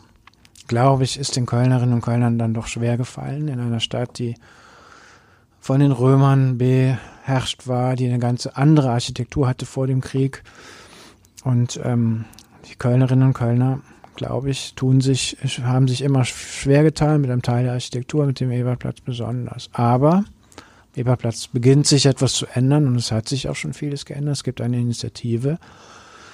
glaube 0.66 1.04
ich, 1.04 1.18
ist 1.18 1.36
den 1.36 1.44
Kölnerinnen 1.44 1.94
und 1.94 2.00
Kölnern 2.00 2.38
dann 2.38 2.54
doch 2.54 2.66
schwer 2.66 2.96
gefallen 2.96 3.48
in 3.48 3.60
einer 3.60 3.80
Stadt, 3.80 4.18
die 4.18 4.36
von 5.60 5.80
den 5.80 5.92
Römern 5.92 6.56
beherrscht 6.56 7.66
war, 7.66 7.94
die 7.94 8.06
eine 8.06 8.20
ganze 8.20 8.56
andere 8.56 8.90
Architektur 8.90 9.46
hatte 9.46 9.66
vor 9.66 9.86
dem 9.86 10.00
Krieg. 10.00 10.44
Und 11.44 11.78
ähm, 11.84 12.24
die 12.70 12.76
Kölnerinnen 12.76 13.28
und 13.28 13.34
Kölner, 13.34 13.80
glaube 14.16 14.50
ich, 14.50 14.74
tun 14.74 15.00
sich, 15.00 15.36
haben 15.62 15.88
sich 15.88 16.02
immer 16.02 16.24
schwer 16.24 16.82
getan 16.82 17.20
mit 17.20 17.30
einem 17.30 17.42
Teil 17.42 17.64
der 17.64 17.72
Architektur, 17.72 18.26
mit 18.26 18.40
dem 18.40 18.50
Eberplatz 18.50 19.00
besonders. 19.00 19.70
Aber 19.72 20.24
Eberplatz 20.96 21.48
beginnt 21.48 21.86
sich 21.86 22.06
etwas 22.06 22.32
zu 22.32 22.46
ändern 22.46 22.86
und 22.86 22.96
es 22.96 23.12
hat 23.12 23.28
sich 23.28 23.48
auch 23.48 23.56
schon 23.56 23.72
vieles 23.72 24.04
geändert. 24.04 24.34
Es 24.34 24.44
gibt 24.44 24.60
eine 24.60 24.78
Initiative 24.78 25.58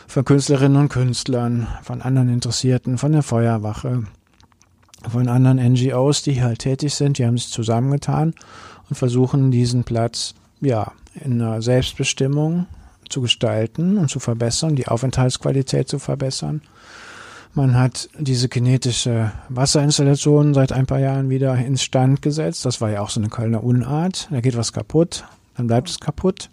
von 0.06 0.24
Künstlerinnen 0.24 0.80
und 0.80 0.88
Künstlern, 0.88 1.66
von 1.82 2.00
anderen 2.00 2.28
Interessierten, 2.28 2.98
von 2.98 3.12
der 3.12 3.22
Feuerwache, 3.22 4.04
von 5.10 5.28
anderen 5.28 5.58
NGOs, 5.72 6.22
die 6.22 6.32
hier 6.32 6.44
halt 6.44 6.60
tätig 6.60 6.94
sind. 6.94 7.18
Die 7.18 7.26
haben 7.26 7.36
sich 7.36 7.50
zusammengetan 7.50 8.34
und 8.88 8.96
versuchen 8.96 9.50
diesen 9.50 9.84
Platz 9.84 10.34
ja 10.60 10.92
in 11.14 11.40
einer 11.40 11.62
Selbstbestimmung 11.62 12.66
zu 13.12 13.20
gestalten 13.20 13.98
und 13.98 14.10
zu 14.10 14.20
verbessern, 14.20 14.76
die 14.76 14.88
Aufenthaltsqualität 14.88 15.88
zu 15.88 15.98
verbessern. 15.98 16.62
Man 17.54 17.78
hat 17.78 18.10
diese 18.18 18.50
kinetische 18.50 19.32
Wasserinstallation 19.48 20.52
seit 20.52 20.72
ein 20.72 20.84
paar 20.84 20.98
Jahren 20.98 21.30
wieder 21.30 21.56
instand 21.56 22.20
gesetzt. 22.20 22.66
Das 22.66 22.82
war 22.82 22.90
ja 22.90 23.00
auch 23.00 23.08
so 23.08 23.18
eine 23.18 23.30
Kölner 23.30 23.64
Unart. 23.64 24.28
Da 24.30 24.42
geht 24.42 24.58
was 24.58 24.74
kaputt, 24.74 25.24
dann 25.56 25.66
bleibt 25.66 25.88
es 25.88 25.98
kaputt. 25.98 26.50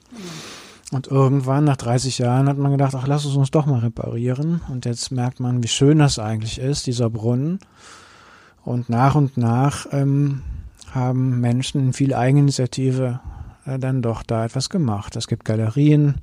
Und 0.94 1.08
irgendwann, 1.08 1.66
nach 1.66 1.76
30 1.76 2.20
Jahren, 2.20 2.48
hat 2.48 2.58
man 2.58 2.72
gedacht, 2.72 2.96
ach, 2.96 3.08
lass 3.08 3.26
es 3.26 3.36
uns 3.36 3.52
doch 3.52 3.66
mal 3.66 3.80
reparieren. 3.80 4.62
Und 4.70 4.86
jetzt 4.86 5.12
merkt 5.12 5.40
man, 5.40 5.62
wie 5.62 5.68
schön 5.68 6.00
das 6.00 6.20
eigentlich 6.20 6.60
ist, 6.60 6.88
dieser 6.88 7.10
Brunnen. 7.10 7.60
Und 8.64 8.88
nach 8.90 9.16
und 9.16 9.36
nach 9.36 9.88
ähm, 9.92 10.44
haben 10.92 11.42
Menschen 11.42 11.94
viel 11.94 12.14
Eigeninitiative 12.14 13.20
dann 13.66 14.02
doch 14.02 14.24
da 14.24 14.46
etwas 14.46 14.70
gemacht. 14.70 15.16
Es 15.16 15.28
gibt 15.28 15.46
Galerien, 15.46 16.16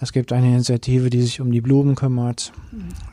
es 0.00 0.12
gibt 0.12 0.32
eine 0.32 0.48
Initiative, 0.48 1.10
die 1.10 1.22
sich 1.22 1.40
um 1.40 1.52
die 1.52 1.60
Blumen 1.60 1.94
kümmert, 1.94 2.52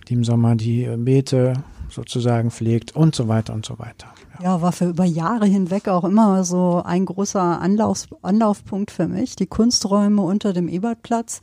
die 0.08 0.13
im 0.13 0.24
Sommer 0.24 0.56
die 0.56 0.89
Beete 0.98 1.54
sozusagen 1.89 2.52
pflegt 2.52 2.95
und 2.95 3.15
so 3.15 3.28
weiter 3.28 3.54
und 3.54 3.65
so 3.65 3.78
weiter. 3.78 4.08
Ja. 4.39 4.45
ja, 4.56 4.62
war 4.62 4.72
für 4.72 4.89
über 4.89 5.06
Jahre 5.06 5.45
hinweg 5.45 5.88
auch 5.88 6.04
immer 6.04 6.43
so 6.43 6.82
ein 6.84 7.06
großer 7.06 7.62
Anlauf, 7.62 8.08
Anlaufpunkt 8.22 8.91
für 8.91 9.08
mich, 9.08 9.36
die 9.36 9.48
Kunsträume 9.48 10.22
unter 10.22 10.54
dem 10.54 10.67
Ebertplatz. 10.67 11.41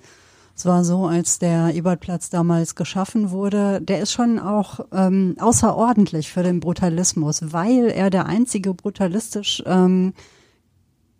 Es 0.56 0.64
war 0.64 0.84
so, 0.84 1.06
als 1.06 1.38
der 1.38 1.74
Ebertplatz 1.74 2.30
damals 2.30 2.74
geschaffen 2.74 3.30
wurde, 3.30 3.80
der 3.82 4.00
ist 4.00 4.12
schon 4.12 4.38
auch 4.38 4.80
ähm, 4.90 5.36
außerordentlich 5.38 6.32
für 6.32 6.42
den 6.42 6.60
Brutalismus, 6.60 7.52
weil 7.52 7.88
er 7.88 8.08
der 8.08 8.26
einzige 8.26 8.72
brutalistisch 8.72 9.62
ähm, 9.66 10.14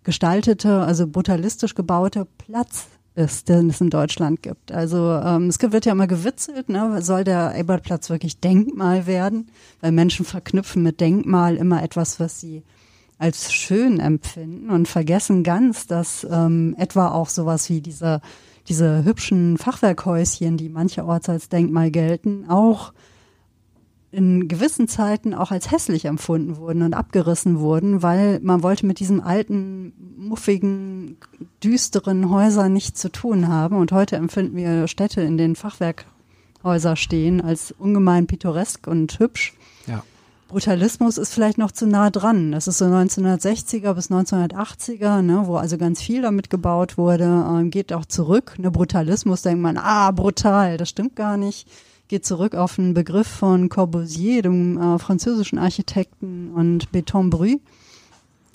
gestaltete, 0.06 0.82
also 0.82 1.06
brutalistisch 1.08 1.74
gebaute 1.74 2.28
Platz 2.38 2.86
ist, 3.16 3.48
den 3.48 3.70
es 3.70 3.80
in 3.80 3.90
Deutschland 3.90 4.40
gibt. 4.40 4.70
Also 4.70 5.12
ähm, 5.12 5.48
es 5.48 5.60
wird 5.60 5.84
ja 5.84 5.92
immer 5.92 6.06
gewitzelt, 6.06 6.68
ne? 6.68 7.02
soll 7.02 7.24
der 7.24 7.56
Ebertplatz 7.56 8.08
wirklich 8.08 8.38
Denkmal 8.38 9.06
werden? 9.06 9.50
Weil 9.80 9.90
Menschen 9.90 10.24
verknüpfen 10.24 10.82
mit 10.84 11.00
Denkmal 11.00 11.56
immer 11.56 11.82
etwas, 11.82 12.20
was 12.20 12.40
sie 12.40 12.62
als 13.18 13.52
schön 13.52 13.98
empfinden 13.98 14.70
und 14.70 14.86
vergessen 14.86 15.42
ganz, 15.42 15.88
dass 15.88 16.24
ähm, 16.30 16.76
etwa 16.78 17.08
auch 17.08 17.28
sowas 17.28 17.68
wie 17.68 17.80
diese, 17.80 18.20
diese 18.68 19.04
hübschen 19.04 19.58
Fachwerkhäuschen, 19.58 20.56
die 20.56 20.68
mancherorts 20.68 21.28
als 21.28 21.48
Denkmal 21.48 21.90
gelten, 21.90 22.48
auch 22.48 22.92
in 24.16 24.48
gewissen 24.48 24.88
Zeiten 24.88 25.34
auch 25.34 25.50
als 25.50 25.70
hässlich 25.70 26.06
empfunden 26.06 26.56
wurden 26.56 26.80
und 26.80 26.94
abgerissen 26.94 27.60
wurden, 27.60 28.02
weil 28.02 28.40
man 28.40 28.62
wollte 28.62 28.86
mit 28.86 28.98
diesem 28.98 29.20
alten, 29.20 29.92
muffigen, 30.16 31.18
düsteren 31.62 32.30
Häusern 32.30 32.72
nichts 32.72 32.98
zu 32.98 33.12
tun 33.12 33.48
haben. 33.48 33.76
Und 33.76 33.92
heute 33.92 34.16
empfinden 34.16 34.56
wir 34.56 34.88
Städte, 34.88 35.20
in 35.20 35.36
denen 35.36 35.54
Fachwerkhäuser 35.54 36.96
stehen, 36.96 37.42
als 37.42 37.74
ungemein 37.78 38.26
pittoresk 38.26 38.86
und 38.86 39.18
hübsch. 39.18 39.52
Ja. 39.86 40.02
Brutalismus 40.48 41.18
ist 41.18 41.34
vielleicht 41.34 41.58
noch 41.58 41.70
zu 41.70 41.86
nah 41.86 42.08
dran. 42.08 42.52
Das 42.52 42.68
ist 42.68 42.78
so 42.78 42.86
1960er 42.86 43.92
bis 43.92 44.10
1980er, 44.10 45.20
ne, 45.20 45.42
wo 45.44 45.56
also 45.56 45.76
ganz 45.76 46.00
viel 46.00 46.22
damit 46.22 46.48
gebaut 46.48 46.96
wurde, 46.96 47.24
ähm, 47.24 47.70
geht 47.70 47.92
auch 47.92 48.06
zurück. 48.06 48.54
Ne, 48.56 48.70
Brutalismus 48.70 49.42
denkt 49.42 49.60
man, 49.60 49.76
ah, 49.76 50.10
brutal, 50.12 50.78
das 50.78 50.88
stimmt 50.88 51.16
gar 51.16 51.36
nicht 51.36 51.68
geht 52.08 52.24
zurück 52.24 52.54
auf 52.54 52.78
einen 52.78 52.94
Begriff 52.94 53.26
von 53.26 53.68
Corbusier, 53.68 54.42
dem 54.42 54.78
äh, 54.78 54.98
französischen 54.98 55.58
Architekten 55.58 56.52
und 56.52 56.92
Beton 56.92 57.30
Brü. 57.30 57.56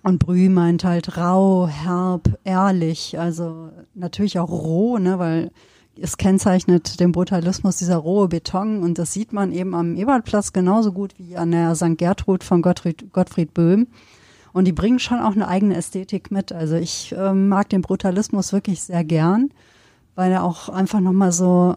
Und 0.04 0.20
Brü 0.20 0.50
meint 0.50 0.84
halt 0.84 1.18
rau, 1.18 1.68
herb, 1.68 2.40
ehrlich, 2.44 3.20
also 3.20 3.70
natürlich 3.94 4.40
auch 4.40 4.50
roh, 4.50 4.98
ne, 4.98 5.20
weil 5.20 5.52
es 6.00 6.18
kennzeichnet 6.18 7.00
den 7.00 7.12
Brutalismus 7.12 7.78
dieser 7.78 7.98
rohe 7.98 8.28
Beton 8.28 8.82
und 8.82 8.98
das 8.98 9.14
sieht 9.14 9.34
man 9.34 9.52
eben 9.52 9.76
am 9.76 9.96
Ebertplatz 9.96 10.54
genauso 10.54 10.92
gut 10.92 11.14
wie 11.18 11.38
an 11.38 11.52
der 11.52 11.76
St. 11.76 11.98
Gertrud 11.98 12.44
von 12.44 12.62
Gottfried, 12.62 13.12
Gottfried 13.14 13.54
Böhm. 13.54 13.88
Und 14.54 14.66
die 14.66 14.74
bringen 14.74 15.00
schon 15.00 15.20
auch 15.20 15.34
eine 15.34 15.48
eigene 15.48 15.76
Ästhetik 15.76 16.30
mit. 16.32 16.52
Also 16.52 16.76
ich 16.76 17.14
äh, 17.18 17.34
mag 17.34 17.70
den 17.70 17.82
Brutalismus 17.82 18.52
wirklich 18.52 18.82
sehr 18.82 19.04
gern, 19.04 19.50
weil 20.16 20.32
er 20.32 20.44
auch 20.44 20.68
einfach 20.68 21.00
nochmal 21.00 21.32
so 21.32 21.76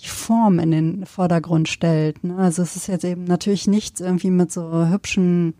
die 0.00 0.08
Form 0.08 0.58
in 0.58 0.70
den 0.70 1.06
Vordergrund 1.06 1.68
stellt. 1.68 2.22
Ne? 2.24 2.36
Also 2.36 2.62
es 2.62 2.76
ist 2.76 2.88
jetzt 2.88 3.04
eben 3.04 3.24
natürlich 3.24 3.66
nichts 3.66 4.00
irgendwie 4.00 4.30
mit 4.30 4.52
so 4.52 4.86
hübschen, 4.88 5.54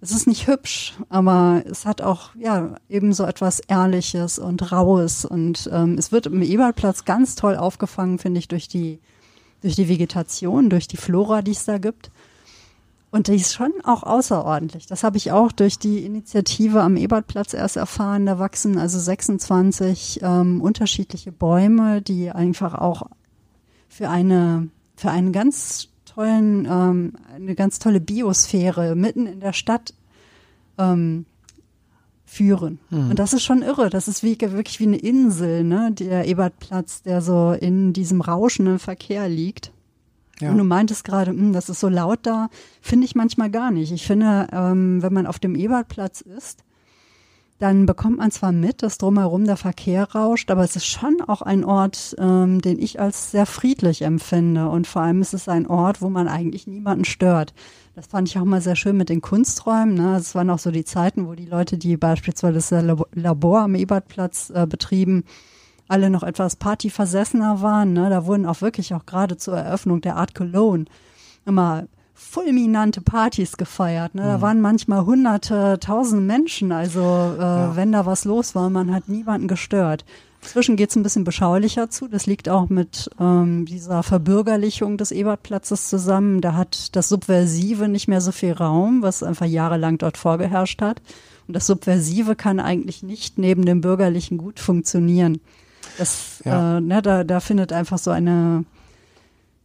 es 0.00 0.10
ist 0.10 0.26
nicht 0.26 0.46
hübsch, 0.46 0.94
aber 1.08 1.62
es 1.64 1.86
hat 1.86 2.02
auch 2.02 2.34
ja 2.36 2.74
eben 2.90 3.14
so 3.14 3.24
etwas 3.24 3.60
Ehrliches 3.60 4.38
und 4.38 4.70
Raues 4.70 5.24
und 5.24 5.70
ähm, 5.72 5.96
es 5.98 6.12
wird 6.12 6.26
im 6.26 6.42
Ebertplatz 6.42 7.06
ganz 7.06 7.36
toll 7.36 7.56
aufgefangen, 7.56 8.18
finde 8.18 8.38
ich, 8.38 8.48
durch 8.48 8.68
die 8.68 9.00
durch 9.62 9.76
die 9.76 9.88
Vegetation, 9.88 10.68
durch 10.68 10.88
die 10.88 10.98
Flora, 10.98 11.40
die 11.40 11.52
es 11.52 11.64
da 11.64 11.78
gibt. 11.78 12.10
Und 13.10 13.28
die 13.28 13.36
ist 13.36 13.54
schon 13.54 13.72
auch 13.82 14.02
außerordentlich. 14.02 14.86
Das 14.86 15.04
habe 15.04 15.16
ich 15.16 15.32
auch 15.32 15.52
durch 15.52 15.78
die 15.78 16.04
Initiative 16.04 16.82
am 16.82 16.96
Ebertplatz 16.96 17.54
erst 17.54 17.76
erfahren. 17.76 18.26
Da 18.26 18.38
wachsen 18.38 18.76
also 18.76 18.98
26 18.98 20.20
ähm, 20.20 20.60
unterschiedliche 20.60 21.32
Bäume, 21.32 22.02
die 22.02 22.30
einfach 22.30 22.74
auch 22.74 23.04
für 23.94 24.10
eine 24.10 24.70
für 24.96 25.10
einen 25.10 25.32
ganz 25.32 25.88
tollen 26.04 26.66
ähm, 26.68 27.12
eine 27.32 27.54
ganz 27.54 27.78
tolle 27.78 28.00
Biosphäre 28.00 28.96
mitten 28.96 29.26
in 29.26 29.38
der 29.38 29.52
Stadt 29.52 29.94
ähm, 30.78 31.26
führen. 32.24 32.80
Hm. 32.88 33.10
Und 33.10 33.18
das 33.20 33.32
ist 33.32 33.44
schon 33.44 33.62
irre. 33.62 33.90
Das 33.90 34.08
ist 34.08 34.24
wie, 34.24 34.40
wirklich 34.40 34.80
wie 34.80 34.88
eine 34.88 34.96
Insel, 34.96 35.62
ne? 35.62 35.92
Der 35.92 36.26
Ebertplatz, 36.26 37.02
der 37.02 37.22
so 37.22 37.52
in 37.52 37.92
diesem 37.92 38.20
rauschenden 38.20 38.80
Verkehr 38.80 39.28
liegt. 39.28 39.70
Ja. 40.40 40.50
Und 40.50 40.58
du 40.58 40.64
meintest 40.64 41.04
gerade, 41.04 41.30
hm, 41.30 41.52
das 41.52 41.68
ist 41.68 41.78
so 41.78 41.88
laut 41.88 42.20
da, 42.22 42.48
finde 42.80 43.04
ich 43.04 43.14
manchmal 43.14 43.50
gar 43.50 43.70
nicht. 43.70 43.92
Ich 43.92 44.04
finde, 44.04 44.48
ähm, 44.50 45.02
wenn 45.02 45.12
man 45.12 45.28
auf 45.28 45.38
dem 45.38 45.54
Ebertplatz 45.54 46.20
ist, 46.20 46.64
dann 47.64 47.86
bekommt 47.86 48.18
man 48.18 48.30
zwar 48.30 48.52
mit, 48.52 48.82
dass 48.82 48.98
drumherum 48.98 49.46
der 49.46 49.56
Verkehr 49.56 50.06
rauscht, 50.12 50.50
aber 50.50 50.64
es 50.64 50.76
ist 50.76 50.84
schon 50.84 51.22
auch 51.26 51.40
ein 51.40 51.64
Ort, 51.64 52.14
ähm, 52.18 52.60
den 52.60 52.78
ich 52.78 53.00
als 53.00 53.30
sehr 53.30 53.46
friedlich 53.46 54.02
empfinde. 54.02 54.68
Und 54.68 54.86
vor 54.86 55.00
allem 55.00 55.22
ist 55.22 55.32
es 55.32 55.48
ein 55.48 55.66
Ort, 55.66 56.02
wo 56.02 56.10
man 56.10 56.28
eigentlich 56.28 56.66
niemanden 56.66 57.06
stört. 57.06 57.54
Das 57.94 58.06
fand 58.06 58.28
ich 58.28 58.38
auch 58.38 58.44
mal 58.44 58.60
sehr 58.60 58.76
schön 58.76 58.98
mit 58.98 59.08
den 59.08 59.22
Kunsträumen. 59.22 59.94
Ne? 59.94 60.16
Es 60.16 60.34
waren 60.34 60.50
auch 60.50 60.58
so 60.58 60.70
die 60.70 60.84
Zeiten, 60.84 61.26
wo 61.26 61.32
die 61.32 61.46
Leute, 61.46 61.78
die 61.78 61.96
beispielsweise 61.96 62.52
das 62.52 62.98
Labor 63.14 63.60
am 63.60 63.74
Ebertplatz 63.74 64.50
äh, 64.50 64.66
betrieben, 64.66 65.24
alle 65.88 66.10
noch 66.10 66.22
etwas 66.22 66.56
partyversessener 66.56 67.62
waren. 67.62 67.94
Ne? 67.94 68.10
Da 68.10 68.26
wurden 68.26 68.44
auch 68.44 68.60
wirklich 68.60 68.92
auch 68.92 69.06
gerade 69.06 69.38
zur 69.38 69.56
Eröffnung 69.56 70.02
der 70.02 70.16
Art 70.16 70.34
Cologne 70.34 70.84
immer 71.46 71.84
fulminante 72.14 73.00
Partys 73.00 73.56
gefeiert. 73.56 74.14
Ne? 74.14 74.22
Da 74.22 74.38
mhm. 74.38 74.42
waren 74.42 74.60
manchmal 74.60 75.04
hunderte, 75.04 75.78
tausende 75.80 76.24
Menschen. 76.24 76.72
Also 76.72 77.00
äh, 77.00 77.42
ja. 77.42 77.76
wenn 77.76 77.92
da 77.92 78.06
was 78.06 78.24
los 78.24 78.54
war, 78.54 78.70
man 78.70 78.94
hat 78.94 79.08
niemanden 79.08 79.48
gestört. 79.48 80.04
Inzwischen 80.42 80.76
geht 80.76 80.90
es 80.90 80.96
ein 80.96 81.02
bisschen 81.02 81.24
beschaulicher 81.24 81.88
zu. 81.88 82.06
Das 82.06 82.26
liegt 82.26 82.50
auch 82.50 82.68
mit 82.68 83.10
ähm, 83.18 83.64
dieser 83.64 84.02
Verbürgerlichung 84.02 84.98
des 84.98 85.10
Ebertplatzes 85.10 85.88
zusammen. 85.88 86.42
Da 86.42 86.54
hat 86.54 86.94
das 86.94 87.08
Subversive 87.08 87.88
nicht 87.88 88.08
mehr 88.08 88.20
so 88.20 88.30
viel 88.30 88.52
Raum, 88.52 89.00
was 89.00 89.22
einfach 89.22 89.46
jahrelang 89.46 89.96
dort 89.96 90.18
vorgeherrscht 90.18 90.82
hat. 90.82 91.00
Und 91.48 91.56
das 91.56 91.66
Subversive 91.66 92.36
kann 92.36 92.60
eigentlich 92.60 93.02
nicht 93.02 93.38
neben 93.38 93.64
dem 93.64 93.80
Bürgerlichen 93.80 94.36
gut 94.36 94.60
funktionieren. 94.60 95.40
Das, 95.96 96.42
ja. 96.44 96.76
äh, 96.76 96.80
ne, 96.80 97.00
da, 97.00 97.24
da 97.24 97.40
findet 97.40 97.72
einfach 97.72 97.98
so 97.98 98.10
eine 98.10 98.64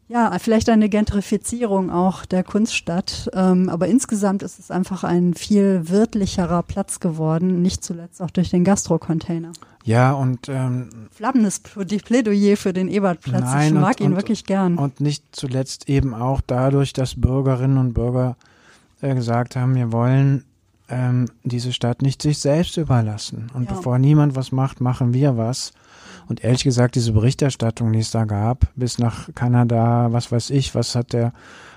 ja, 0.09 0.35
vielleicht 0.39 0.69
eine 0.69 0.89
Gentrifizierung 0.89 1.91
auch 1.91 2.25
der 2.25 2.43
Kunststadt. 2.43 3.29
Ähm, 3.33 3.69
aber 3.69 3.87
insgesamt 3.87 4.41
ist 4.41 4.57
es 4.57 4.71
einfach 4.71 5.03
ein 5.03 5.35
viel 5.35 5.87
wirtlicherer 5.87 6.63
Platz 6.63 6.99
geworden, 6.99 7.61
nicht 7.61 7.83
zuletzt 7.83 8.19
auch 8.21 8.31
durch 8.31 8.49
den 8.49 8.63
Gastro-Container. 8.63 9.51
Ja, 9.83 10.11
und 10.13 10.49
ähm, 10.49 10.89
flammendes 11.11 11.59
Plädoyer 11.59 12.57
für 12.57 12.73
den 12.73 12.87
Ebertplatz. 12.87 13.43
Nein, 13.43 13.75
ich 13.75 13.79
mag 13.79 13.99
und, 13.99 14.01
ihn 14.01 14.11
und, 14.11 14.17
wirklich 14.17 14.45
gern. 14.45 14.77
Und 14.79 14.99
nicht 14.99 15.23
zuletzt 15.31 15.87
eben 15.87 16.15
auch 16.15 16.41
dadurch, 16.45 16.91
dass 16.93 17.21
Bürgerinnen 17.21 17.77
und 17.77 17.93
Bürger 17.93 18.35
äh, 19.01 19.13
gesagt 19.13 19.55
haben, 19.55 19.75
wir 19.75 19.91
wollen 19.91 20.43
ähm, 20.89 21.25
diese 21.43 21.71
Stadt 21.71 22.01
nicht 22.01 22.23
sich 22.23 22.39
selbst 22.39 22.77
überlassen. 22.77 23.51
Und 23.53 23.69
ja. 23.69 23.75
bevor 23.75 23.99
niemand 23.99 24.35
was 24.35 24.51
macht, 24.51 24.81
machen 24.81 25.13
wir 25.13 25.37
was. 25.37 25.71
Und 26.29 26.43
ehrlich 26.43 26.63
gesagt, 26.63 26.95
diese 26.95 27.11
Berichterstattung, 27.11 27.91
die 27.91 27.99
es 27.99 28.11
da 28.11 28.23
gab, 28.23 28.67
bis 28.75 28.99
nach 28.99 29.29
Kanada, 29.35 30.13
was 30.13 30.31
weiß 30.31 30.51
ich, 30.51 30.75
was 30.75 30.95
hat 30.95 31.11
der 31.11 31.33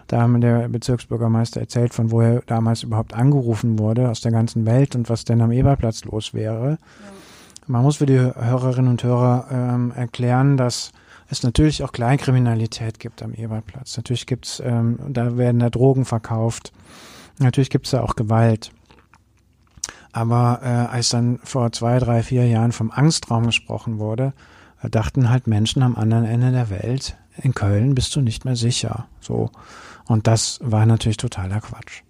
da 0.09 0.27
der 0.27 0.69
Bezirksbürgermeister 0.69 1.61
erzählt, 1.61 1.95
von 1.95 2.11
wo 2.11 2.21
er 2.21 2.43
damals 2.43 2.83
überhaupt 2.83 3.15
angerufen 3.15 3.79
wurde 3.79 4.11
aus 4.11 4.21
der 4.21 4.33
ganzen 4.33 4.67
Welt 4.67 4.95
und 4.95 5.09
was 5.09 5.25
denn 5.25 5.41
am 5.41 5.53
Eberplatz 5.53 6.05
los 6.05 6.35
wäre. 6.35 6.71
Ja. 6.71 6.79
Man 7.67 7.83
muss 7.83 7.97
für 7.97 8.07
die 8.07 8.19
Hörerinnen 8.19 8.91
und 8.91 9.03
Hörer 9.03 9.47
ähm, 9.51 9.93
erklären, 9.95 10.57
dass 10.57 10.93
es 11.29 11.43
natürlich 11.43 11.83
auch 11.83 11.93
Kleinkriminalität 11.93 12.99
gibt 12.99 13.23
am 13.23 13.33
Eberplatz. 13.33 13.97
Natürlich 13.97 14.27
gibt's, 14.27 14.61
ähm, 14.65 14.99
da 15.09 15.39
werden 15.39 15.61
da 15.61 15.71
Drogen 15.71 16.05
verkauft. 16.05 16.73
Natürlich 17.39 17.71
gibt's 17.71 17.91
da 17.91 18.03
auch 18.03 18.17
Gewalt. 18.17 18.71
Aber 20.13 20.61
äh, 20.63 20.67
als 20.67 21.09
dann 21.09 21.41
vor 21.43 21.73
zwei, 21.73 21.99
drei, 21.99 22.23
vier 22.23 22.47
Jahren 22.47 22.73
vom 22.73 22.91
Angstraum 22.91 23.47
gesprochen 23.47 23.99
wurde, 23.99 24.33
dachten 24.91 25.31
halt 25.31 25.47
Menschen 25.47 25.83
am 25.83 25.97
anderen 25.97 26.25
Ende 26.25 26.53
der 26.53 26.71
Welt, 26.71 27.17
in 27.41 27.55
Köln 27.55 27.95
bist 27.95 28.15
du 28.15 28.21
nicht 28.21 28.45
mehr 28.45 28.57
sicher. 28.57 29.07
So. 29.21 29.51
Und 30.07 30.27
das 30.27 30.59
war 30.63 30.85
natürlich 30.87 31.17
totaler 31.17 31.61
Quatsch. 31.61 32.03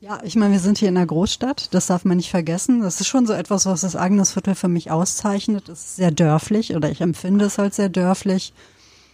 Ja, 0.00 0.20
ich 0.22 0.36
meine, 0.36 0.52
wir 0.52 0.60
sind 0.60 0.78
hier 0.78 0.88
in 0.88 0.96
einer 0.96 1.06
Großstadt, 1.06 1.72
das 1.74 1.86
darf 1.86 2.04
man 2.04 2.18
nicht 2.18 2.30
vergessen. 2.30 2.82
Das 2.82 3.00
ist 3.00 3.06
schon 3.06 3.26
so 3.26 3.32
etwas, 3.32 3.66
was 3.66 3.80
das 3.80 3.96
Agnesviertel 3.96 4.54
für 4.54 4.68
mich 4.68 4.90
auszeichnet. 4.90 5.68
Es 5.68 5.80
ist 5.80 5.96
sehr 5.96 6.10
dörflich 6.10 6.76
oder 6.76 6.90
ich 6.90 7.00
empfinde 7.00 7.46
es 7.46 7.58
als 7.58 7.76
sehr 7.76 7.88
dörflich. 7.88 8.52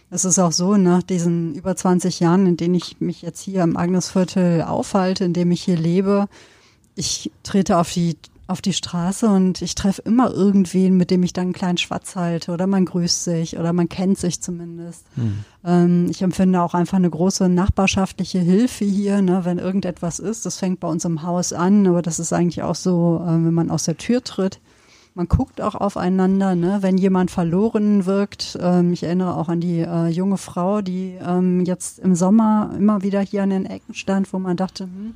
Es 0.09 0.25
ist 0.25 0.37
auch 0.39 0.51
so, 0.51 0.75
nach 0.77 1.01
diesen 1.01 1.55
über 1.55 1.75
20 1.75 2.19
Jahren, 2.19 2.45
in 2.45 2.57
denen 2.57 2.75
ich 2.75 2.99
mich 2.99 3.21
jetzt 3.21 3.41
hier 3.41 3.63
im 3.63 3.77
Agnesviertel 3.77 4.61
aufhalte, 4.61 5.25
in 5.25 5.33
dem 5.33 5.51
ich 5.51 5.63
hier 5.63 5.77
lebe, 5.77 6.27
ich 6.95 7.31
trete 7.43 7.77
auf 7.77 7.91
die 7.91 8.17
auf 8.45 8.61
die 8.61 8.73
Straße 8.73 9.27
und 9.27 9.61
ich 9.61 9.73
treffe 9.73 10.01
immer 10.01 10.29
irgendwen, 10.31 10.97
mit 10.97 11.11
dem 11.11 11.23
ich 11.23 11.31
dann 11.31 11.45
einen 11.45 11.53
kleinen 11.53 11.77
Schwatz 11.77 12.15
halte 12.17 12.51
oder 12.51 12.67
man 12.67 12.85
grüßt 12.85 13.23
sich 13.23 13.57
oder 13.57 13.71
man 13.71 13.87
kennt 13.87 14.17
sich 14.17 14.41
zumindest. 14.41 15.05
Hm. 15.15 15.45
Ähm, 15.63 16.07
ich 16.09 16.21
empfinde 16.21 16.61
auch 16.61 16.73
einfach 16.73 16.97
eine 16.97 17.09
große 17.09 17.47
nachbarschaftliche 17.47 18.39
Hilfe 18.39 18.83
hier, 18.83 19.21
ne, 19.21 19.45
wenn 19.45 19.59
irgendetwas 19.59 20.19
ist. 20.19 20.45
Das 20.45 20.57
fängt 20.57 20.81
bei 20.81 20.89
uns 20.89 21.05
im 21.05 21.23
Haus 21.23 21.53
an, 21.53 21.87
aber 21.87 22.01
das 22.01 22.19
ist 22.19 22.33
eigentlich 22.33 22.63
auch 22.63 22.75
so, 22.75 23.21
äh, 23.23 23.27
wenn 23.27 23.53
man 23.53 23.71
aus 23.71 23.83
der 23.83 23.97
Tür 23.97 24.21
tritt. 24.23 24.59
Man 25.15 25.27
guckt 25.27 25.61
auch 25.61 25.75
aufeinander, 25.75 26.55
ne? 26.55 26.79
wenn 26.81 26.97
jemand 26.97 27.29
verloren 27.29 28.07
wirkt. 28.07 28.57
Ähm, 28.59 28.93
ich 28.93 29.03
erinnere 29.03 29.37
auch 29.37 29.47
an 29.47 29.61
die 29.61 29.79
äh, 29.79 30.07
junge 30.07 30.37
Frau, 30.37 30.81
die 30.81 31.15
ähm, 31.23 31.63
jetzt 31.65 31.99
im 31.99 32.15
Sommer 32.15 32.71
immer 32.77 33.03
wieder 33.03 33.21
hier 33.21 33.43
an 33.43 33.51
den 33.51 33.67
Ecken 33.67 33.93
stand, 33.93 34.33
wo 34.33 34.39
man 34.39 34.57
dachte, 34.57 34.85
hm, 34.85 35.13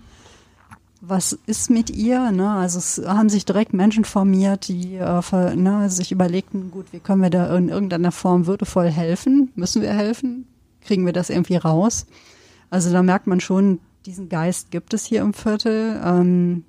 was 1.02 1.34
ist 1.46 1.70
mit 1.70 1.90
ihr? 1.90 2.32
Ne? 2.32 2.50
Also 2.50 2.80
es 2.80 3.02
haben 3.06 3.30
sich 3.30 3.46
direkt 3.46 3.74
Menschen 3.74 4.06
formiert, 4.06 4.68
die 4.68 4.96
äh, 4.96 5.56
ne, 5.56 5.90
sich 5.90 6.12
überlegten, 6.12 6.72
gut, 6.72 6.88
wie 6.92 7.00
können 7.00 7.22
wir 7.22 7.30
da 7.30 7.56
in 7.56 7.70
irgendeiner 7.70 8.12
Form 8.12 8.48
würdevoll 8.48 8.90
helfen? 8.90 9.52
Müssen 9.56 9.82
wir 9.82 9.94
helfen? 9.94 10.48
Kriegen 10.82 11.06
wir 11.06 11.14
das 11.14 11.30
irgendwie 11.30 11.58
raus? 11.58 12.06
Also 12.70 12.92
da 12.92 13.04
merkt 13.04 13.28
man 13.28 13.40
schon, 13.40 13.80
diesen 14.06 14.30
Geist 14.30 14.72
gibt 14.72 14.94
es 14.94 15.06
hier 15.06 15.22
im 15.22 15.34
Viertel. 15.34 16.02
Ähm, 16.04 16.64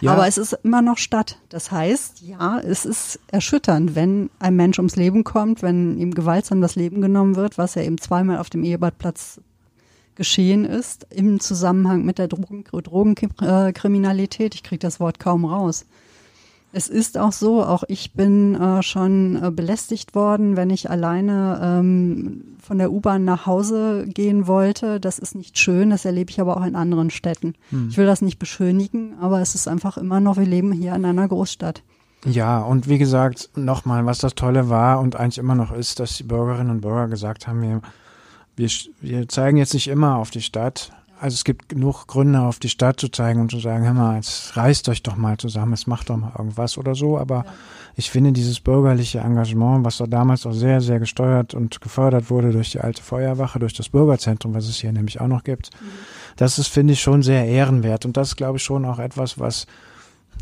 ja. 0.00 0.12
Aber 0.12 0.26
es 0.26 0.38
ist 0.38 0.52
immer 0.64 0.82
noch 0.82 0.98
Stadt. 0.98 1.38
Das 1.48 1.70
heißt, 1.70 2.22
ja, 2.22 2.58
es 2.58 2.84
ist 2.84 3.20
erschütternd, 3.28 3.94
wenn 3.94 4.30
ein 4.38 4.56
Mensch 4.56 4.78
ums 4.78 4.96
Leben 4.96 5.24
kommt, 5.24 5.62
wenn 5.62 5.98
ihm 5.98 6.12
gewaltsam 6.14 6.60
das 6.60 6.76
Leben 6.76 7.00
genommen 7.00 7.36
wird, 7.36 7.58
was 7.58 7.74
ja 7.74 7.82
eben 7.82 7.98
zweimal 7.98 8.38
auf 8.38 8.50
dem 8.50 8.64
Ehebadplatz 8.64 9.40
geschehen 10.14 10.64
ist 10.64 11.06
im 11.10 11.40
Zusammenhang 11.40 12.04
mit 12.04 12.18
der 12.18 12.28
Drogen, 12.28 12.64
Drogenkriminalität. 12.64 14.54
Ich 14.54 14.62
kriege 14.62 14.80
das 14.80 15.00
Wort 15.00 15.18
kaum 15.18 15.44
raus. 15.44 15.86
Es 16.74 16.88
ist 16.88 17.18
auch 17.18 17.32
so, 17.32 17.62
auch 17.62 17.84
ich 17.88 18.14
bin 18.14 18.54
äh, 18.54 18.82
schon 18.82 19.42
äh, 19.42 19.50
belästigt 19.50 20.14
worden, 20.14 20.56
wenn 20.56 20.70
ich 20.70 20.88
alleine 20.88 21.60
ähm, 21.62 22.44
von 22.62 22.78
der 22.78 22.90
U-Bahn 22.90 23.26
nach 23.26 23.44
Hause 23.44 24.06
gehen 24.06 24.46
wollte. 24.46 24.98
Das 24.98 25.18
ist 25.18 25.34
nicht 25.34 25.58
schön, 25.58 25.90
das 25.90 26.06
erlebe 26.06 26.30
ich 26.30 26.40
aber 26.40 26.56
auch 26.56 26.64
in 26.64 26.74
anderen 26.74 27.10
Städten. 27.10 27.54
Hm. 27.70 27.88
Ich 27.90 27.98
will 27.98 28.06
das 28.06 28.22
nicht 28.22 28.38
beschönigen, 28.38 29.18
aber 29.20 29.42
es 29.42 29.54
ist 29.54 29.68
einfach 29.68 29.98
immer 29.98 30.20
noch, 30.20 30.38
wir 30.38 30.46
leben 30.46 30.72
hier 30.72 30.94
in 30.94 31.04
einer 31.04 31.28
Großstadt. 31.28 31.82
Ja, 32.24 32.60
und 32.60 32.88
wie 32.88 32.98
gesagt, 32.98 33.50
nochmal, 33.54 34.06
was 34.06 34.18
das 34.18 34.34
Tolle 34.34 34.70
war 34.70 35.00
und 35.00 35.16
eigentlich 35.16 35.38
immer 35.38 35.56
noch 35.56 35.72
ist, 35.72 36.00
dass 36.00 36.16
die 36.16 36.22
Bürgerinnen 36.22 36.70
und 36.70 36.80
Bürger 36.80 37.08
gesagt 37.08 37.48
haben, 37.48 37.60
wir 37.60 37.82
wir, 38.56 38.70
wir 39.00 39.28
zeigen 39.28 39.56
jetzt 39.56 39.74
nicht 39.74 39.88
immer 39.88 40.16
auf 40.16 40.30
die 40.30 40.42
Stadt. 40.42 40.92
Also 41.20 41.34
es 41.34 41.44
gibt 41.44 41.68
genug 41.68 42.08
Gründe, 42.08 42.40
auf 42.40 42.58
die 42.58 42.68
Stadt 42.68 42.98
zu 42.98 43.08
zeigen 43.08 43.40
und 43.40 43.50
zu 43.50 43.60
sagen, 43.60 43.84
hör 43.84 43.94
mal, 43.94 44.16
jetzt 44.16 44.56
reißt 44.56 44.88
euch 44.88 45.04
doch 45.04 45.16
mal 45.16 45.36
zusammen, 45.36 45.72
es 45.72 45.86
macht 45.86 46.10
doch 46.10 46.16
mal 46.16 46.32
irgendwas 46.36 46.76
oder 46.78 46.96
so. 46.96 47.16
Aber 47.16 47.44
ja. 47.44 47.52
ich 47.94 48.10
finde 48.10 48.32
dieses 48.32 48.58
bürgerliche 48.58 49.20
Engagement, 49.20 49.84
was 49.84 49.98
da 49.98 50.06
damals 50.06 50.46
auch 50.46 50.52
sehr, 50.52 50.80
sehr 50.80 50.98
gesteuert 50.98 51.54
und 51.54 51.80
gefördert 51.80 52.28
wurde 52.28 52.50
durch 52.50 52.72
die 52.72 52.80
alte 52.80 53.02
Feuerwache, 53.02 53.60
durch 53.60 53.72
das 53.72 53.88
Bürgerzentrum, 53.88 54.52
was 54.52 54.66
es 54.66 54.80
hier 54.80 54.90
nämlich 54.90 55.20
auch 55.20 55.28
noch 55.28 55.44
gibt, 55.44 55.70
mhm. 55.80 55.86
das 56.36 56.58
ist, 56.58 56.68
finde 56.68 56.94
ich, 56.94 57.00
schon 57.00 57.22
sehr 57.22 57.46
ehrenwert. 57.46 58.04
Und 58.04 58.16
das 58.16 58.30
ist, 58.30 58.36
glaube 58.36 58.58
ich, 58.58 58.64
schon 58.64 58.84
auch 58.84 58.98
etwas, 58.98 59.38
was 59.38 59.68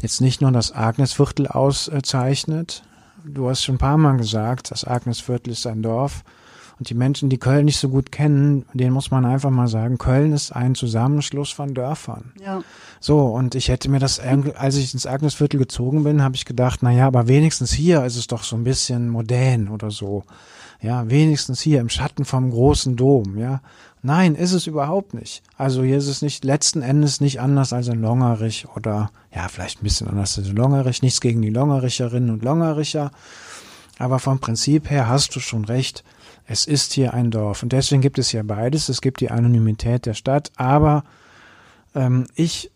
jetzt 0.01 0.23
nicht 0.23 0.41
nur 0.41 0.51
das 0.51 0.75
Agnesviertel 0.75 1.47
auszeichnet. 1.47 2.83
Du 3.23 3.51
hast 3.51 3.65
schon 3.65 3.75
ein 3.75 3.79
paar 3.79 3.99
Mal 3.99 4.17
gesagt, 4.17 4.71
das 4.71 4.87
Agnesviertel 4.87 5.53
ist 5.53 5.67
ein 5.67 5.83
Dorf 5.83 6.25
und 6.81 6.89
die 6.89 6.95
Menschen, 6.95 7.29
die 7.29 7.37
Köln 7.37 7.67
nicht 7.67 7.79
so 7.79 7.91
gut 7.91 8.11
kennen, 8.11 8.65
denen 8.73 8.95
muss 8.95 9.11
man 9.11 9.27
einfach 9.27 9.51
mal 9.51 9.69
sagen, 9.69 9.99
Köln 9.99 10.33
ist 10.33 10.51
ein 10.57 10.75
Zusammenschluss 10.75 11.51
von 11.51 11.75
Dörfern. 11.75 12.33
Ja. 12.43 12.63
So, 13.01 13.27
und 13.27 13.55
ich 13.55 13.69
hätte 13.69 13.91
mir 13.91 13.99
das, 13.99 14.19
als 14.19 14.77
ich 14.77 14.95
ins 14.95 15.07
Agnesviertel 15.07 15.59
gezogen 15.59 16.05
bin, 16.05 16.23
habe 16.23 16.37
ich 16.37 16.47
gedacht, 16.47 16.79
na 16.83 16.91
ja, 16.91 17.07
aber 17.07 17.29
wenigstens 17.29 17.71
hier 17.71 18.03
ist 18.07 18.17
es 18.17 18.29
doch 18.29 18.45
so 18.45 18.57
ein 18.57 18.65
bisschen 18.65 19.11
modern 19.11 19.69
oder 19.69 19.91
so. 19.91 20.25
Ja, 20.81 21.11
wenigstens 21.11 21.61
hier 21.61 21.81
im 21.81 21.91
Schatten 21.91 22.25
vom 22.25 22.51
großen 22.51 22.97
Dom, 22.97 23.37
ja. 23.37 23.61
Nein, 24.01 24.35
ist 24.35 24.55
es 24.55 24.67
überhaupt 24.67 25.13
nicht. 25.13 25.43
Also 25.59 25.83
hier 25.83 25.99
ist 25.99 26.09
es 26.09 26.23
nicht 26.23 26.47
letzten 26.47 26.81
Endes 26.81 27.21
nicht 27.21 27.43
anders 27.43 27.75
als 27.75 27.89
in 27.89 28.01
Longerich 28.01 28.67
oder 28.75 29.11
ja, 29.35 29.49
vielleicht 29.49 29.83
ein 29.83 29.85
bisschen 29.85 30.09
anders 30.09 30.39
als 30.39 30.49
in 30.49 30.57
Longerich. 30.57 31.03
Nichts 31.03 31.21
gegen 31.21 31.43
die 31.43 31.51
Longericherinnen 31.51 32.31
und 32.31 32.43
Longericher. 32.43 33.11
Aber 33.99 34.19
vom 34.19 34.39
Prinzip 34.39 34.89
her 34.89 35.11
hast 35.11 35.37
du 35.37 35.41
schon 35.41 35.67
recht. 35.67 36.03
Es 36.53 36.67
ist 36.67 36.95
hier 36.95 37.15
ein 37.15 37.31
Dorf 37.31 37.63
und 37.63 37.73
deswegen 37.73 38.03
gibt 38.03 38.19
es 38.19 38.33
ja 38.33 38.43
beides. 38.43 38.89
Es 38.89 39.01
gibt 39.01 39.21
die 39.21 39.31
Anonymität 39.31 40.05
der 40.05 40.15
Stadt, 40.15 40.51
aber 40.57 41.05
ähm, 41.95 42.27
ich 42.35 42.73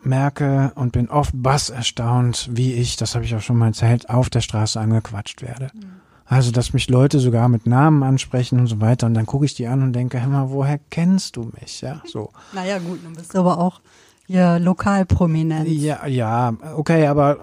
merke 0.00 0.70
und 0.76 0.92
bin 0.92 1.10
oft 1.10 1.32
bass 1.34 1.68
erstaunt, 1.68 2.48
wie 2.52 2.74
ich, 2.74 2.94
das 2.94 3.16
habe 3.16 3.24
ich 3.24 3.34
auch 3.34 3.40
schon 3.40 3.56
mal 3.56 3.66
erzählt, 3.66 4.08
auf 4.08 4.30
der 4.30 4.42
Straße 4.42 4.78
angequatscht 4.78 5.42
werde. 5.42 5.72
Mhm. 5.74 5.96
Also, 6.24 6.52
dass 6.52 6.72
mich 6.72 6.88
Leute 6.88 7.18
sogar 7.18 7.48
mit 7.48 7.66
Namen 7.66 8.04
ansprechen 8.04 8.60
und 8.60 8.68
so 8.68 8.80
weiter. 8.80 9.08
Und 9.08 9.14
dann 9.14 9.26
gucke 9.26 9.44
ich 9.44 9.54
die 9.54 9.66
an 9.66 9.82
und 9.82 9.92
denke, 9.92 10.20
hör 10.20 10.28
mal, 10.28 10.50
woher 10.50 10.78
kennst 10.90 11.34
du 11.34 11.50
mich? 11.60 11.80
Ja, 11.80 12.02
so. 12.04 12.30
Naja, 12.52 12.78
gut, 12.78 13.00
du 13.04 13.12
bist 13.12 13.34
aber 13.34 13.58
auch 13.58 13.80
hier 14.28 14.60
lokal 14.60 15.04
prominent. 15.04 15.68
Ja, 15.68 16.06
ja, 16.06 16.54
okay, 16.76 17.08
aber 17.08 17.38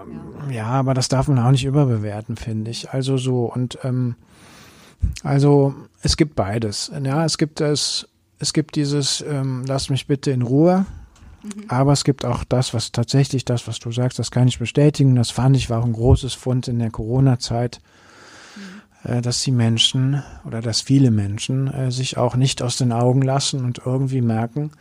ja. 0.48 0.54
ja, 0.54 0.66
aber 0.66 0.94
das 0.94 1.08
darf 1.08 1.28
man 1.28 1.38
auch 1.40 1.50
nicht 1.50 1.66
überbewerten, 1.66 2.36
finde 2.36 2.70
ich. 2.70 2.90
Also 2.90 3.18
so 3.18 3.52
und 3.52 3.78
ähm, 3.84 4.16
also 5.22 5.74
es 6.02 6.16
gibt 6.16 6.34
beides. 6.34 6.90
Ja, 7.02 7.24
es 7.24 7.38
gibt 7.38 7.60
es, 7.60 8.08
es 8.38 8.52
gibt 8.52 8.76
dieses, 8.76 9.24
ähm, 9.26 9.64
lass 9.66 9.90
mich 9.90 10.06
bitte 10.06 10.30
in 10.30 10.42
Ruhe. 10.42 10.86
Mhm. 11.42 11.64
Aber 11.68 11.92
es 11.92 12.04
gibt 12.04 12.24
auch 12.24 12.44
das, 12.44 12.74
was 12.74 12.92
tatsächlich 12.92 13.44
das, 13.44 13.68
was 13.68 13.78
du 13.78 13.92
sagst, 13.92 14.18
das 14.18 14.30
kann 14.30 14.48
ich 14.48 14.58
bestätigen. 14.58 15.14
Das 15.16 15.30
fand 15.30 15.56
ich 15.56 15.70
war 15.70 15.80
auch 15.80 15.86
ein 15.86 15.92
großes 15.92 16.34
Fund 16.34 16.68
in 16.68 16.78
der 16.78 16.90
Corona-Zeit, 16.90 17.80
mhm. 19.04 19.10
äh, 19.10 19.22
dass 19.22 19.42
die 19.42 19.52
Menschen 19.52 20.22
oder 20.44 20.60
dass 20.60 20.80
viele 20.80 21.10
Menschen 21.10 21.68
äh, 21.68 21.90
sich 21.90 22.16
auch 22.16 22.36
nicht 22.36 22.62
aus 22.62 22.76
den 22.76 22.92
Augen 22.92 23.22
lassen 23.22 23.64
und 23.64 23.82
irgendwie 23.84 24.22
merken, 24.22 24.72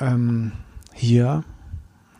ähm, 0.00 0.52
hier 0.92 1.44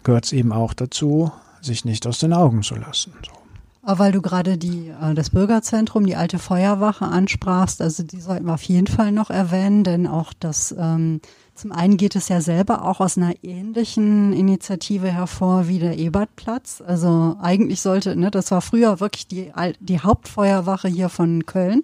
gehört 0.05 0.27
es 0.27 0.33
eben 0.33 0.53
auch 0.53 0.75
dazu, 0.75 1.33
sich 1.61 1.85
nicht 1.85 2.07
aus 2.07 2.19
den 2.19 2.33
Augen 2.33 2.63
zu 2.63 2.75
lassen. 2.77 3.13
So. 3.25 3.40
Weil 3.83 4.13
du 4.13 4.21
gerade 4.21 4.59
die, 4.59 4.89
äh, 4.89 5.15
das 5.15 5.31
Bürgerzentrum, 5.31 6.05
die 6.05 6.17
alte 6.17 6.39
Feuerwache 6.39 7.07
ansprachst, 7.07 7.81
also 7.81 8.03
die 8.03 8.21
sollten 8.21 8.47
wir 8.47 8.55
auf 8.55 8.63
jeden 8.63 8.87
Fall 8.87 9.11
noch 9.11 9.31
erwähnen, 9.31 9.85
denn 9.85 10.07
auch 10.07 10.33
das, 10.39 10.75
ähm, 10.79 11.21
zum 11.55 11.73
einen 11.73 11.97
geht 11.97 12.15
es 12.15 12.29
ja 12.29 12.41
selber 12.41 12.85
auch 12.85 13.01
aus 13.01 13.17
einer 13.17 13.35
ähnlichen 13.43 14.33
Initiative 14.33 15.09
hervor 15.09 15.67
wie 15.69 15.79
der 15.79 15.99
Ebertplatz. 15.99 16.83
Also 16.87 17.37
eigentlich 17.41 17.81
sollte, 17.81 18.17
ne, 18.17 18.31
das 18.31 18.51
war 18.51 18.61
früher 18.61 19.01
wirklich 19.01 19.27
die, 19.27 19.53
die 19.81 20.01
Hauptfeuerwache 20.01 20.89
hier 20.89 21.09
von 21.09 21.47
Köln. 21.47 21.83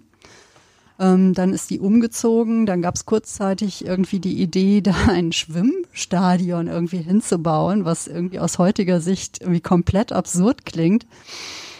Ähm, 0.99 1.35
dann 1.35 1.53
ist 1.53 1.69
die 1.71 1.79
umgezogen. 1.79 2.67
Dann 2.67 2.83
gab 2.83 2.95
es 2.95 3.05
kurzzeitig 3.05 3.85
irgendwie 3.85 4.21
die 4.21 4.41
Idee, 4.41 4.81
da 4.83 4.95
ein 5.09 5.33
Schwimmstadion 5.33 6.69
irgendwie 6.69 6.99
hinzubauen, 6.99 7.85
was 7.85 8.07
irgendwie 8.07 8.41
aus 8.41 8.59
heutiger 8.59 9.01
Sicht 9.01 9.41
irgendwie 9.41 9.61
komplett 9.61 10.13
absurd 10.13 10.65
klingt. 10.65 11.07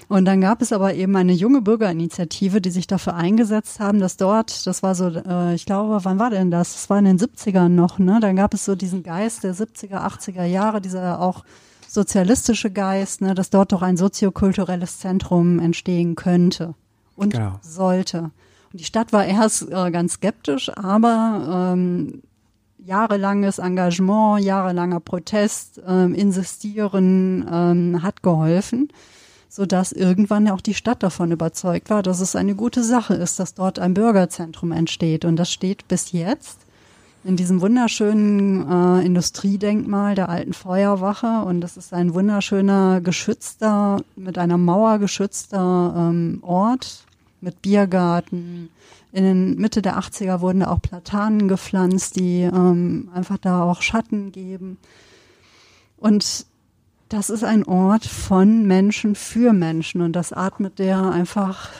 Und 0.09 0.25
dann 0.25 0.41
gab 0.41 0.63
es 0.63 0.73
aber 0.73 0.95
eben 0.95 1.17
eine 1.17 1.33
junge 1.33 1.63
Bürgerinitiative, 1.63 2.61
die 2.61 2.71
sich 2.71 2.87
dafür 2.87 3.15
eingesetzt 3.17 3.81
haben, 3.81 3.99
dass 3.99 4.17
dort, 4.17 4.67
das 4.67 4.83
war 4.83 4.95
so, 4.95 5.09
äh, 5.09 5.55
ich 5.55 5.67
glaube, 5.67 6.05
wann 6.05 6.21
war 6.21 6.31
denn 6.31 6.51
das? 6.51 6.75
Das 6.75 6.91
war 6.91 6.99
in 6.99 7.07
den 7.07 7.19
70ern 7.19 7.69
noch, 7.69 7.99
ne? 7.99 8.21
Dann 8.21 8.37
gab 8.37 8.55
es 8.55 8.65
so 8.65 8.77
diesen 8.77 9.03
Geist 9.03 9.43
der 9.43 9.55
70er, 9.55 10.07
80er 10.07 10.45
Jahre, 10.45 10.81
dieser 10.81 11.21
auch 11.21 11.45
sozialistische 11.89 12.71
Geist, 12.71 13.21
ne, 13.21 13.35
dass 13.35 13.51
dort 13.51 13.73
doch 13.73 13.83
ein 13.83 13.97
soziokulturelles 13.97 14.99
Zentrum 14.99 15.59
entstehen 15.59 16.15
könnte 16.15 16.75
und 17.17 17.33
genau. 17.33 17.59
sollte. 17.63 18.31
Und 18.73 18.81
die 18.81 18.85
Stadt 18.85 19.13
war 19.13 19.25
erst 19.25 19.71
äh, 19.71 19.91
ganz 19.91 20.15
skeptisch, 20.15 20.71
aber 20.77 21.73
ähm, 21.75 22.23
jahrelanges 22.79 23.59
Engagement, 23.59 24.45
jahrelanger 24.45 25.01
Protest, 25.01 25.81
ähm, 25.87 26.15
Insistieren 26.15 27.47
ähm, 27.51 28.03
hat 28.03 28.23
geholfen 28.23 28.89
sodass 29.49 29.93
irgendwann 29.93 30.49
auch 30.49 30.61
die 30.61 30.75
Stadt 30.75 31.03
davon 31.03 31.33
überzeugt 31.33 31.91
war, 31.91 32.03
dass 32.03 32.21
es 32.21 32.37
eine 32.37 32.55
gute 32.55 32.83
Sache 32.83 33.15
ist, 33.15 33.39
dass 33.39 33.55
dort 33.55 33.79
ein 33.79 33.95
Bürgerzentrum 33.95 34.73
entsteht. 34.73 35.25
Und 35.25 35.37
das 35.37 35.51
steht 35.51 35.89
bis 35.89 36.13
jetzt 36.13 36.61
in 37.25 37.37
diesem 37.37 37.61
wunderschönen 37.61 38.71
äh, 38.71 39.05
Industriedenkmal 39.05 40.15
der 40.15 40.29
alten 40.29 40.53
Feuerwache. 40.53 41.43
Und 41.45 41.61
das 41.61 41.77
ist 41.77 41.93
ein 41.93 42.15
wunderschöner, 42.15 43.01
geschützter, 43.01 44.01
mit 44.15 44.39
einer 44.39 44.59
Mauer 44.59 44.99
geschützter 44.99 45.95
ähm, 45.97 46.39
Ort 46.43 47.05
mit 47.41 47.63
Biergarten. 47.63 48.71
In 49.13 49.25
den 49.25 49.57
Mitte 49.57 49.83
der 49.83 49.99
80er 49.99 50.41
wurden 50.41 50.61
da 50.61 50.69
auch 50.71 50.83
Platanen 50.83 51.49
gepflanzt, 51.49 52.17
die 52.17 52.43
ähm, 52.43 53.09
einfach 53.15 53.39
da 53.39 53.63
auch 53.63 53.83
Schatten 53.83 54.31
geben. 54.31 54.79
Und 55.97 56.47
das 57.09 57.31
ist 57.31 57.45
ein 57.45 57.65
Ort 57.65 58.05
von 58.05 58.67
Menschen 58.67 59.15
für 59.15 59.53
Menschen 59.53 60.01
und 60.01 60.13
das 60.15 60.33
atmet 60.33 60.79
der 60.79 61.11
einfach 61.11 61.71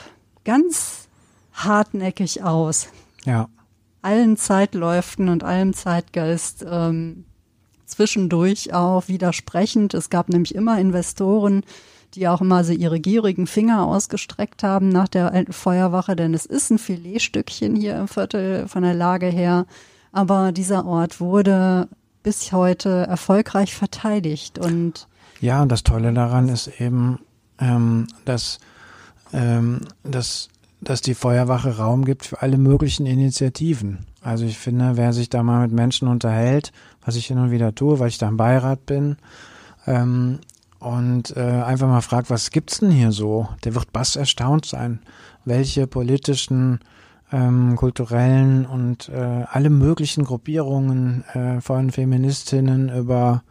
ganz 0.45 1.07
hartnäckig 1.53 2.43
aus. 2.43 2.87
Ja. 3.25 3.49
Allen 4.01 4.37
Zeitläuften 4.37 5.27
und 5.27 5.43
allem 5.43 5.73
Zeitgeist 5.73 6.65
ähm, 6.69 7.25
zwischendurch 7.85 8.73
auch 8.73 9.07
widersprechend. 9.07 9.93
Es 9.93 10.09
gab 10.09 10.29
nämlich 10.29 10.55
immer 10.55 10.79
Investoren, 10.79 11.63
die 12.13 12.27
auch 12.29 12.39
immer 12.39 12.63
so 12.63 12.71
ihre 12.71 13.01
gierigen 13.01 13.47
Finger 13.47 13.85
ausgestreckt 13.85 14.63
haben 14.63 14.87
nach 14.89 15.09
der 15.09 15.45
Feuerwache, 15.49 16.15
denn 16.15 16.33
es 16.33 16.45
ist 16.45 16.69
ein 16.69 16.79
Filetstückchen 16.79 17.75
hier 17.75 17.97
im 17.97 18.07
Viertel 18.07 18.67
von 18.69 18.83
der 18.83 18.93
Lage 18.93 19.27
her. 19.27 19.65
Aber 20.13 20.53
dieser 20.53 20.85
Ort 20.85 21.19
wurde 21.19 21.89
bis 22.23 22.51
heute 22.53 22.89
erfolgreich 23.07 23.75
verteidigt 23.75 24.57
und 24.57 25.07
ja, 25.39 25.61
und 25.61 25.71
das 25.71 25.83
Tolle 25.83 26.13
daran 26.13 26.49
ist 26.49 26.79
eben, 26.79 27.19
ähm, 27.59 28.07
dass, 28.25 28.59
ähm, 29.33 29.81
dass, 30.03 30.49
dass 30.81 31.01
die 31.01 31.15
Feuerwache 31.15 31.77
Raum 31.77 32.05
gibt 32.05 32.25
für 32.25 32.41
alle 32.41 32.57
möglichen 32.57 33.05
Initiativen. 33.05 34.05
Also 34.21 34.45
ich 34.45 34.57
finde, 34.57 34.97
wer 34.97 35.13
sich 35.13 35.29
da 35.29 35.43
mal 35.43 35.61
mit 35.61 35.71
Menschen 35.71 36.07
unterhält, 36.07 36.71
was 37.05 37.15
ich 37.15 37.27
hin 37.27 37.37
und 37.37 37.51
wieder 37.51 37.73
tue, 37.73 37.99
weil 37.99 38.09
ich 38.09 38.17
da 38.17 38.27
im 38.27 38.37
Beirat 38.37 38.85
bin, 38.85 39.17
ähm, 39.85 40.39
und 40.79 41.35
äh, 41.35 41.41
einfach 41.41 41.87
mal 41.87 42.01
fragt, 42.01 42.29
was 42.29 42.51
gibt's 42.51 42.79
denn 42.79 42.91
hier 42.91 43.11
so? 43.11 43.47
Der 43.63 43.73
wird 43.73 43.91
bass 43.93 44.15
erstaunt 44.15 44.65
sein, 44.65 44.99
welche 45.43 45.87
politischen, 45.87 46.79
ähm, 47.31 47.75
kulturellen 47.75 48.65
und 48.65 49.09
äh, 49.09 49.45
alle 49.49 49.69
möglichen 49.69 50.23
Gruppierungen 50.23 51.23
äh, 51.33 51.61
von 51.61 51.91
Feministinnen 51.91 52.89
über 52.89 53.43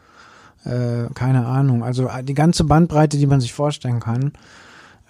äh, 0.66 1.08
keine 1.14 1.46
Ahnung, 1.46 1.84
also 1.84 2.08
äh, 2.08 2.22
die 2.22 2.34
ganze 2.34 2.64
Bandbreite, 2.64 3.16
die 3.16 3.26
man 3.26 3.40
sich 3.40 3.52
vorstellen 3.52 4.00
kann, 4.00 4.32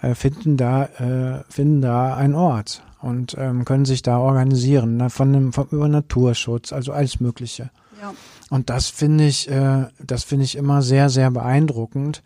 äh, 0.01 0.13
finden 0.15 0.57
da 0.57 0.85
äh, 0.85 1.43
finden 1.49 1.81
da 1.81 2.15
einen 2.15 2.35
Ort 2.35 2.83
und 3.01 3.35
ähm, 3.37 3.65
können 3.65 3.85
sich 3.85 4.01
da 4.01 4.19
organisieren, 4.19 4.97
ne, 4.97 5.09
von 5.09 5.33
dem 5.33 5.53
von, 5.53 5.67
über 5.71 5.87
Naturschutz, 5.87 6.71
also 6.73 6.91
alles 6.91 7.19
Mögliche. 7.19 7.69
Ja. 8.01 8.13
Und 8.49 8.69
das 8.69 8.87
finde 8.87 9.25
ich, 9.25 9.49
äh, 9.49 9.87
das 9.99 10.23
finde 10.23 10.45
ich 10.45 10.55
immer 10.55 10.81
sehr 10.81 11.09
sehr 11.09 11.31
beeindruckend, 11.31 12.23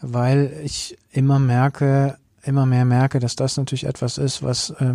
weil 0.00 0.52
ich 0.64 0.98
immer 1.12 1.38
merke, 1.38 2.16
immer 2.42 2.66
mehr 2.66 2.84
merke, 2.84 3.20
dass 3.20 3.36
das 3.36 3.56
natürlich 3.56 3.84
etwas 3.84 4.18
ist, 4.18 4.42
was 4.42 4.70
äh, 4.70 4.94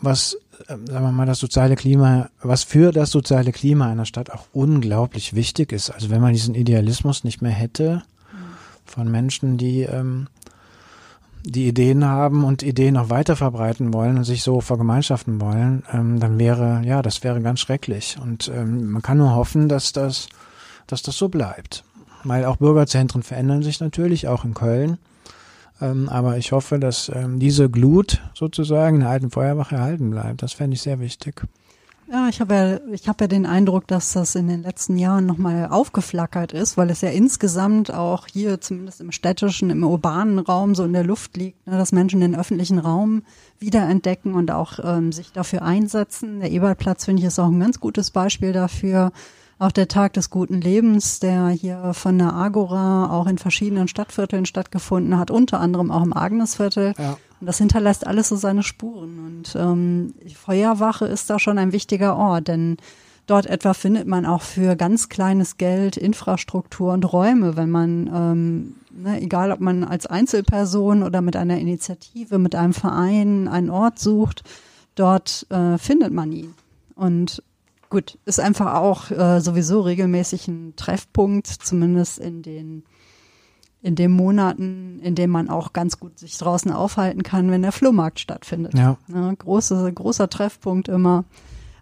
was 0.00 0.36
sagen 0.66 0.86
wir 0.86 1.12
mal, 1.12 1.26
das 1.26 1.38
soziale 1.38 1.76
Klima, 1.76 2.28
was 2.42 2.62
für 2.62 2.92
das 2.92 3.10
soziale 3.10 3.52
Klima 3.52 3.88
einer 3.88 4.06
Stadt 4.06 4.30
auch 4.30 4.46
unglaublich 4.52 5.34
wichtig 5.34 5.72
ist. 5.72 5.90
Also 5.90 6.10
wenn 6.10 6.20
man 6.20 6.32
diesen 6.32 6.54
Idealismus 6.54 7.24
nicht 7.24 7.42
mehr 7.42 7.52
hätte 7.52 8.02
von 8.84 9.10
Menschen, 9.10 9.58
die 9.58 9.82
ähm, 9.82 10.28
die 11.44 11.68
Ideen 11.68 12.04
haben 12.04 12.42
und 12.44 12.62
Ideen 12.62 12.96
auch 12.96 13.10
weiter 13.10 13.36
verbreiten 13.36 13.92
wollen 13.92 14.16
und 14.16 14.24
sich 14.24 14.42
so 14.42 14.60
vergemeinschaften 14.60 15.40
wollen, 15.40 15.82
ähm, 15.92 16.18
dann 16.18 16.38
wäre, 16.38 16.80
ja, 16.84 17.02
das 17.02 17.22
wäre 17.22 17.40
ganz 17.42 17.60
schrecklich. 17.60 18.16
Und 18.20 18.50
ähm, 18.54 18.90
man 18.90 19.02
kann 19.02 19.18
nur 19.18 19.34
hoffen, 19.34 19.68
dass 19.68 19.92
das, 19.92 20.28
dass 20.86 21.02
das 21.02 21.18
so 21.18 21.28
bleibt. 21.28 21.84
Weil 22.24 22.46
auch 22.46 22.56
Bürgerzentren 22.56 23.22
verändern 23.22 23.62
sich 23.62 23.80
natürlich, 23.80 24.26
auch 24.26 24.44
in 24.44 24.54
Köln. 24.54 24.96
Ähm, 25.80 26.08
aber 26.08 26.38
ich 26.38 26.52
hoffe, 26.52 26.78
dass 26.78 27.10
ähm, 27.14 27.38
diese 27.38 27.68
Glut 27.68 28.22
sozusagen 28.34 28.96
in 28.96 29.00
der 29.00 29.10
alten 29.10 29.30
Feuerwache 29.30 29.76
erhalten 29.76 30.10
bleibt. 30.10 30.42
Das 30.42 30.52
fände 30.52 30.74
ich 30.74 30.82
sehr 30.82 31.00
wichtig. 31.00 31.42
Ja, 32.06 32.28
ich 32.28 32.40
habe 32.40 32.54
ja, 32.54 32.92
ich 32.92 33.08
habe 33.08 33.24
ja 33.24 33.28
den 33.28 33.46
Eindruck, 33.46 33.86
dass 33.86 34.12
das 34.12 34.34
in 34.34 34.46
den 34.46 34.62
letzten 34.62 34.98
Jahren 34.98 35.24
nochmal 35.24 35.68
aufgeflackert 35.70 36.52
ist, 36.52 36.76
weil 36.76 36.90
es 36.90 37.00
ja 37.00 37.08
insgesamt 37.08 37.92
auch 37.92 38.26
hier, 38.26 38.60
zumindest 38.60 39.00
im 39.00 39.10
städtischen, 39.10 39.70
im 39.70 39.82
urbanen 39.82 40.38
Raum 40.38 40.74
so 40.74 40.84
in 40.84 40.92
der 40.92 41.02
Luft 41.02 41.36
liegt, 41.38 41.66
ne, 41.66 41.78
dass 41.78 41.92
Menschen 41.92 42.20
den 42.20 42.36
öffentlichen 42.36 42.78
Raum 42.78 43.22
wiederentdecken 43.58 44.34
und 44.34 44.50
auch 44.50 44.78
ähm, 44.84 45.12
sich 45.12 45.32
dafür 45.32 45.62
einsetzen. 45.62 46.40
Der 46.40 46.50
Ebertplatz, 46.50 47.06
finde 47.06 47.20
ich, 47.20 47.26
ist 47.26 47.38
auch 47.38 47.48
ein 47.48 47.60
ganz 47.60 47.80
gutes 47.80 48.10
Beispiel 48.10 48.52
dafür 48.52 49.10
auch 49.58 49.72
der 49.72 49.88
Tag 49.88 50.14
des 50.14 50.30
guten 50.30 50.60
Lebens, 50.60 51.20
der 51.20 51.48
hier 51.48 51.94
von 51.94 52.18
der 52.18 52.32
Agora 52.32 53.10
auch 53.10 53.26
in 53.26 53.38
verschiedenen 53.38 53.88
Stadtvierteln 53.88 54.46
stattgefunden 54.46 55.18
hat, 55.18 55.30
unter 55.30 55.60
anderem 55.60 55.90
auch 55.90 56.02
im 56.02 56.16
Agnesviertel. 56.16 56.94
Ja. 56.98 57.16
Und 57.40 57.46
das 57.46 57.58
hinterlässt 57.58 58.06
alles 58.06 58.28
so 58.28 58.36
seine 58.36 58.62
Spuren. 58.62 59.18
Und 59.24 59.56
ähm, 59.56 60.14
die 60.24 60.34
Feuerwache 60.34 61.06
ist 61.06 61.30
da 61.30 61.38
schon 61.38 61.58
ein 61.58 61.72
wichtiger 61.72 62.16
Ort, 62.16 62.48
denn 62.48 62.78
dort 63.26 63.46
etwa 63.46 63.74
findet 63.74 64.06
man 64.06 64.26
auch 64.26 64.42
für 64.42 64.76
ganz 64.76 65.08
kleines 65.08 65.56
Geld 65.56 65.96
Infrastruktur 65.96 66.92
und 66.92 67.12
Räume, 67.12 67.56
wenn 67.56 67.70
man, 67.70 68.10
ähm, 68.12 68.74
ne, 68.90 69.20
egal 69.20 69.52
ob 69.52 69.60
man 69.60 69.84
als 69.84 70.06
Einzelperson 70.06 71.02
oder 71.02 71.20
mit 71.20 71.36
einer 71.36 71.58
Initiative, 71.58 72.38
mit 72.38 72.54
einem 72.54 72.72
Verein 72.72 73.48
einen 73.48 73.70
Ort 73.70 73.98
sucht, 73.98 74.42
dort 74.94 75.46
äh, 75.50 75.78
findet 75.78 76.12
man 76.12 76.32
ihn. 76.32 76.54
Und 76.96 77.42
gut, 77.94 78.18
ist 78.26 78.40
einfach 78.40 78.74
auch 78.74 79.10
äh, 79.10 79.40
sowieso 79.40 79.80
regelmäßig 79.80 80.48
ein 80.48 80.74
Treffpunkt, 80.76 81.46
zumindest 81.46 82.18
in 82.18 82.42
den 82.42 82.84
in 83.80 83.96
den 83.96 84.12
Monaten, 84.12 84.98
in 85.00 85.14
denen 85.14 85.30
man 85.30 85.50
auch 85.50 85.74
ganz 85.74 86.00
gut 86.00 86.18
sich 86.18 86.38
draußen 86.38 86.72
aufhalten 86.72 87.22
kann, 87.22 87.50
wenn 87.50 87.60
der 87.60 87.70
Flohmarkt 87.70 88.18
stattfindet. 88.18 88.72
Ja. 88.72 88.96
Ne, 89.08 89.36
große, 89.36 89.92
großer 89.92 90.30
Treffpunkt 90.30 90.88
immer. 90.88 91.24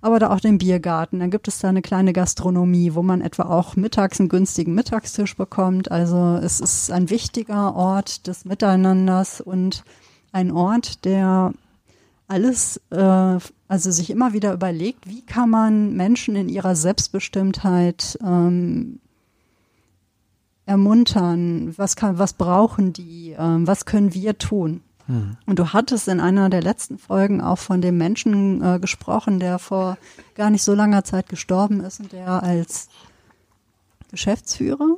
Aber 0.00 0.18
da 0.18 0.30
auch 0.30 0.40
den 0.40 0.58
Biergarten. 0.58 1.20
Dann 1.20 1.30
gibt 1.30 1.46
es 1.46 1.60
da 1.60 1.68
eine 1.68 1.80
kleine 1.80 2.12
Gastronomie, 2.12 2.94
wo 2.94 3.04
man 3.04 3.20
etwa 3.20 3.44
auch 3.44 3.76
mittags 3.76 4.18
einen 4.18 4.28
günstigen 4.28 4.74
Mittagstisch 4.74 5.36
bekommt. 5.36 5.92
Also 5.92 6.40
es 6.42 6.58
ist 6.58 6.90
ein 6.90 7.08
wichtiger 7.08 7.76
Ort 7.76 8.26
des 8.26 8.44
Miteinanders 8.44 9.40
und 9.40 9.84
ein 10.32 10.50
Ort, 10.50 11.04
der 11.04 11.52
alles, 12.32 12.80
äh, 12.90 13.38
also 13.68 13.90
sich 13.90 14.08
immer 14.08 14.32
wieder 14.32 14.54
überlegt, 14.54 15.06
wie 15.06 15.20
kann 15.20 15.50
man 15.50 15.94
Menschen 15.94 16.34
in 16.34 16.48
ihrer 16.48 16.74
Selbstbestimmtheit 16.74 18.18
ähm, 18.22 19.00
ermuntern, 20.64 21.74
was 21.76 21.94
kann, 21.94 22.18
was 22.18 22.32
brauchen 22.32 22.94
die, 22.94 23.36
ähm, 23.38 23.66
was 23.66 23.84
können 23.84 24.14
wir 24.14 24.38
tun. 24.38 24.80
Hm. 25.06 25.36
Und 25.44 25.58
du 25.58 25.74
hattest 25.74 26.08
in 26.08 26.20
einer 26.20 26.48
der 26.48 26.62
letzten 26.62 26.96
Folgen 26.96 27.42
auch 27.42 27.58
von 27.58 27.82
dem 27.82 27.98
Menschen 27.98 28.62
äh, 28.62 28.78
gesprochen, 28.80 29.38
der 29.38 29.58
vor 29.58 29.98
gar 30.34 30.48
nicht 30.48 30.62
so 30.62 30.72
langer 30.72 31.04
Zeit 31.04 31.28
gestorben 31.28 31.80
ist 31.80 32.00
und 32.00 32.12
der 32.12 32.42
als 32.42 32.88
Geschäftsführer 34.10 34.96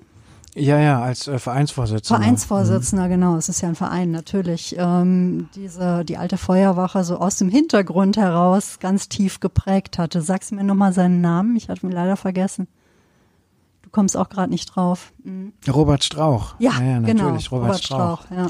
Ja, 0.55 0.78
ja, 0.78 1.02
als 1.02 1.26
äh, 1.26 1.38
Vereinsvorsitzender. 1.38 2.22
Vereinsvorsitzender, 2.22 3.09
genau, 3.09 3.36
es 3.36 3.48
ist 3.48 3.61
ja 3.61 3.68
ein 3.68 3.74
Verein 3.74 4.12
natürlich, 4.12 4.76
ähm, 4.78 5.48
diese, 5.57 6.05
die 6.05 6.16
alte 6.16 6.36
Feuerwache 6.38 7.02
so 7.02 7.18
aus 7.18 7.36
dem 7.36 7.48
Hintergrund 7.48 8.16
heraus 8.16 8.78
ganz 8.78 9.09
tief 9.09 9.40
geprägt 9.40 9.98
hatte. 9.98 10.22
Sagst 10.22 10.52
du 10.52 10.55
mir 10.55 10.64
nochmal 10.64 10.92
seinen 10.92 11.20
Namen? 11.20 11.57
Ich 11.57 11.68
hatte 11.68 11.84
ihn 11.86 11.92
leider 11.92 12.16
vergessen. 12.16 12.68
Du 13.82 13.90
kommst 13.90 14.16
auch 14.16 14.28
gerade 14.28 14.50
nicht 14.50 14.66
drauf. 14.66 15.12
Mhm. 15.24 15.52
Mhm. 15.66 15.72
Robert 15.72 16.05
Strauch. 16.05 16.55
Ja, 16.59 16.72
ja, 16.80 17.00
genau. 17.00 17.24
natürlich, 17.24 17.50
Robert, 17.50 17.82
Strauch. 17.82 18.24
ja. 18.30 18.46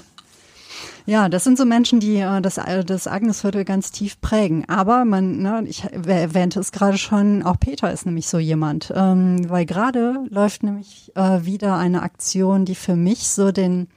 Ja, 1.06 1.28
das 1.28 1.44
sind 1.44 1.58
so 1.58 1.66
Menschen, 1.66 2.00
die 2.00 2.16
äh, 2.16 2.40
das, 2.40 2.56
äh, 2.56 2.82
das 2.82 3.06
Agnesviertel 3.06 3.64
ganz 3.64 3.92
tief 3.92 4.20
prägen. 4.22 4.64
Aber 4.68 5.04
man, 5.04 5.42
ne, 5.42 5.62
ich 5.66 5.84
erwähnte 5.84 6.60
es 6.60 6.72
gerade 6.72 6.96
schon, 6.96 7.42
auch 7.42 7.60
Peter 7.60 7.92
ist 7.92 8.06
nämlich 8.06 8.26
so 8.26 8.38
jemand. 8.38 8.90
Ähm, 8.94 9.48
weil 9.50 9.66
gerade 9.66 10.24
läuft 10.30 10.62
nämlich 10.62 11.12
äh, 11.14 11.44
wieder 11.44 11.76
eine 11.76 12.02
Aktion, 12.02 12.64
die 12.64 12.74
für 12.74 12.96
mich 12.96 13.28
so 13.28 13.52
den, 13.52 13.88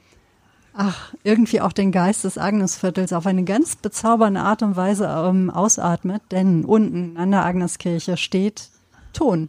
ach, 0.74 1.14
irgendwie 1.24 1.62
auch 1.62 1.72
den 1.72 1.92
Geist 1.92 2.24
des 2.24 2.36
Agnesviertels 2.36 3.14
auf 3.14 3.26
eine 3.26 3.44
ganz 3.44 3.76
bezaubernde 3.76 4.40
Art 4.40 4.62
und 4.62 4.76
Weise 4.76 5.06
ähm, 5.06 5.48
ausatmet. 5.48 6.20
Denn 6.30 6.66
unten 6.66 7.16
an 7.16 7.30
der 7.30 7.46
Agneskirche 7.46 8.18
steht 8.18 8.68
Ton. 9.14 9.48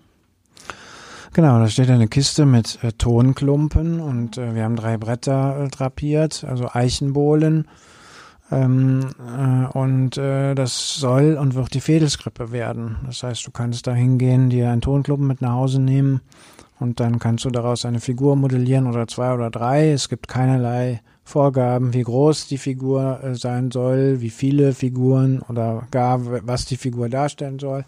Genau, 1.34 1.60
da 1.60 1.68
steht 1.68 1.90
eine 1.92 2.08
Kiste 2.08 2.46
mit 2.46 2.84
äh, 2.84 2.92
Tonklumpen 2.92 4.00
und 4.00 4.38
äh, 4.38 4.56
wir 4.56 4.64
haben 4.64 4.76
drei 4.76 4.98
Bretter 4.98 5.66
äh, 5.66 5.68
drapiert, 5.68 6.44
also 6.44 6.70
Eichenbohlen. 6.74 7.68
Ähm, 8.52 9.12
äh, 9.20 9.78
und 9.78 10.18
äh, 10.18 10.56
das 10.56 10.96
soll 10.96 11.38
und 11.40 11.54
wird 11.54 11.76
die 11.76 11.82
Fädelskrippe 11.82 12.52
werden. 12.52 12.98
Das 13.06 13.22
heißt, 13.22 13.46
du 13.46 13.52
kannst 13.52 13.86
da 13.86 13.94
hingehen, 13.94 14.50
dir 14.50 14.72
einen 14.72 14.82
Tonklumpen 14.82 15.28
mit 15.28 15.42
nach 15.42 15.54
Hause 15.54 15.80
nehmen 15.80 16.22
und 16.80 17.00
dann 17.00 17.20
kannst 17.20 17.46
du 17.46 17.52
daraus 17.52 17.86
eine 17.86 18.00
Figur 18.00 18.36
modellieren 18.36 18.88
oder 18.88 19.08
zwei 19.08 19.32
oder 19.34 19.52
drei. 19.52 19.92
Es 19.92 20.10
gibt 20.10 20.28
keinerlei 20.28 21.02
Vorgaben, 21.24 21.94
wie 21.94 22.02
groß 22.02 22.48
die 22.48 22.58
Figur 22.58 23.24
äh, 23.24 23.36
sein 23.36 23.70
soll, 23.70 24.20
wie 24.22 24.32
viele 24.32 24.74
Figuren 24.74 25.44
oder 25.48 25.84
gar 25.92 26.20
was 26.48 26.66
die 26.66 26.78
Figur 26.78 27.08
darstellen 27.08 27.60
soll. 27.60 27.86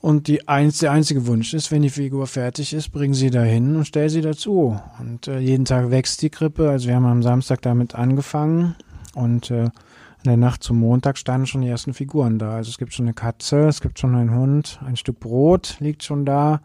Und 0.00 0.28
die 0.28 0.48
eins, 0.48 0.78
der 0.78 0.92
einzige 0.92 1.26
Wunsch 1.26 1.52
ist, 1.52 1.70
wenn 1.70 1.82
die 1.82 1.90
Figur 1.90 2.26
fertig 2.26 2.72
ist, 2.72 2.90
bring 2.90 3.12
sie 3.12 3.30
dahin 3.30 3.76
und 3.76 3.84
stell 3.84 4.08
sie 4.08 4.22
dazu. 4.22 4.80
Und 4.98 5.28
äh, 5.28 5.38
jeden 5.38 5.66
Tag 5.66 5.90
wächst 5.90 6.22
die 6.22 6.30
Krippe. 6.30 6.70
Also 6.70 6.88
wir 6.88 6.94
haben 6.94 7.04
am 7.04 7.22
Samstag 7.22 7.60
damit 7.62 7.94
angefangen 7.94 8.76
und 9.14 9.50
äh, 9.50 9.64
in 9.64 10.24
der 10.24 10.36
Nacht 10.38 10.62
zum 10.62 10.78
Montag 10.78 11.18
standen 11.18 11.46
schon 11.46 11.60
die 11.60 11.68
ersten 11.68 11.92
Figuren 11.92 12.38
da. 12.38 12.56
Also 12.56 12.70
es 12.70 12.78
gibt 12.78 12.94
schon 12.94 13.06
eine 13.06 13.14
Katze, 13.14 13.66
es 13.66 13.80
gibt 13.82 13.98
schon 13.98 14.14
einen 14.14 14.34
Hund, 14.34 14.78
ein 14.86 14.96
Stück 14.96 15.20
Brot 15.20 15.76
liegt 15.80 16.02
schon 16.02 16.24
da, 16.24 16.60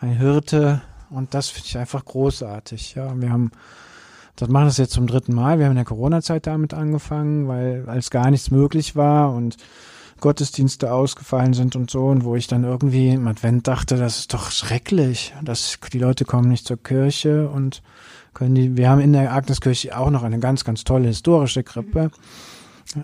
ein 0.00 0.10
Hirte 0.10 0.82
und 1.10 1.34
das 1.34 1.48
finde 1.48 1.68
ich 1.68 1.78
einfach 1.78 2.04
großartig. 2.04 2.94
Ja, 2.94 3.18
wir 3.18 3.30
haben 3.30 3.50
das 4.36 4.48
machen 4.48 4.66
das 4.66 4.76
jetzt 4.76 4.92
zum 4.92 5.08
dritten 5.08 5.34
Mal. 5.34 5.58
Wir 5.58 5.64
haben 5.64 5.72
in 5.72 5.78
der 5.78 5.84
Corona-Zeit 5.84 6.46
damit 6.46 6.72
angefangen, 6.72 7.48
weil 7.48 7.84
als 7.88 8.10
gar 8.10 8.30
nichts 8.30 8.52
möglich 8.52 8.94
war 8.94 9.34
und 9.34 9.56
Gottesdienste 10.20 10.92
ausgefallen 10.92 11.54
sind 11.54 11.76
und 11.76 11.90
so 11.90 12.06
und 12.06 12.24
wo 12.24 12.36
ich 12.36 12.46
dann 12.46 12.64
irgendwie 12.64 13.10
im 13.10 13.26
Advent 13.26 13.66
dachte, 13.66 13.96
das 13.96 14.18
ist 14.18 14.34
doch 14.34 14.50
schrecklich, 14.50 15.34
dass 15.42 15.78
die 15.92 15.98
Leute 15.98 16.24
kommen 16.24 16.48
nicht 16.48 16.66
zur 16.66 16.82
Kirche 16.82 17.48
und 17.48 17.82
können 18.34 18.54
die, 18.54 18.76
wir 18.76 18.90
haben 18.90 19.00
in 19.00 19.12
der 19.12 19.32
Agneskirche 19.32 19.98
auch 19.98 20.10
noch 20.10 20.22
eine 20.22 20.38
ganz, 20.38 20.64
ganz 20.64 20.84
tolle 20.84 21.08
historische 21.08 21.62
Krippe, 21.62 22.10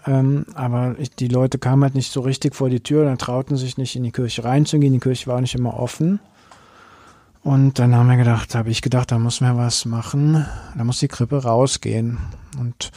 ähm, 0.06 0.46
aber 0.54 0.96
ich, 0.98 1.10
die 1.10 1.28
Leute 1.28 1.58
kamen 1.58 1.82
halt 1.82 1.94
nicht 1.94 2.12
so 2.12 2.20
richtig 2.20 2.54
vor 2.54 2.70
die 2.70 2.80
Tür, 2.80 3.04
dann 3.04 3.18
trauten 3.18 3.56
sich 3.56 3.76
nicht 3.76 3.96
in 3.96 4.02
die 4.02 4.12
Kirche 4.12 4.44
reinzugehen, 4.44 4.92
die 4.92 5.00
Kirche 5.00 5.26
war 5.26 5.40
nicht 5.40 5.54
immer 5.54 5.78
offen. 5.78 6.20
Und 7.42 7.78
dann 7.78 7.94
haben 7.94 8.08
wir 8.08 8.16
gedacht, 8.16 8.54
habe 8.54 8.70
ich 8.70 8.80
gedacht, 8.80 9.12
da 9.12 9.18
muss 9.18 9.42
man 9.42 9.58
was 9.58 9.84
machen, 9.84 10.46
da 10.76 10.84
muss 10.84 11.00
die 11.00 11.08
Krippe 11.08 11.42
rausgehen. 11.42 12.16
Und 12.58 12.90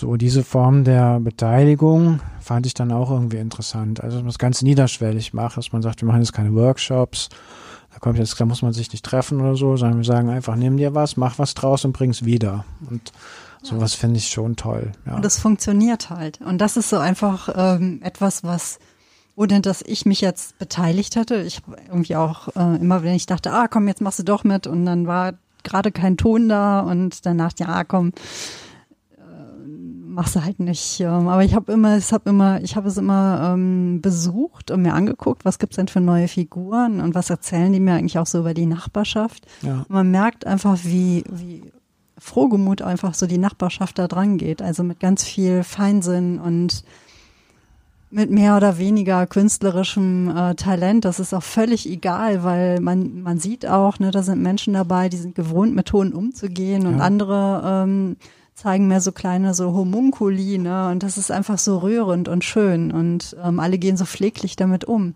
so, 0.00 0.16
diese 0.16 0.42
Form 0.42 0.84
der 0.84 1.20
Beteiligung 1.20 2.20
fand 2.40 2.64
ich 2.64 2.74
dann 2.74 2.90
auch 2.90 3.10
irgendwie 3.10 3.36
interessant. 3.36 4.02
Also, 4.02 4.16
dass 4.16 4.22
man 4.22 4.30
es 4.30 4.38
ganz 4.38 4.62
niederschwellig 4.62 5.34
macht, 5.34 5.58
dass 5.58 5.72
man 5.72 5.82
sagt, 5.82 6.00
wir 6.00 6.08
machen 6.08 6.22
jetzt 6.22 6.32
keine 6.32 6.54
Workshops, 6.54 7.28
da 7.92 7.98
kommt 7.98 8.18
jetzt, 8.18 8.40
da 8.40 8.46
muss 8.46 8.62
man 8.62 8.72
sich 8.72 8.90
nicht 8.92 9.04
treffen 9.04 9.40
oder 9.40 9.56
so, 9.56 9.76
sondern 9.76 9.98
wir 9.98 10.04
sagen 10.04 10.30
einfach, 10.30 10.56
nimm 10.56 10.76
dir 10.76 10.94
was, 10.94 11.16
mach 11.16 11.38
was 11.38 11.54
draus 11.54 11.84
und 11.84 11.92
bring's 11.92 12.24
wieder. 12.24 12.64
Und 12.88 13.12
sowas 13.62 13.94
finde 13.94 14.18
ich 14.18 14.28
schon 14.28 14.56
toll. 14.56 14.92
Ja. 15.06 15.16
Und 15.16 15.24
es 15.24 15.38
funktioniert 15.38 16.08
halt. 16.08 16.40
Und 16.40 16.58
das 16.58 16.76
ist 16.76 16.88
so 16.88 16.96
einfach 16.96 17.50
ähm, 17.54 18.00
etwas, 18.02 18.42
was, 18.42 18.78
ohne 19.36 19.60
dass 19.60 19.82
ich 19.82 20.06
mich 20.06 20.22
jetzt 20.22 20.58
beteiligt 20.58 21.16
hätte, 21.16 21.42
ich 21.42 21.60
irgendwie 21.88 22.16
auch 22.16 22.48
äh, 22.56 22.76
immer, 22.76 23.02
wenn 23.02 23.14
ich 23.14 23.26
dachte, 23.26 23.52
ah, 23.52 23.68
komm, 23.68 23.86
jetzt 23.86 24.00
machst 24.00 24.20
du 24.20 24.22
doch 24.22 24.44
mit 24.44 24.66
und 24.66 24.86
dann 24.86 25.06
war 25.06 25.34
gerade 25.62 25.92
kein 25.92 26.16
Ton 26.16 26.48
da 26.48 26.80
und 26.80 27.26
dann 27.26 27.36
dachte, 27.36 27.64
ja, 27.64 27.84
komm, 27.84 28.12
machst 30.10 30.36
du 30.36 30.44
halt 30.44 30.60
nicht. 30.60 31.00
Ähm, 31.00 31.28
aber 31.28 31.44
ich 31.44 31.54
habe 31.54 31.72
immer, 31.72 31.96
ich 31.96 32.12
habe 32.12 32.28
immer, 32.30 32.60
ich 32.62 32.76
habe 32.76 32.88
es 32.88 32.96
immer 32.96 33.52
ähm, 33.54 34.00
besucht 34.02 34.70
und 34.70 34.82
mir 34.82 34.94
angeguckt, 34.94 35.44
was 35.44 35.58
gibt's 35.58 35.76
denn 35.76 35.88
für 35.88 36.00
neue 36.00 36.28
Figuren 36.28 37.00
und 37.00 37.14
was 37.14 37.30
erzählen 37.30 37.72
die 37.72 37.80
mir 37.80 37.94
eigentlich 37.94 38.18
auch 38.18 38.26
so 38.26 38.40
über 38.40 38.54
die 38.54 38.66
Nachbarschaft. 38.66 39.46
Ja. 39.62 39.84
Man 39.88 40.10
merkt 40.10 40.46
einfach, 40.46 40.78
wie, 40.84 41.24
wie 41.30 41.62
frohgemut 42.18 42.82
einfach 42.82 43.14
so 43.14 43.26
die 43.26 43.38
Nachbarschaft 43.38 43.98
da 43.98 44.06
dran 44.08 44.36
geht. 44.36 44.60
Also 44.60 44.82
mit 44.82 45.00
ganz 45.00 45.24
viel 45.24 45.62
Feinsinn 45.64 46.38
und 46.38 46.84
mit 48.12 48.28
mehr 48.30 48.56
oder 48.56 48.76
weniger 48.76 49.24
künstlerischem 49.26 50.36
äh, 50.36 50.54
Talent. 50.56 51.04
Das 51.04 51.20
ist 51.20 51.32
auch 51.32 51.44
völlig 51.44 51.88
egal, 51.88 52.42
weil 52.42 52.80
man, 52.80 53.22
man 53.22 53.38
sieht 53.38 53.66
auch, 53.66 54.00
ne, 54.00 54.10
da 54.10 54.22
sind 54.24 54.42
Menschen 54.42 54.74
dabei, 54.74 55.08
die 55.08 55.16
sind 55.16 55.36
gewohnt, 55.36 55.76
mit 55.76 55.86
Ton 55.86 56.12
umzugehen 56.12 56.86
und 56.88 56.98
Ja. 56.98 57.04
andere 57.04 57.62
ähm, 57.64 58.16
zeigen 58.60 58.88
mehr 58.88 59.00
so 59.00 59.12
kleine 59.12 59.54
so 59.54 59.72
Homunkuli, 59.72 60.58
ne? 60.58 60.88
Und 60.90 61.02
das 61.02 61.16
ist 61.18 61.30
einfach 61.30 61.58
so 61.58 61.78
rührend 61.78 62.28
und 62.28 62.44
schön 62.44 62.92
und 62.92 63.34
ähm, 63.42 63.58
alle 63.60 63.78
gehen 63.78 63.96
so 63.96 64.04
pfleglich 64.04 64.56
damit 64.56 64.84
um. 64.84 65.14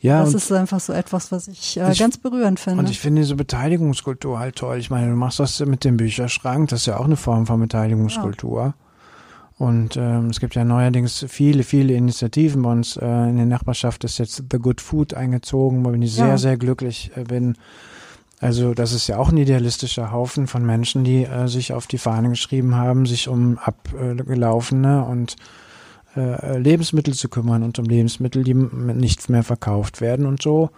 ja, 0.00 0.20
das 0.24 0.34
ist 0.34 0.52
einfach 0.52 0.78
so 0.80 0.92
etwas, 0.92 1.32
was 1.32 1.48
ich, 1.48 1.76
äh, 1.76 1.90
Ich- 1.90 1.98
ganz 1.98 2.16
berührend 2.18 2.60
finde. 2.60 2.78
und 2.80 2.90
ich 2.90 3.00
finde 3.00 3.22
diese 3.22 3.34
Beteiligungskultur 3.34 4.38
halt 4.38 4.56
toll. 4.56 4.78
Ich 4.78 4.90
meine, 4.90 5.10
du 5.10 5.16
machst 5.16 5.40
das 5.40 5.58
mit 5.60 5.82
dem 5.84 5.96
Bücherschrank, 5.96 6.68
das 6.68 6.80
ist 6.80 6.86
ja 6.86 6.98
auch 6.98 7.04
eine 7.06 7.16
Form 7.16 7.46
von 7.46 7.58
Beteiligungskultur. 7.60 8.74
Und 9.56 9.96
ähm, 9.96 10.30
es 10.30 10.40
gibt 10.40 10.56
ja 10.56 10.64
neuerdings 10.64 11.24
viele, 11.28 11.62
viele 11.62 11.94
Initiativen 11.94 12.62
bei 12.62 12.72
uns. 12.72 12.96
Äh, 12.96 13.04
in 13.30 13.36
der 13.36 13.46
Nachbarschaft 13.46 14.02
ist 14.02 14.18
jetzt 14.18 14.42
The 14.50 14.58
Good 14.58 14.80
Food 14.80 15.14
eingezogen, 15.14 15.84
wo 15.84 15.92
ich 15.92 16.16
Ja. 16.16 16.26
sehr, 16.26 16.38
sehr 16.38 16.56
glücklich 16.56 17.12
äh, 17.14 17.22
bin. 17.22 17.56
Also 18.44 18.74
das 18.74 18.92
ist 18.92 19.06
ja 19.06 19.18
auch 19.18 19.30
ein 19.30 19.36
idealistischer 19.38 20.12
Haufen 20.12 20.46
von 20.46 20.64
Menschen, 20.66 21.02
die 21.02 21.24
äh, 21.24 21.48
sich 21.48 21.72
auf 21.72 21.86
die 21.86 21.98
Fahne 21.98 22.28
geschrieben 22.28 22.74
haben, 22.76 23.06
sich 23.06 23.28
um 23.28 23.58
abgelaufene 23.58 25.04
und 25.04 25.36
äh, 26.16 26.58
Lebensmittel 26.58 27.14
zu 27.14 27.28
kümmern 27.28 27.62
und 27.62 27.78
um 27.78 27.86
Lebensmittel, 27.86 28.44
die 28.44 28.54
nicht 28.54 29.28
mehr 29.28 29.42
verkauft 29.42 30.00
werden 30.00 30.26
und 30.26 30.42
so. 30.42 30.70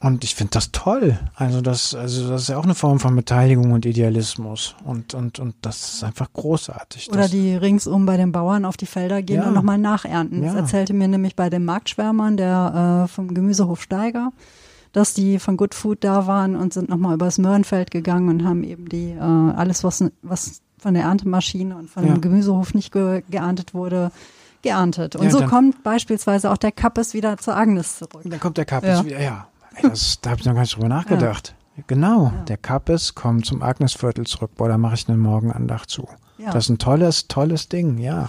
Und 0.00 0.24
ich 0.24 0.34
finde 0.34 0.50
das 0.52 0.72
toll. 0.72 1.18
Also 1.34 1.60
das, 1.60 1.94
also 1.94 2.28
das 2.28 2.42
ist 2.42 2.48
ja 2.48 2.56
auch 2.58 2.64
eine 2.64 2.74
Form 2.74 2.98
von 3.00 3.14
Beteiligung 3.14 3.72
und 3.72 3.84
Idealismus. 3.84 4.74
Und, 4.84 5.14
und, 5.14 5.38
und 5.38 5.54
das 5.62 5.94
ist 5.94 6.04
einfach 6.04 6.32
großartig. 6.32 7.10
Oder 7.10 7.22
das, 7.22 7.30
die 7.30 7.54
ringsum 7.54 8.06
bei 8.06 8.16
den 8.16 8.32
Bauern 8.32 8.64
auf 8.64 8.76
die 8.78 8.86
Felder 8.86 9.22
gehen 9.22 9.42
Ja. 9.42 9.48
und 9.48 9.54
nochmal 9.54 9.78
nachernten. 9.78 10.42
Das 10.42 10.54
Ja. 10.54 10.60
erzählte 10.60 10.94
mir 10.94 11.06
nämlich 11.08 11.36
bei 11.36 11.50
den 11.50 11.64
Marktschwärmern, 11.64 12.36
der 12.38 13.04
äh, 13.04 13.08
vom 13.12 13.34
Gemüsehof 13.34 13.82
Steiger, 13.82 14.32
dass 14.94 15.12
die 15.12 15.38
von 15.38 15.58
Good 15.58 15.74
Food 15.74 16.02
da 16.04 16.26
waren 16.26 16.56
und 16.56 16.72
sind 16.72 16.88
nochmal 16.88 17.14
übers 17.14 17.36
Möhrenfeld 17.36 17.90
gegangen 17.90 18.28
und 18.30 18.44
haben 18.46 18.64
eben 18.64 18.88
die 18.88 19.10
äh, 19.10 19.18
alles, 19.20 19.84
was, 19.84 20.02
was 20.22 20.62
von 20.78 20.94
der 20.94 21.02
Erntemaschine 21.02 21.76
und 21.76 21.90
von 21.90 22.06
Ja. 22.06 22.14
dem 22.14 22.20
Gemüsehof 22.22 22.72
nicht 22.74 22.92
ge 22.92 23.22
geerntet 23.28 23.74
wurde, 23.74 24.10
geerntet. 24.62 25.16
Und 25.16 25.24
Ja, 25.24 25.30
so 25.30 25.44
kommt 25.44 25.82
beispielsweise 25.82 26.50
auch 26.50 26.56
der 26.56 26.72
Kappes 26.72 27.12
wieder 27.12 27.36
zu 27.36 27.54
Agnes 27.54 27.98
zurück. 27.98 28.22
dann 28.24 28.40
kommt 28.40 28.56
der 28.56 28.64
Kappes 28.64 28.88
Ja. 29.00 29.04
wieder, 29.04 29.20
ja. 29.20 29.48
Ey, 29.74 29.82
das, 29.90 30.20
da 30.22 30.30
habe 30.30 30.40
ich 30.40 30.46
noch 30.46 30.54
gar 30.54 30.60
nicht 30.62 30.76
drüber 30.76 30.88
nachgedacht. 30.88 31.54
Genau, 31.88 32.32
der 32.46 32.56
Kappes 32.56 33.16
kommt 33.16 33.44
zum 33.46 33.60
Agnesviertel 33.62 34.24
zurück. 34.26 34.52
Boah, 34.56 34.68
da 34.68 34.78
mache 34.78 34.94
ich 34.94 35.08
eine 35.08 35.18
Morgenandacht 35.18 35.90
zu. 35.90 36.08
Das 36.38 36.64
ist 36.66 36.68
ein 36.70 36.78
tolles, 36.78 37.26
tolles 37.26 37.68
Ding, 37.68 37.98
ja. 37.98 38.22
ja. 38.22 38.28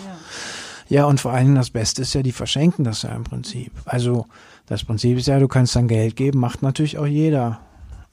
Ja, 0.88 1.06
und 1.06 1.20
vor 1.20 1.32
allen 1.32 1.46
Dingen 1.46 1.56
das 1.56 1.70
Beste 1.72 2.04
ist 2.04 2.14
ja, 2.14 2.22
die 2.24 2.32
verschenken 2.32 2.84
das 2.84 3.02
ja 3.04 3.10
im 3.10 3.24
Prinzip. 3.24 3.72
Also 3.86 4.26
das 4.68 4.84
Prinzip 4.84 5.18
ist 5.18 5.28
ja, 5.28 5.40
du 5.40 5.48
kannst 5.48 5.76
dann 5.76 5.88
Geld 5.88 6.16
geben, 6.16 6.40
macht 6.40 6.62
natürlich 6.62 6.98
auch 6.98 7.06
jeder. 7.06 7.60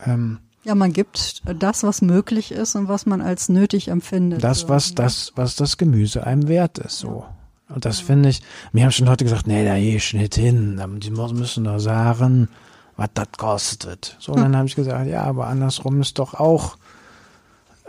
Ähm, 0.04 0.38
ja, 0.64 0.74
man 0.74 0.92
gibt 0.92 1.42
das, 1.44 1.82
was 1.82 2.02
möglich 2.02 2.52
ist 2.52 2.76
und 2.76 2.88
was 2.88 3.06
man 3.06 3.20
als 3.20 3.48
nötig 3.48 3.88
empfindet. 3.88 4.44
Das, 4.44 4.68
was 4.68 4.94
das, 4.94 5.32
was 5.34 5.56
das 5.56 5.76
Gemüse 5.76 6.24
einem 6.24 6.46
wert 6.48 6.78
ist, 6.78 6.98
so. 6.98 7.24
Und 7.68 7.84
das 7.84 8.00
finde 8.00 8.28
ich, 8.28 8.42
mir 8.72 8.84
haben 8.84 8.92
schon 8.92 9.06
Leute 9.06 9.24
gesagt, 9.24 9.46
nee, 9.46 9.64
da 9.64 9.76
gehe 9.76 9.96
ich 9.96 10.12
nicht 10.12 10.34
hin. 10.34 10.80
Die 11.02 11.10
müssen 11.10 11.64
doch 11.64 11.78
sagen, 11.78 12.48
was 12.96 13.08
das 13.14 13.28
kostet. 13.36 14.16
So, 14.20 14.32
und 14.32 14.42
dann 14.42 14.56
habe 14.56 14.68
ich 14.68 14.76
gesagt, 14.76 15.08
ja, 15.08 15.22
aber 15.24 15.46
andersrum 15.46 16.00
ist 16.00 16.18
doch 16.18 16.34
auch 16.34 16.76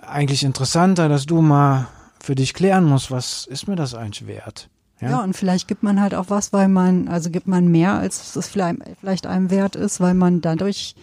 eigentlich 0.01 0.43
interessanter, 0.43 1.09
dass 1.09 1.25
du 1.25 1.41
mal 1.41 1.87
für 2.21 2.35
dich 2.35 2.53
klären 2.53 2.85
musst, 2.85 3.11
was 3.11 3.45
ist 3.45 3.67
mir 3.67 3.75
das 3.75 3.93
eigentlich 3.93 4.25
wert? 4.25 4.69
Ja? 5.03 5.09
ja, 5.09 5.23
und 5.23 5.35
vielleicht 5.35 5.67
gibt 5.67 5.83
man 5.83 6.01
halt 6.01 6.15
auch 6.15 6.29
was, 6.29 6.53
weil 6.53 6.67
man, 6.67 7.07
also 7.07 7.29
gibt 7.29 7.47
man 7.47 7.67
mehr, 7.67 7.93
als 7.93 8.35
es 8.35 8.47
vielleicht 8.47 9.27
einem 9.27 9.49
wert 9.49 9.75
ist, 9.75 9.99
weil 9.99 10.13
man 10.13 10.41
dadurch 10.41 10.95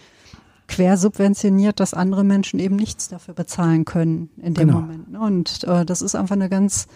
quersubventioniert, 0.67 1.79
dass 1.79 1.93
andere 1.93 2.23
Menschen 2.23 2.59
eben 2.59 2.75
nichts 2.75 3.09
dafür 3.09 3.33
bezahlen 3.33 3.85
können 3.85 4.29
in 4.37 4.53
dem 4.53 4.67
genau. 4.67 4.81
Moment. 4.81 5.11
Ne? 5.11 5.19
Und 5.19 5.63
äh, 5.65 5.85
das 5.85 6.01
ist 6.01 6.15
einfach 6.15 6.35
eine 6.35 6.49
ganz 6.49 6.87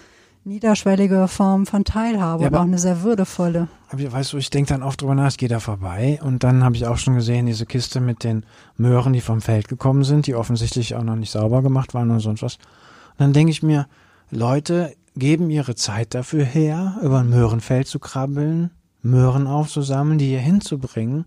niederschwellige 0.45 1.27
Form 1.27 1.65
von 1.65 1.83
Teilhabe 1.83 2.43
ja, 2.43 2.49
aber 2.49 2.59
auch 2.59 2.65
eine 2.65 2.77
sehr 2.77 3.01
würdevolle. 3.01 3.67
Aber 3.89 4.11
weißt 4.11 4.33
du, 4.33 4.37
ich 4.37 4.51
denke 4.51 4.69
dann 4.69 4.83
oft 4.83 5.01
drüber 5.01 5.15
nach, 5.15 5.29
ich 5.29 5.37
gehe 5.37 5.49
da 5.49 5.59
vorbei 5.59 6.19
und 6.23 6.43
dann 6.43 6.63
habe 6.63 6.75
ich 6.75 6.85
auch 6.85 6.97
schon 6.97 7.15
gesehen, 7.15 7.47
diese 7.47 7.65
Kiste 7.65 7.99
mit 7.99 8.23
den 8.23 8.45
Möhren, 8.77 9.11
die 9.13 9.21
vom 9.21 9.41
Feld 9.41 9.67
gekommen 9.67 10.03
sind, 10.03 10.27
die 10.27 10.35
offensichtlich 10.35 10.95
auch 10.95 11.03
noch 11.03 11.15
nicht 11.15 11.31
sauber 11.31 11.61
gemacht 11.63 11.93
waren 11.93 12.11
oder 12.11 12.19
sonst 12.19 12.43
was. 12.43 12.55
Und 12.55 13.19
dann 13.19 13.33
denke 13.33 13.51
ich 13.51 13.63
mir, 13.63 13.87
Leute 14.29 14.95
geben 15.15 15.49
ihre 15.49 15.75
Zeit 15.75 16.13
dafür 16.13 16.43
her, 16.43 16.97
über 17.01 17.19
ein 17.19 17.29
Möhrenfeld 17.29 17.87
zu 17.87 17.99
krabbeln, 17.99 18.71
Möhren 19.01 19.47
aufzusammeln, 19.47 20.17
die 20.17 20.27
hier 20.27 20.39
hinzubringen. 20.39 21.25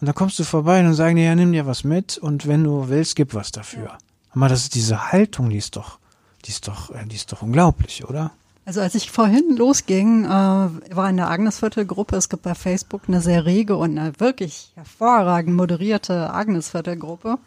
Und 0.00 0.06
dann 0.06 0.14
kommst 0.14 0.38
du 0.38 0.44
vorbei 0.44 0.80
und 0.80 0.94
sagen 0.94 1.16
dir, 1.16 1.24
ja, 1.24 1.34
nimm 1.34 1.52
dir 1.52 1.66
was 1.66 1.84
mit 1.84 2.18
und 2.18 2.46
wenn 2.46 2.64
du 2.64 2.88
willst, 2.88 3.16
gib 3.16 3.34
was 3.34 3.52
dafür. 3.52 3.98
Aber 4.30 4.48
das 4.48 4.62
ist 4.62 4.74
diese 4.74 5.12
Haltung, 5.12 5.50
die 5.50 5.58
ist 5.58 5.76
doch, 5.76 5.98
die 6.44 6.50
ist 6.50 6.68
doch, 6.68 6.90
äh, 6.90 7.04
die 7.06 7.16
ist 7.16 7.32
doch 7.32 7.42
unglaublich, 7.42 8.04
oder? 8.08 8.32
Also 8.64 8.80
als 8.80 8.94
ich 8.94 9.10
vorhin 9.10 9.56
losging, 9.56 10.24
äh, 10.24 10.28
war 10.28 11.10
in 11.10 11.16
der 11.16 11.30
Agnesviertel-Gruppe, 11.30 12.16
es 12.16 12.28
gibt 12.28 12.42
bei 12.42 12.54
Facebook 12.54 13.02
eine 13.08 13.20
sehr 13.20 13.44
rege 13.44 13.76
und 13.76 13.98
eine 13.98 14.18
wirklich 14.20 14.72
hervorragend 14.74 15.56
moderierte 15.56 16.32
Agnesviertel-Gruppe. 16.32 17.38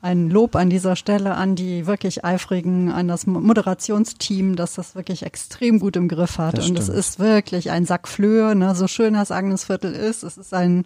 Ein 0.00 0.30
Lob 0.30 0.54
an 0.54 0.70
dieser 0.70 0.94
Stelle 0.94 1.34
an 1.34 1.56
die 1.56 1.86
wirklich 1.86 2.24
eifrigen, 2.24 2.92
an 2.92 3.08
das 3.08 3.26
Moderationsteam, 3.26 4.54
das 4.54 4.74
das 4.74 4.94
wirklich 4.94 5.24
extrem 5.24 5.80
gut 5.80 5.96
im 5.96 6.06
Griff 6.06 6.38
hat. 6.38 6.58
und 6.58 6.78
es 6.78 6.88
ist 6.88 7.18
wirklich 7.18 7.70
ein 7.70 7.84
Sack 7.84 8.06
Flöhe, 8.06 8.54
ne? 8.54 8.74
so 8.76 8.86
schön 8.86 9.14
das 9.14 9.32
Agnesviertel 9.32 9.92
ist. 9.92 10.22
Es 10.22 10.36
ist 10.36 10.54
ein 10.54 10.84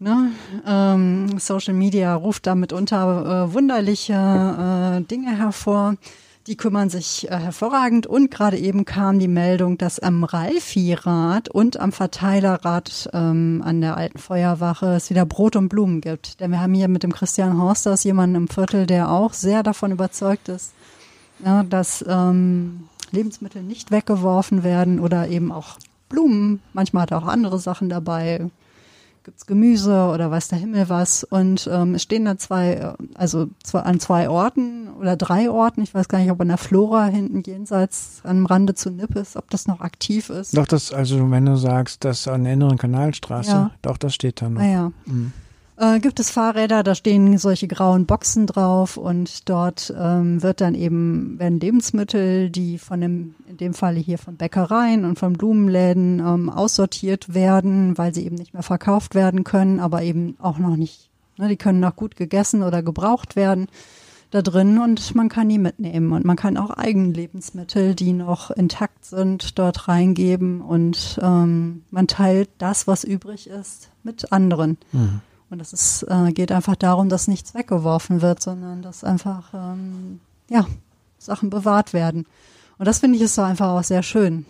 Ne? 0.00 0.30
Ähm, 0.64 1.38
Social 1.40 1.74
Media 1.74 2.14
ruft 2.14 2.46
damit 2.46 2.72
unter 2.72 3.48
äh, 3.48 3.52
wunderliche 3.52 4.12
äh, 4.14 5.00
Dinge 5.02 5.36
hervor. 5.36 5.96
Die 6.48 6.56
kümmern 6.56 6.88
sich 6.88 7.30
äh, 7.30 7.36
hervorragend 7.36 8.06
und 8.06 8.30
gerade 8.30 8.56
eben 8.56 8.86
kam 8.86 9.18
die 9.18 9.28
Meldung, 9.28 9.76
dass 9.76 9.98
am 9.98 10.24
Ralfi-Rad 10.24 11.50
und 11.50 11.78
am 11.78 11.92
Verteilerrad 11.92 13.10
ähm, 13.12 13.62
an 13.62 13.82
der 13.82 13.98
alten 13.98 14.16
Feuerwache 14.16 14.94
es 14.94 15.10
wieder 15.10 15.26
Brot 15.26 15.56
und 15.56 15.68
Blumen 15.68 16.00
gibt. 16.00 16.40
Denn 16.40 16.50
wir 16.50 16.62
haben 16.62 16.72
hier 16.72 16.88
mit 16.88 17.02
dem 17.02 17.12
Christian 17.12 17.60
Horsters 17.60 18.02
jemanden 18.02 18.36
im 18.36 18.48
Viertel, 18.48 18.86
der 18.86 19.10
auch 19.10 19.34
sehr 19.34 19.62
davon 19.62 19.92
überzeugt 19.92 20.48
ist, 20.48 20.72
ja, 21.44 21.64
dass 21.64 22.02
ähm, 22.08 22.88
Lebensmittel 23.10 23.62
nicht 23.62 23.90
weggeworfen 23.90 24.64
werden 24.64 25.00
oder 25.00 25.28
eben 25.28 25.52
auch 25.52 25.76
Blumen. 26.08 26.62
Manchmal 26.72 27.02
hat 27.02 27.10
er 27.10 27.18
auch 27.18 27.28
andere 27.28 27.58
Sachen 27.58 27.90
dabei, 27.90 28.48
gibt's 29.28 29.44
Gemüse 29.44 30.10
oder 30.14 30.30
weiß 30.30 30.48
der 30.48 30.58
Himmel 30.58 30.88
was. 30.88 31.22
Und 31.22 31.68
ähm, 31.70 31.96
es 31.96 32.02
stehen 32.02 32.24
da 32.24 32.38
zwei, 32.38 32.94
also 33.14 33.48
zwei, 33.62 33.80
an 33.80 34.00
zwei 34.00 34.30
Orten 34.30 34.88
oder 34.98 35.16
drei 35.16 35.50
Orten. 35.50 35.82
Ich 35.82 35.92
weiß 35.92 36.08
gar 36.08 36.18
nicht, 36.18 36.30
ob 36.30 36.40
an 36.40 36.48
der 36.48 36.56
Flora 36.56 37.04
hinten 37.04 37.42
jenseits 37.44 38.22
am 38.24 38.46
Rande 38.46 38.74
zu 38.74 38.90
Nippes, 38.90 39.36
ob 39.36 39.50
das 39.50 39.66
noch 39.66 39.82
aktiv 39.82 40.30
ist. 40.30 40.56
Doch, 40.56 40.66
das, 40.66 40.94
also 40.94 41.30
wenn 41.30 41.44
du 41.44 41.56
sagst, 41.56 42.06
das 42.06 42.26
an 42.26 42.44
der 42.44 42.54
inneren 42.54 42.78
Kanalstraße, 42.78 43.50
ja. 43.50 43.70
doch, 43.82 43.98
das 43.98 44.14
steht 44.14 44.40
da 44.40 44.48
noch. 44.48 44.62
Ah, 44.62 44.66
ja. 44.66 44.92
Mhm 45.04 45.32
äh, 45.78 46.00
gibt 46.00 46.20
es 46.20 46.30
Fahrräder, 46.30 46.82
da 46.82 46.94
stehen 46.94 47.38
solche 47.38 47.68
grauen 47.68 48.06
Boxen 48.06 48.46
drauf 48.46 48.96
und 48.96 49.48
dort 49.48 49.94
ähm, 49.98 50.42
wird 50.42 50.60
dann 50.60 50.74
eben 50.74 51.38
werden 51.38 51.60
Lebensmittel, 51.60 52.50
die 52.50 52.78
von 52.78 53.00
dem 53.00 53.34
in 53.48 53.56
dem 53.56 53.74
Falle 53.74 54.00
hier 54.00 54.18
von 54.18 54.36
Bäckereien 54.36 55.04
und 55.04 55.18
von 55.18 55.32
Blumenläden 55.32 56.20
ähm, 56.20 56.50
aussortiert 56.50 57.34
werden, 57.34 57.96
weil 57.96 58.14
sie 58.14 58.24
eben 58.24 58.36
nicht 58.36 58.54
mehr 58.54 58.62
verkauft 58.62 59.14
werden 59.14 59.44
können, 59.44 59.80
aber 59.80 60.02
eben 60.02 60.36
auch 60.38 60.58
noch 60.58 60.76
nicht. 60.76 61.10
Ne, 61.38 61.48
die 61.48 61.56
können 61.56 61.80
noch 61.80 61.96
gut 61.96 62.16
gegessen 62.16 62.62
oder 62.62 62.82
gebraucht 62.82 63.36
werden 63.36 63.68
da 64.30 64.42
drin 64.42 64.78
und 64.78 65.14
man 65.14 65.28
kann 65.28 65.48
die 65.48 65.58
mitnehmen 65.58 66.12
und 66.12 66.24
man 66.24 66.36
kann 66.36 66.56
auch 66.56 66.70
Eigenlebensmittel, 66.70 67.94
die 67.94 68.12
noch 68.12 68.50
intakt 68.50 69.04
sind, 69.04 69.58
dort 69.58 69.88
reingeben 69.88 70.60
und 70.60 71.18
ähm, 71.22 71.84
man 71.90 72.08
teilt 72.08 72.50
das, 72.58 72.86
was 72.86 73.04
übrig 73.04 73.48
ist, 73.48 73.90
mit 74.02 74.30
anderen. 74.32 74.76
Mhm. 74.92 75.20
Und 75.50 75.60
es 75.60 75.72
ist, 75.72 76.02
äh, 76.08 76.32
geht 76.32 76.52
einfach 76.52 76.76
darum, 76.76 77.08
dass 77.08 77.28
nichts 77.28 77.54
weggeworfen 77.54 78.20
wird, 78.20 78.42
sondern 78.42 78.82
dass 78.82 79.04
einfach 79.04 79.54
ähm, 79.54 80.20
ja, 80.50 80.66
Sachen 81.18 81.50
bewahrt 81.50 81.92
werden. 81.92 82.26
Und 82.78 82.86
das 82.86 82.98
finde 82.98 83.16
ich 83.16 83.22
ist 83.22 83.34
so 83.34 83.42
einfach 83.42 83.68
auch 83.70 83.82
sehr 83.82 84.02
schön. 84.02 84.46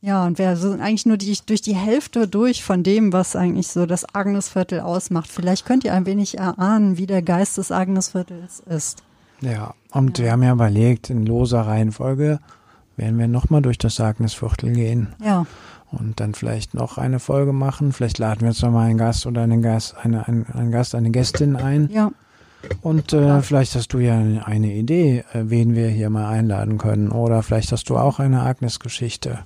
Ja, 0.00 0.24
und 0.24 0.38
wir 0.38 0.56
sind 0.56 0.80
eigentlich 0.80 1.06
nur 1.06 1.16
die, 1.16 1.36
durch 1.44 1.60
die 1.60 1.74
Hälfte 1.74 2.28
durch 2.28 2.62
von 2.62 2.82
dem, 2.82 3.12
was 3.12 3.34
eigentlich 3.34 3.68
so 3.68 3.84
das 3.84 4.14
Agnesviertel 4.14 4.80
ausmacht. 4.80 5.30
Vielleicht 5.30 5.66
könnt 5.66 5.84
ihr 5.84 5.92
ein 5.92 6.06
wenig 6.06 6.38
erahnen, 6.38 6.98
wie 6.98 7.06
der 7.06 7.22
Geist 7.22 7.58
des 7.58 7.72
Agnesviertels 7.72 8.60
ist. 8.60 9.02
Ja, 9.40 9.74
und 9.90 10.18
ja. 10.18 10.24
wir 10.24 10.32
haben 10.32 10.42
ja 10.42 10.52
überlegt, 10.52 11.10
in 11.10 11.26
loser 11.26 11.62
Reihenfolge 11.62 12.38
werden 12.96 13.18
wir 13.18 13.28
nochmal 13.28 13.62
durch 13.62 13.78
das 13.78 14.00
Agnesviertel 14.00 14.72
gehen. 14.72 15.14
Ja 15.22 15.46
und 15.90 16.20
dann 16.20 16.34
vielleicht 16.34 16.74
noch 16.74 16.98
eine 16.98 17.18
Folge 17.18 17.52
machen. 17.52 17.92
Vielleicht 17.92 18.18
laden 18.18 18.42
wir 18.42 18.48
jetzt 18.48 18.62
noch 18.62 18.70
mal 18.70 18.88
einen 18.88 18.98
Gast 18.98 19.26
oder 19.26 19.42
einen 19.42 19.62
Gast, 19.62 19.96
eine, 20.02 20.26
einen, 20.26 20.46
einen 20.46 20.70
Gast, 20.70 20.94
eine 20.94 21.10
Gästin 21.10 21.56
ein. 21.56 21.88
Ja. 21.90 22.10
Und 22.82 23.12
äh, 23.12 23.26
ja. 23.26 23.40
vielleicht 23.40 23.74
hast 23.74 23.92
du 23.92 23.98
ja 23.98 24.16
eine 24.16 24.74
Idee, 24.74 25.24
äh, 25.32 25.44
wen 25.44 25.74
wir 25.74 25.88
hier 25.88 26.10
mal 26.10 26.28
einladen 26.28 26.78
können. 26.78 27.10
Oder 27.10 27.42
vielleicht 27.42 27.72
hast 27.72 27.88
du 27.88 27.96
auch 27.96 28.18
eine 28.18 28.42
Agnes-Geschichte. 28.42 29.40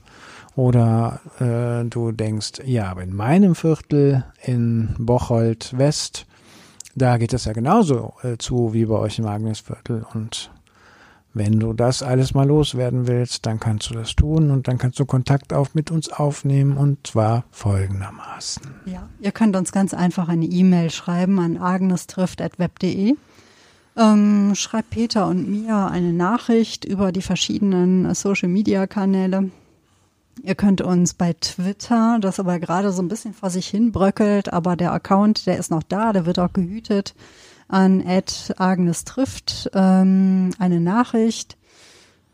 Oder 0.54 1.20
äh, 1.38 1.88
du 1.88 2.12
denkst, 2.12 2.62
ja, 2.64 2.90
aber 2.90 3.02
in 3.02 3.14
meinem 3.14 3.54
Viertel 3.54 4.24
in 4.42 4.94
Bocholt 4.98 5.76
West, 5.76 6.26
da 6.94 7.16
geht 7.16 7.32
es 7.32 7.46
ja 7.46 7.52
genauso 7.52 8.14
äh, 8.22 8.36
zu 8.36 8.74
wie 8.74 8.84
bei 8.84 8.96
euch 8.96 9.18
im 9.18 9.26
Agnesviertel. 9.26 10.04
Und 10.12 10.50
wenn 11.34 11.58
du 11.58 11.72
das 11.72 12.02
alles 12.02 12.34
mal 12.34 12.46
loswerden 12.46 13.06
willst, 13.06 13.46
dann 13.46 13.58
kannst 13.58 13.88
du 13.90 13.94
das 13.94 14.14
tun 14.14 14.50
und 14.50 14.68
dann 14.68 14.78
kannst 14.78 14.98
du 14.98 15.06
Kontakt 15.06 15.52
auf 15.52 15.74
mit 15.74 15.90
uns 15.90 16.12
aufnehmen 16.12 16.76
und 16.76 17.06
zwar 17.06 17.44
folgendermaßen. 17.50 18.62
Ja, 18.84 19.08
ihr 19.18 19.32
könnt 19.32 19.56
uns 19.56 19.72
ganz 19.72 19.94
einfach 19.94 20.28
eine 20.28 20.44
E-Mail 20.44 20.90
schreiben 20.90 21.38
an 21.38 21.56
agnestrift.web.de. 21.56 23.14
Ähm, 23.94 24.54
schreibt 24.54 24.90
Peter 24.90 25.26
und 25.26 25.50
mir 25.50 25.88
eine 25.90 26.12
Nachricht 26.12 26.84
über 26.84 27.12
die 27.12 27.22
verschiedenen 27.22 28.14
Social 28.14 28.48
Media 28.48 28.86
Kanäle. 28.86 29.50
Ihr 30.42 30.54
könnt 30.54 30.80
uns 30.80 31.12
bei 31.12 31.34
Twitter, 31.34 32.18
das 32.20 32.40
aber 32.40 32.58
gerade 32.58 32.90
so 32.90 33.02
ein 33.02 33.08
bisschen 33.08 33.34
vor 33.34 33.50
sich 33.50 33.68
hin 33.68 33.92
bröckelt, 33.92 34.52
aber 34.52 34.76
der 34.76 34.92
Account, 34.92 35.46
der 35.46 35.58
ist 35.58 35.70
noch 35.70 35.82
da, 35.82 36.12
der 36.12 36.24
wird 36.24 36.38
auch 36.38 36.52
gehütet 36.52 37.14
an 37.72 38.00
Ed 38.00 38.54
Agnes 38.58 39.04
trifft 39.04 39.70
ähm, 39.74 40.50
eine 40.58 40.80
Nachricht 40.80 41.56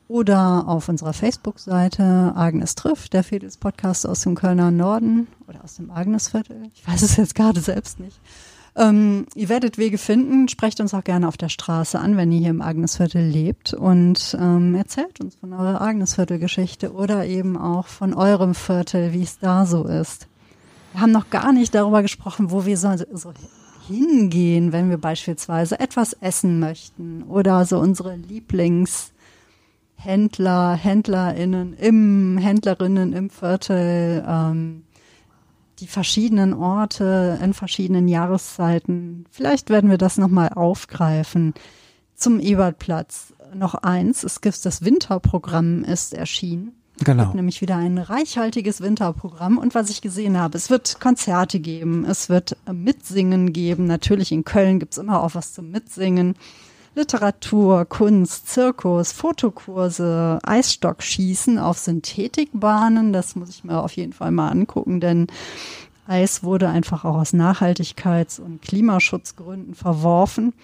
oder 0.08 0.66
auf 0.66 0.88
unserer 0.88 1.12
Facebook-Seite 1.12 2.32
Agnes 2.34 2.74
trifft, 2.74 3.12
der 3.12 3.22
Fedels 3.22 3.58
Podcast 3.58 4.06
aus 4.06 4.20
dem 4.22 4.34
Kölner 4.34 4.70
Norden 4.70 5.28
oder 5.46 5.62
aus 5.62 5.76
dem 5.76 5.90
Agnesviertel. 5.90 6.62
Ich 6.74 6.86
weiß 6.88 7.02
es 7.02 7.16
jetzt 7.16 7.34
gerade 7.34 7.60
selbst 7.60 8.00
nicht. 8.00 8.18
Ähm, 8.74 9.26
ihr 9.34 9.48
werdet 9.48 9.76
Wege 9.76 9.98
finden. 9.98 10.48
Sprecht 10.48 10.80
uns 10.80 10.94
auch 10.94 11.04
gerne 11.04 11.28
auf 11.28 11.36
der 11.36 11.48
Straße 11.48 11.98
an, 11.98 12.16
wenn 12.16 12.32
ihr 12.32 12.38
hier 12.38 12.50
im 12.50 12.62
Agnesviertel 12.62 13.22
lebt 13.22 13.74
und 13.74 14.36
ähm, 14.40 14.74
erzählt 14.74 15.20
uns 15.20 15.34
von 15.34 15.52
eurer 15.52 15.80
Agnesviertel-Geschichte 15.80 16.92
oder 16.92 17.26
eben 17.26 17.56
auch 17.56 17.86
von 17.86 18.14
eurem 18.14 18.54
Viertel, 18.54 19.12
wie 19.12 19.22
es 19.22 19.38
da 19.38 19.66
so 19.66 19.84
ist. 19.84 20.26
Wir 20.92 21.02
haben 21.02 21.12
noch 21.12 21.28
gar 21.30 21.52
nicht 21.52 21.74
darüber 21.74 22.02
gesprochen, 22.02 22.50
wo 22.50 22.64
wir 22.64 22.78
so, 22.78 22.94
so 23.12 23.32
hingehen, 23.88 24.72
wenn 24.72 24.90
wir 24.90 24.98
beispielsweise 24.98 25.80
etwas 25.80 26.12
essen 26.12 26.60
möchten 26.60 27.24
oder 27.24 27.64
so 27.64 27.78
unsere 27.78 28.14
Lieblingshändler, 28.14 30.74
Händlerinnen 30.74 31.74
im 31.74 32.38
Händlerinnen 32.38 33.12
im 33.12 33.30
Viertel 33.30 34.24
ähm, 34.26 34.84
die 35.80 35.86
verschiedenen 35.86 36.54
Orte 36.54 37.38
in 37.42 37.54
verschiedenen 37.54 38.08
Jahreszeiten. 38.08 39.26
Vielleicht 39.30 39.70
werden 39.70 39.90
wir 39.90 39.98
das 39.98 40.18
nochmal 40.18 40.50
aufgreifen. 40.50 41.54
Zum 42.14 42.40
Ebertplatz 42.40 43.32
noch 43.54 43.74
eins. 43.74 44.24
Es 44.24 44.40
gibt 44.40 44.64
das 44.66 44.84
Winterprogramm 44.84 45.84
ist 45.84 46.14
erschienen. 46.14 46.72
Genau. 47.04 47.22
Es 47.22 47.28
gibt 47.28 47.36
nämlich 47.36 47.60
wieder 47.60 47.76
ein 47.76 47.98
reichhaltiges 47.98 48.80
Winterprogramm. 48.80 49.58
Und 49.58 49.74
was 49.74 49.90
ich 49.90 50.00
gesehen 50.00 50.38
habe, 50.38 50.56
es 50.56 50.70
wird 50.70 51.00
Konzerte 51.00 51.60
geben, 51.60 52.04
es 52.04 52.28
wird 52.28 52.56
Mitsingen 52.70 53.52
geben. 53.52 53.86
Natürlich 53.86 54.32
in 54.32 54.44
Köln 54.44 54.80
gibt's 54.80 54.98
immer 54.98 55.22
auch 55.22 55.34
was 55.34 55.54
zum 55.54 55.70
Mitsingen. 55.70 56.34
Literatur, 56.94 57.84
Kunst, 57.84 58.48
Zirkus, 58.48 59.12
Fotokurse, 59.12 60.40
Eisstockschießen 60.42 61.58
auf 61.58 61.78
Synthetikbahnen. 61.78 63.12
Das 63.12 63.36
muss 63.36 63.50
ich 63.50 63.62
mir 63.62 63.80
auf 63.80 63.92
jeden 63.92 64.12
Fall 64.12 64.32
mal 64.32 64.48
angucken, 64.48 65.00
denn 65.00 65.28
Eis 66.08 66.42
wurde 66.42 66.68
einfach 66.68 67.04
auch 67.04 67.16
aus 67.16 67.34
Nachhaltigkeits- 67.34 68.40
und 68.40 68.62
Klimaschutzgründen 68.62 69.74
verworfen. 69.74 70.54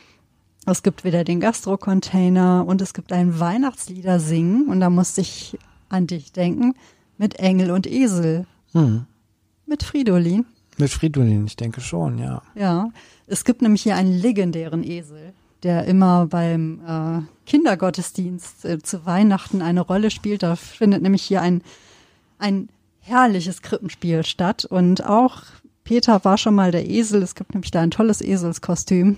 Es 0.66 0.82
gibt 0.82 1.04
wieder 1.04 1.22
den 1.22 1.38
Gastro-Container 1.40 2.64
und 2.66 2.80
es 2.80 2.94
gibt 2.94 3.12
ein 3.12 3.38
Weihnachtslieder 3.38 4.18
singen 4.18 4.68
und 4.68 4.80
da 4.80 4.88
musste 4.88 5.20
ich 5.20 5.58
an 5.88 6.06
dich 6.06 6.32
denken 6.32 6.74
mit 7.18 7.38
Engel 7.38 7.70
und 7.70 7.86
Esel. 7.86 8.46
Hm. 8.72 9.06
Mit 9.66 9.82
Fridolin. 9.82 10.46
Mit 10.76 10.90
Fridolin, 10.90 11.46
ich 11.46 11.56
denke 11.56 11.80
schon, 11.80 12.18
ja. 12.18 12.42
Ja, 12.54 12.90
es 13.26 13.44
gibt 13.44 13.62
nämlich 13.62 13.82
hier 13.82 13.96
einen 13.96 14.12
legendären 14.12 14.82
Esel, 14.82 15.32
der 15.62 15.84
immer 15.84 16.26
beim 16.26 16.80
äh, 16.86 17.22
Kindergottesdienst 17.46 18.64
äh, 18.64 18.78
zu 18.80 19.06
Weihnachten 19.06 19.62
eine 19.62 19.80
Rolle 19.80 20.10
spielt. 20.10 20.42
Da 20.42 20.56
findet 20.56 21.02
nämlich 21.02 21.22
hier 21.22 21.40
ein, 21.40 21.62
ein 22.38 22.68
herrliches 23.00 23.62
Krippenspiel 23.62 24.24
statt. 24.24 24.64
Und 24.64 25.04
auch 25.06 25.42
Peter 25.84 26.24
war 26.24 26.38
schon 26.38 26.54
mal 26.54 26.72
der 26.72 26.88
Esel. 26.88 27.22
Es 27.22 27.34
gibt 27.34 27.54
nämlich 27.54 27.70
da 27.70 27.80
ein 27.80 27.90
tolles 27.90 28.20
Eselskostüm. 28.20 29.16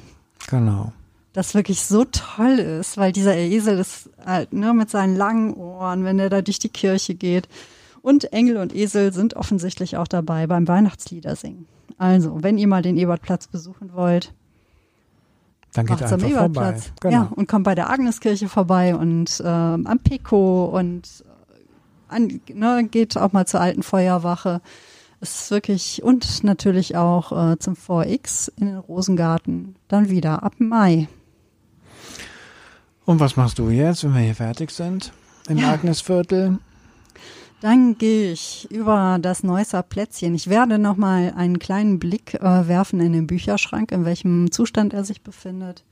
Genau. 0.49 0.93
Das 1.37 1.55
wirklich 1.55 1.85
so 1.85 2.07
toll 2.07 2.59
ist, 2.59 2.97
weil 2.97 3.13
dieser 3.13 3.37
Esel 3.37 3.79
ist 3.79 4.09
halt 4.25 4.55
nur 4.55 4.73
mit 4.73 4.89
seinen 4.89 5.17
langen 5.17 5.53
Ohren, 5.53 6.03
wenn 6.03 6.19
er 6.19 6.31
da 6.31 6.41
durch 6.41 6.59
die 6.59 6.71
Kirche 6.71 7.15
geht. 7.15 7.47
Und 8.01 8.33
Engel 8.33 8.57
und 8.57 8.75
Esel 8.75 9.13
sind 9.13 9.35
offensichtlich 9.35 9.99
auch 9.99 10.09
dabei 10.09 10.47
beim 10.47 10.67
Weihnachtsliedersingen. 10.67 11.67
Also, 11.99 12.43
wenn 12.43 12.57
ihr 12.57 12.67
mal 12.67 12.81
den 12.81 12.97
Ebertplatz 12.97 13.49
besuchen 13.49 13.93
wollt, 13.93 14.33
Dann 15.75 15.85
geht 15.85 16.03
einfach 16.03 16.19
vorbei. 16.19 16.31
Ebertplatz. 16.31 16.93
Genau. 17.01 17.15
Ja, 17.15 17.33
und 17.37 17.47
kommt 17.49 17.65
bei 17.65 17.75
der 17.75 17.91
Agneskirche 17.91 18.49
vorbei 18.49 18.97
und 18.97 19.43
ähm, 19.45 19.87
am 19.87 19.99
Pico 19.99 20.65
und 20.65 21.23
äh, 21.27 22.15
an, 22.15 22.41
ne, 22.51 22.89
geht 22.91 23.19
auch 23.19 23.35
mal 23.35 23.47
zur 23.47 23.61
alten 23.61 23.83
Feuerwache. 23.83 24.63
Es 25.21 25.43
ist 25.43 25.51
wirklich, 25.51 26.03
und 26.03 26.45
natürlich 26.45 26.97
auch 26.97 27.53
äh, 27.53 27.59
zum 27.59 27.77
VX 27.77 28.49
in 28.59 28.69
den 28.69 28.79
Rosengarten. 28.79 29.77
Dann 29.89 30.09
wieder 30.09 30.43
ab 30.43 30.55
Mai. 30.57 31.09
Und 33.07 33.21
was 33.21 33.37
machst 33.37 33.59
du 33.59 33.71
jetzt, 33.71 34.05
wenn 34.05 34.15
wir 34.15 34.21
hier 34.21 34.35
fertig 34.35 34.71
sind? 34.73 35.13
Im 35.49 35.59
Ja. 35.59 35.73
Agnesviertel? 35.73 36.59
Dann 37.61 37.97
gehe 37.97 38.33
ich 38.33 38.69
über 38.71 39.19
das 39.23 39.43
Neusser 39.43 39.83
Plätzchen. 39.83 40.35
Ich 40.35 40.51
werde 40.51 40.79
noch 40.79 40.97
mal 40.97 41.33
einen 41.37 41.59
kleinen 41.59 41.99
Blick 41.99 42.35
äh, 42.35 42.69
werfen 42.69 43.01
in 43.01 43.13
den 43.13 43.27
Bücherschrank, 43.27 43.93
in 43.93 44.05
welchem 44.05 44.51
Zustand 44.51 44.93
er 44.93 45.05
sich 45.05 45.23
befindet. 45.23 45.85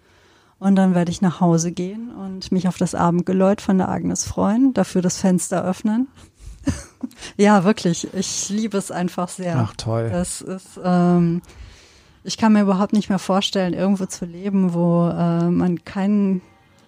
Und 0.59 0.77
dann 0.77 0.95
werde 0.95 1.11
ich 1.11 1.23
nach 1.23 1.41
Hause 1.41 1.73
gehen 1.73 2.11
und 2.11 2.53
mich 2.53 2.69
auf 2.69 2.77
das 2.77 2.95
Abendgeläut 2.95 3.61
von 3.61 3.79
der 3.79 3.89
Agnes 3.89 4.25
freuen, 4.25 4.75
dafür 4.75 5.01
das 5.01 5.19
Fenster 5.19 5.65
öffnen. 5.65 6.09
ja, 7.37 7.65
wirklich. 7.65 8.13
Ich 8.13 8.49
liebe 8.51 8.77
es 8.77 8.91
einfach 8.91 9.29
sehr. 9.29 9.57
Ach 9.59 9.75
toll. 9.77 10.11
Das 10.11 10.41
ist, 10.41 10.81
ähm, 10.83 11.43
ich 12.25 12.39
kann 12.39 12.53
mir 12.53 12.63
überhaupt 12.63 12.93
nicht 12.93 13.09
mehr 13.09 13.19
vorstellen, 13.19 13.73
irgendwo 13.73 14.07
zu 14.07 14.25
leben, 14.27 14.75
wo 14.75 15.09
äh, 15.09 15.49
man 15.49 15.85
keinen 15.85 16.43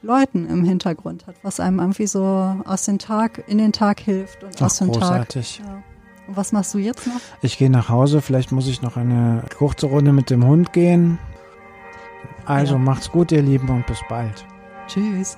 Leuten 0.07 0.49
im 0.49 0.65
Hintergrund 0.65 1.27
hat, 1.27 1.35
was 1.43 1.61
einem 1.61 1.81
irgendwie 1.81 2.07
so 2.07 2.23
aus 2.65 2.85
dem 2.87 2.99
Tag, 2.99 3.45
in 3.49 3.59
den 3.59 3.73
Tag 3.73 4.01
hilft 4.01 4.43
und 4.45 4.53
Ach, 4.59 4.67
aus 4.67 4.79
dem 4.79 4.93
Tag. 4.93 5.01
großartig. 5.03 5.63
Ja. 5.65 5.83
Und 6.29 6.37
was 6.37 6.53
machst 6.53 6.73
du 6.75 6.79
jetzt 6.79 7.07
noch? 7.07 7.21
Ich 7.43 7.59
gehe 7.59 7.71
nach 7.71 7.89
Hause, 7.89 8.23
vielleicht 8.23 8.53
muss 8.53 8.67
ich 8.69 8.83
noch 8.83 8.97
eine 8.97 9.43
kurze 9.59 9.87
Runde 9.87 10.13
mit 10.13 10.31
dem 10.31 10.45
Hund 10.47 10.73
gehen. 10.73 11.19
Also 12.45 12.75
Ja. 12.75 12.79
macht's 12.81 13.11
gut, 13.11 13.33
ihr 13.33 13.43
Lieben, 13.43 13.69
und 13.69 13.87
bis 13.87 14.01
bald. 14.09 14.47
Tschüss. 14.87 15.37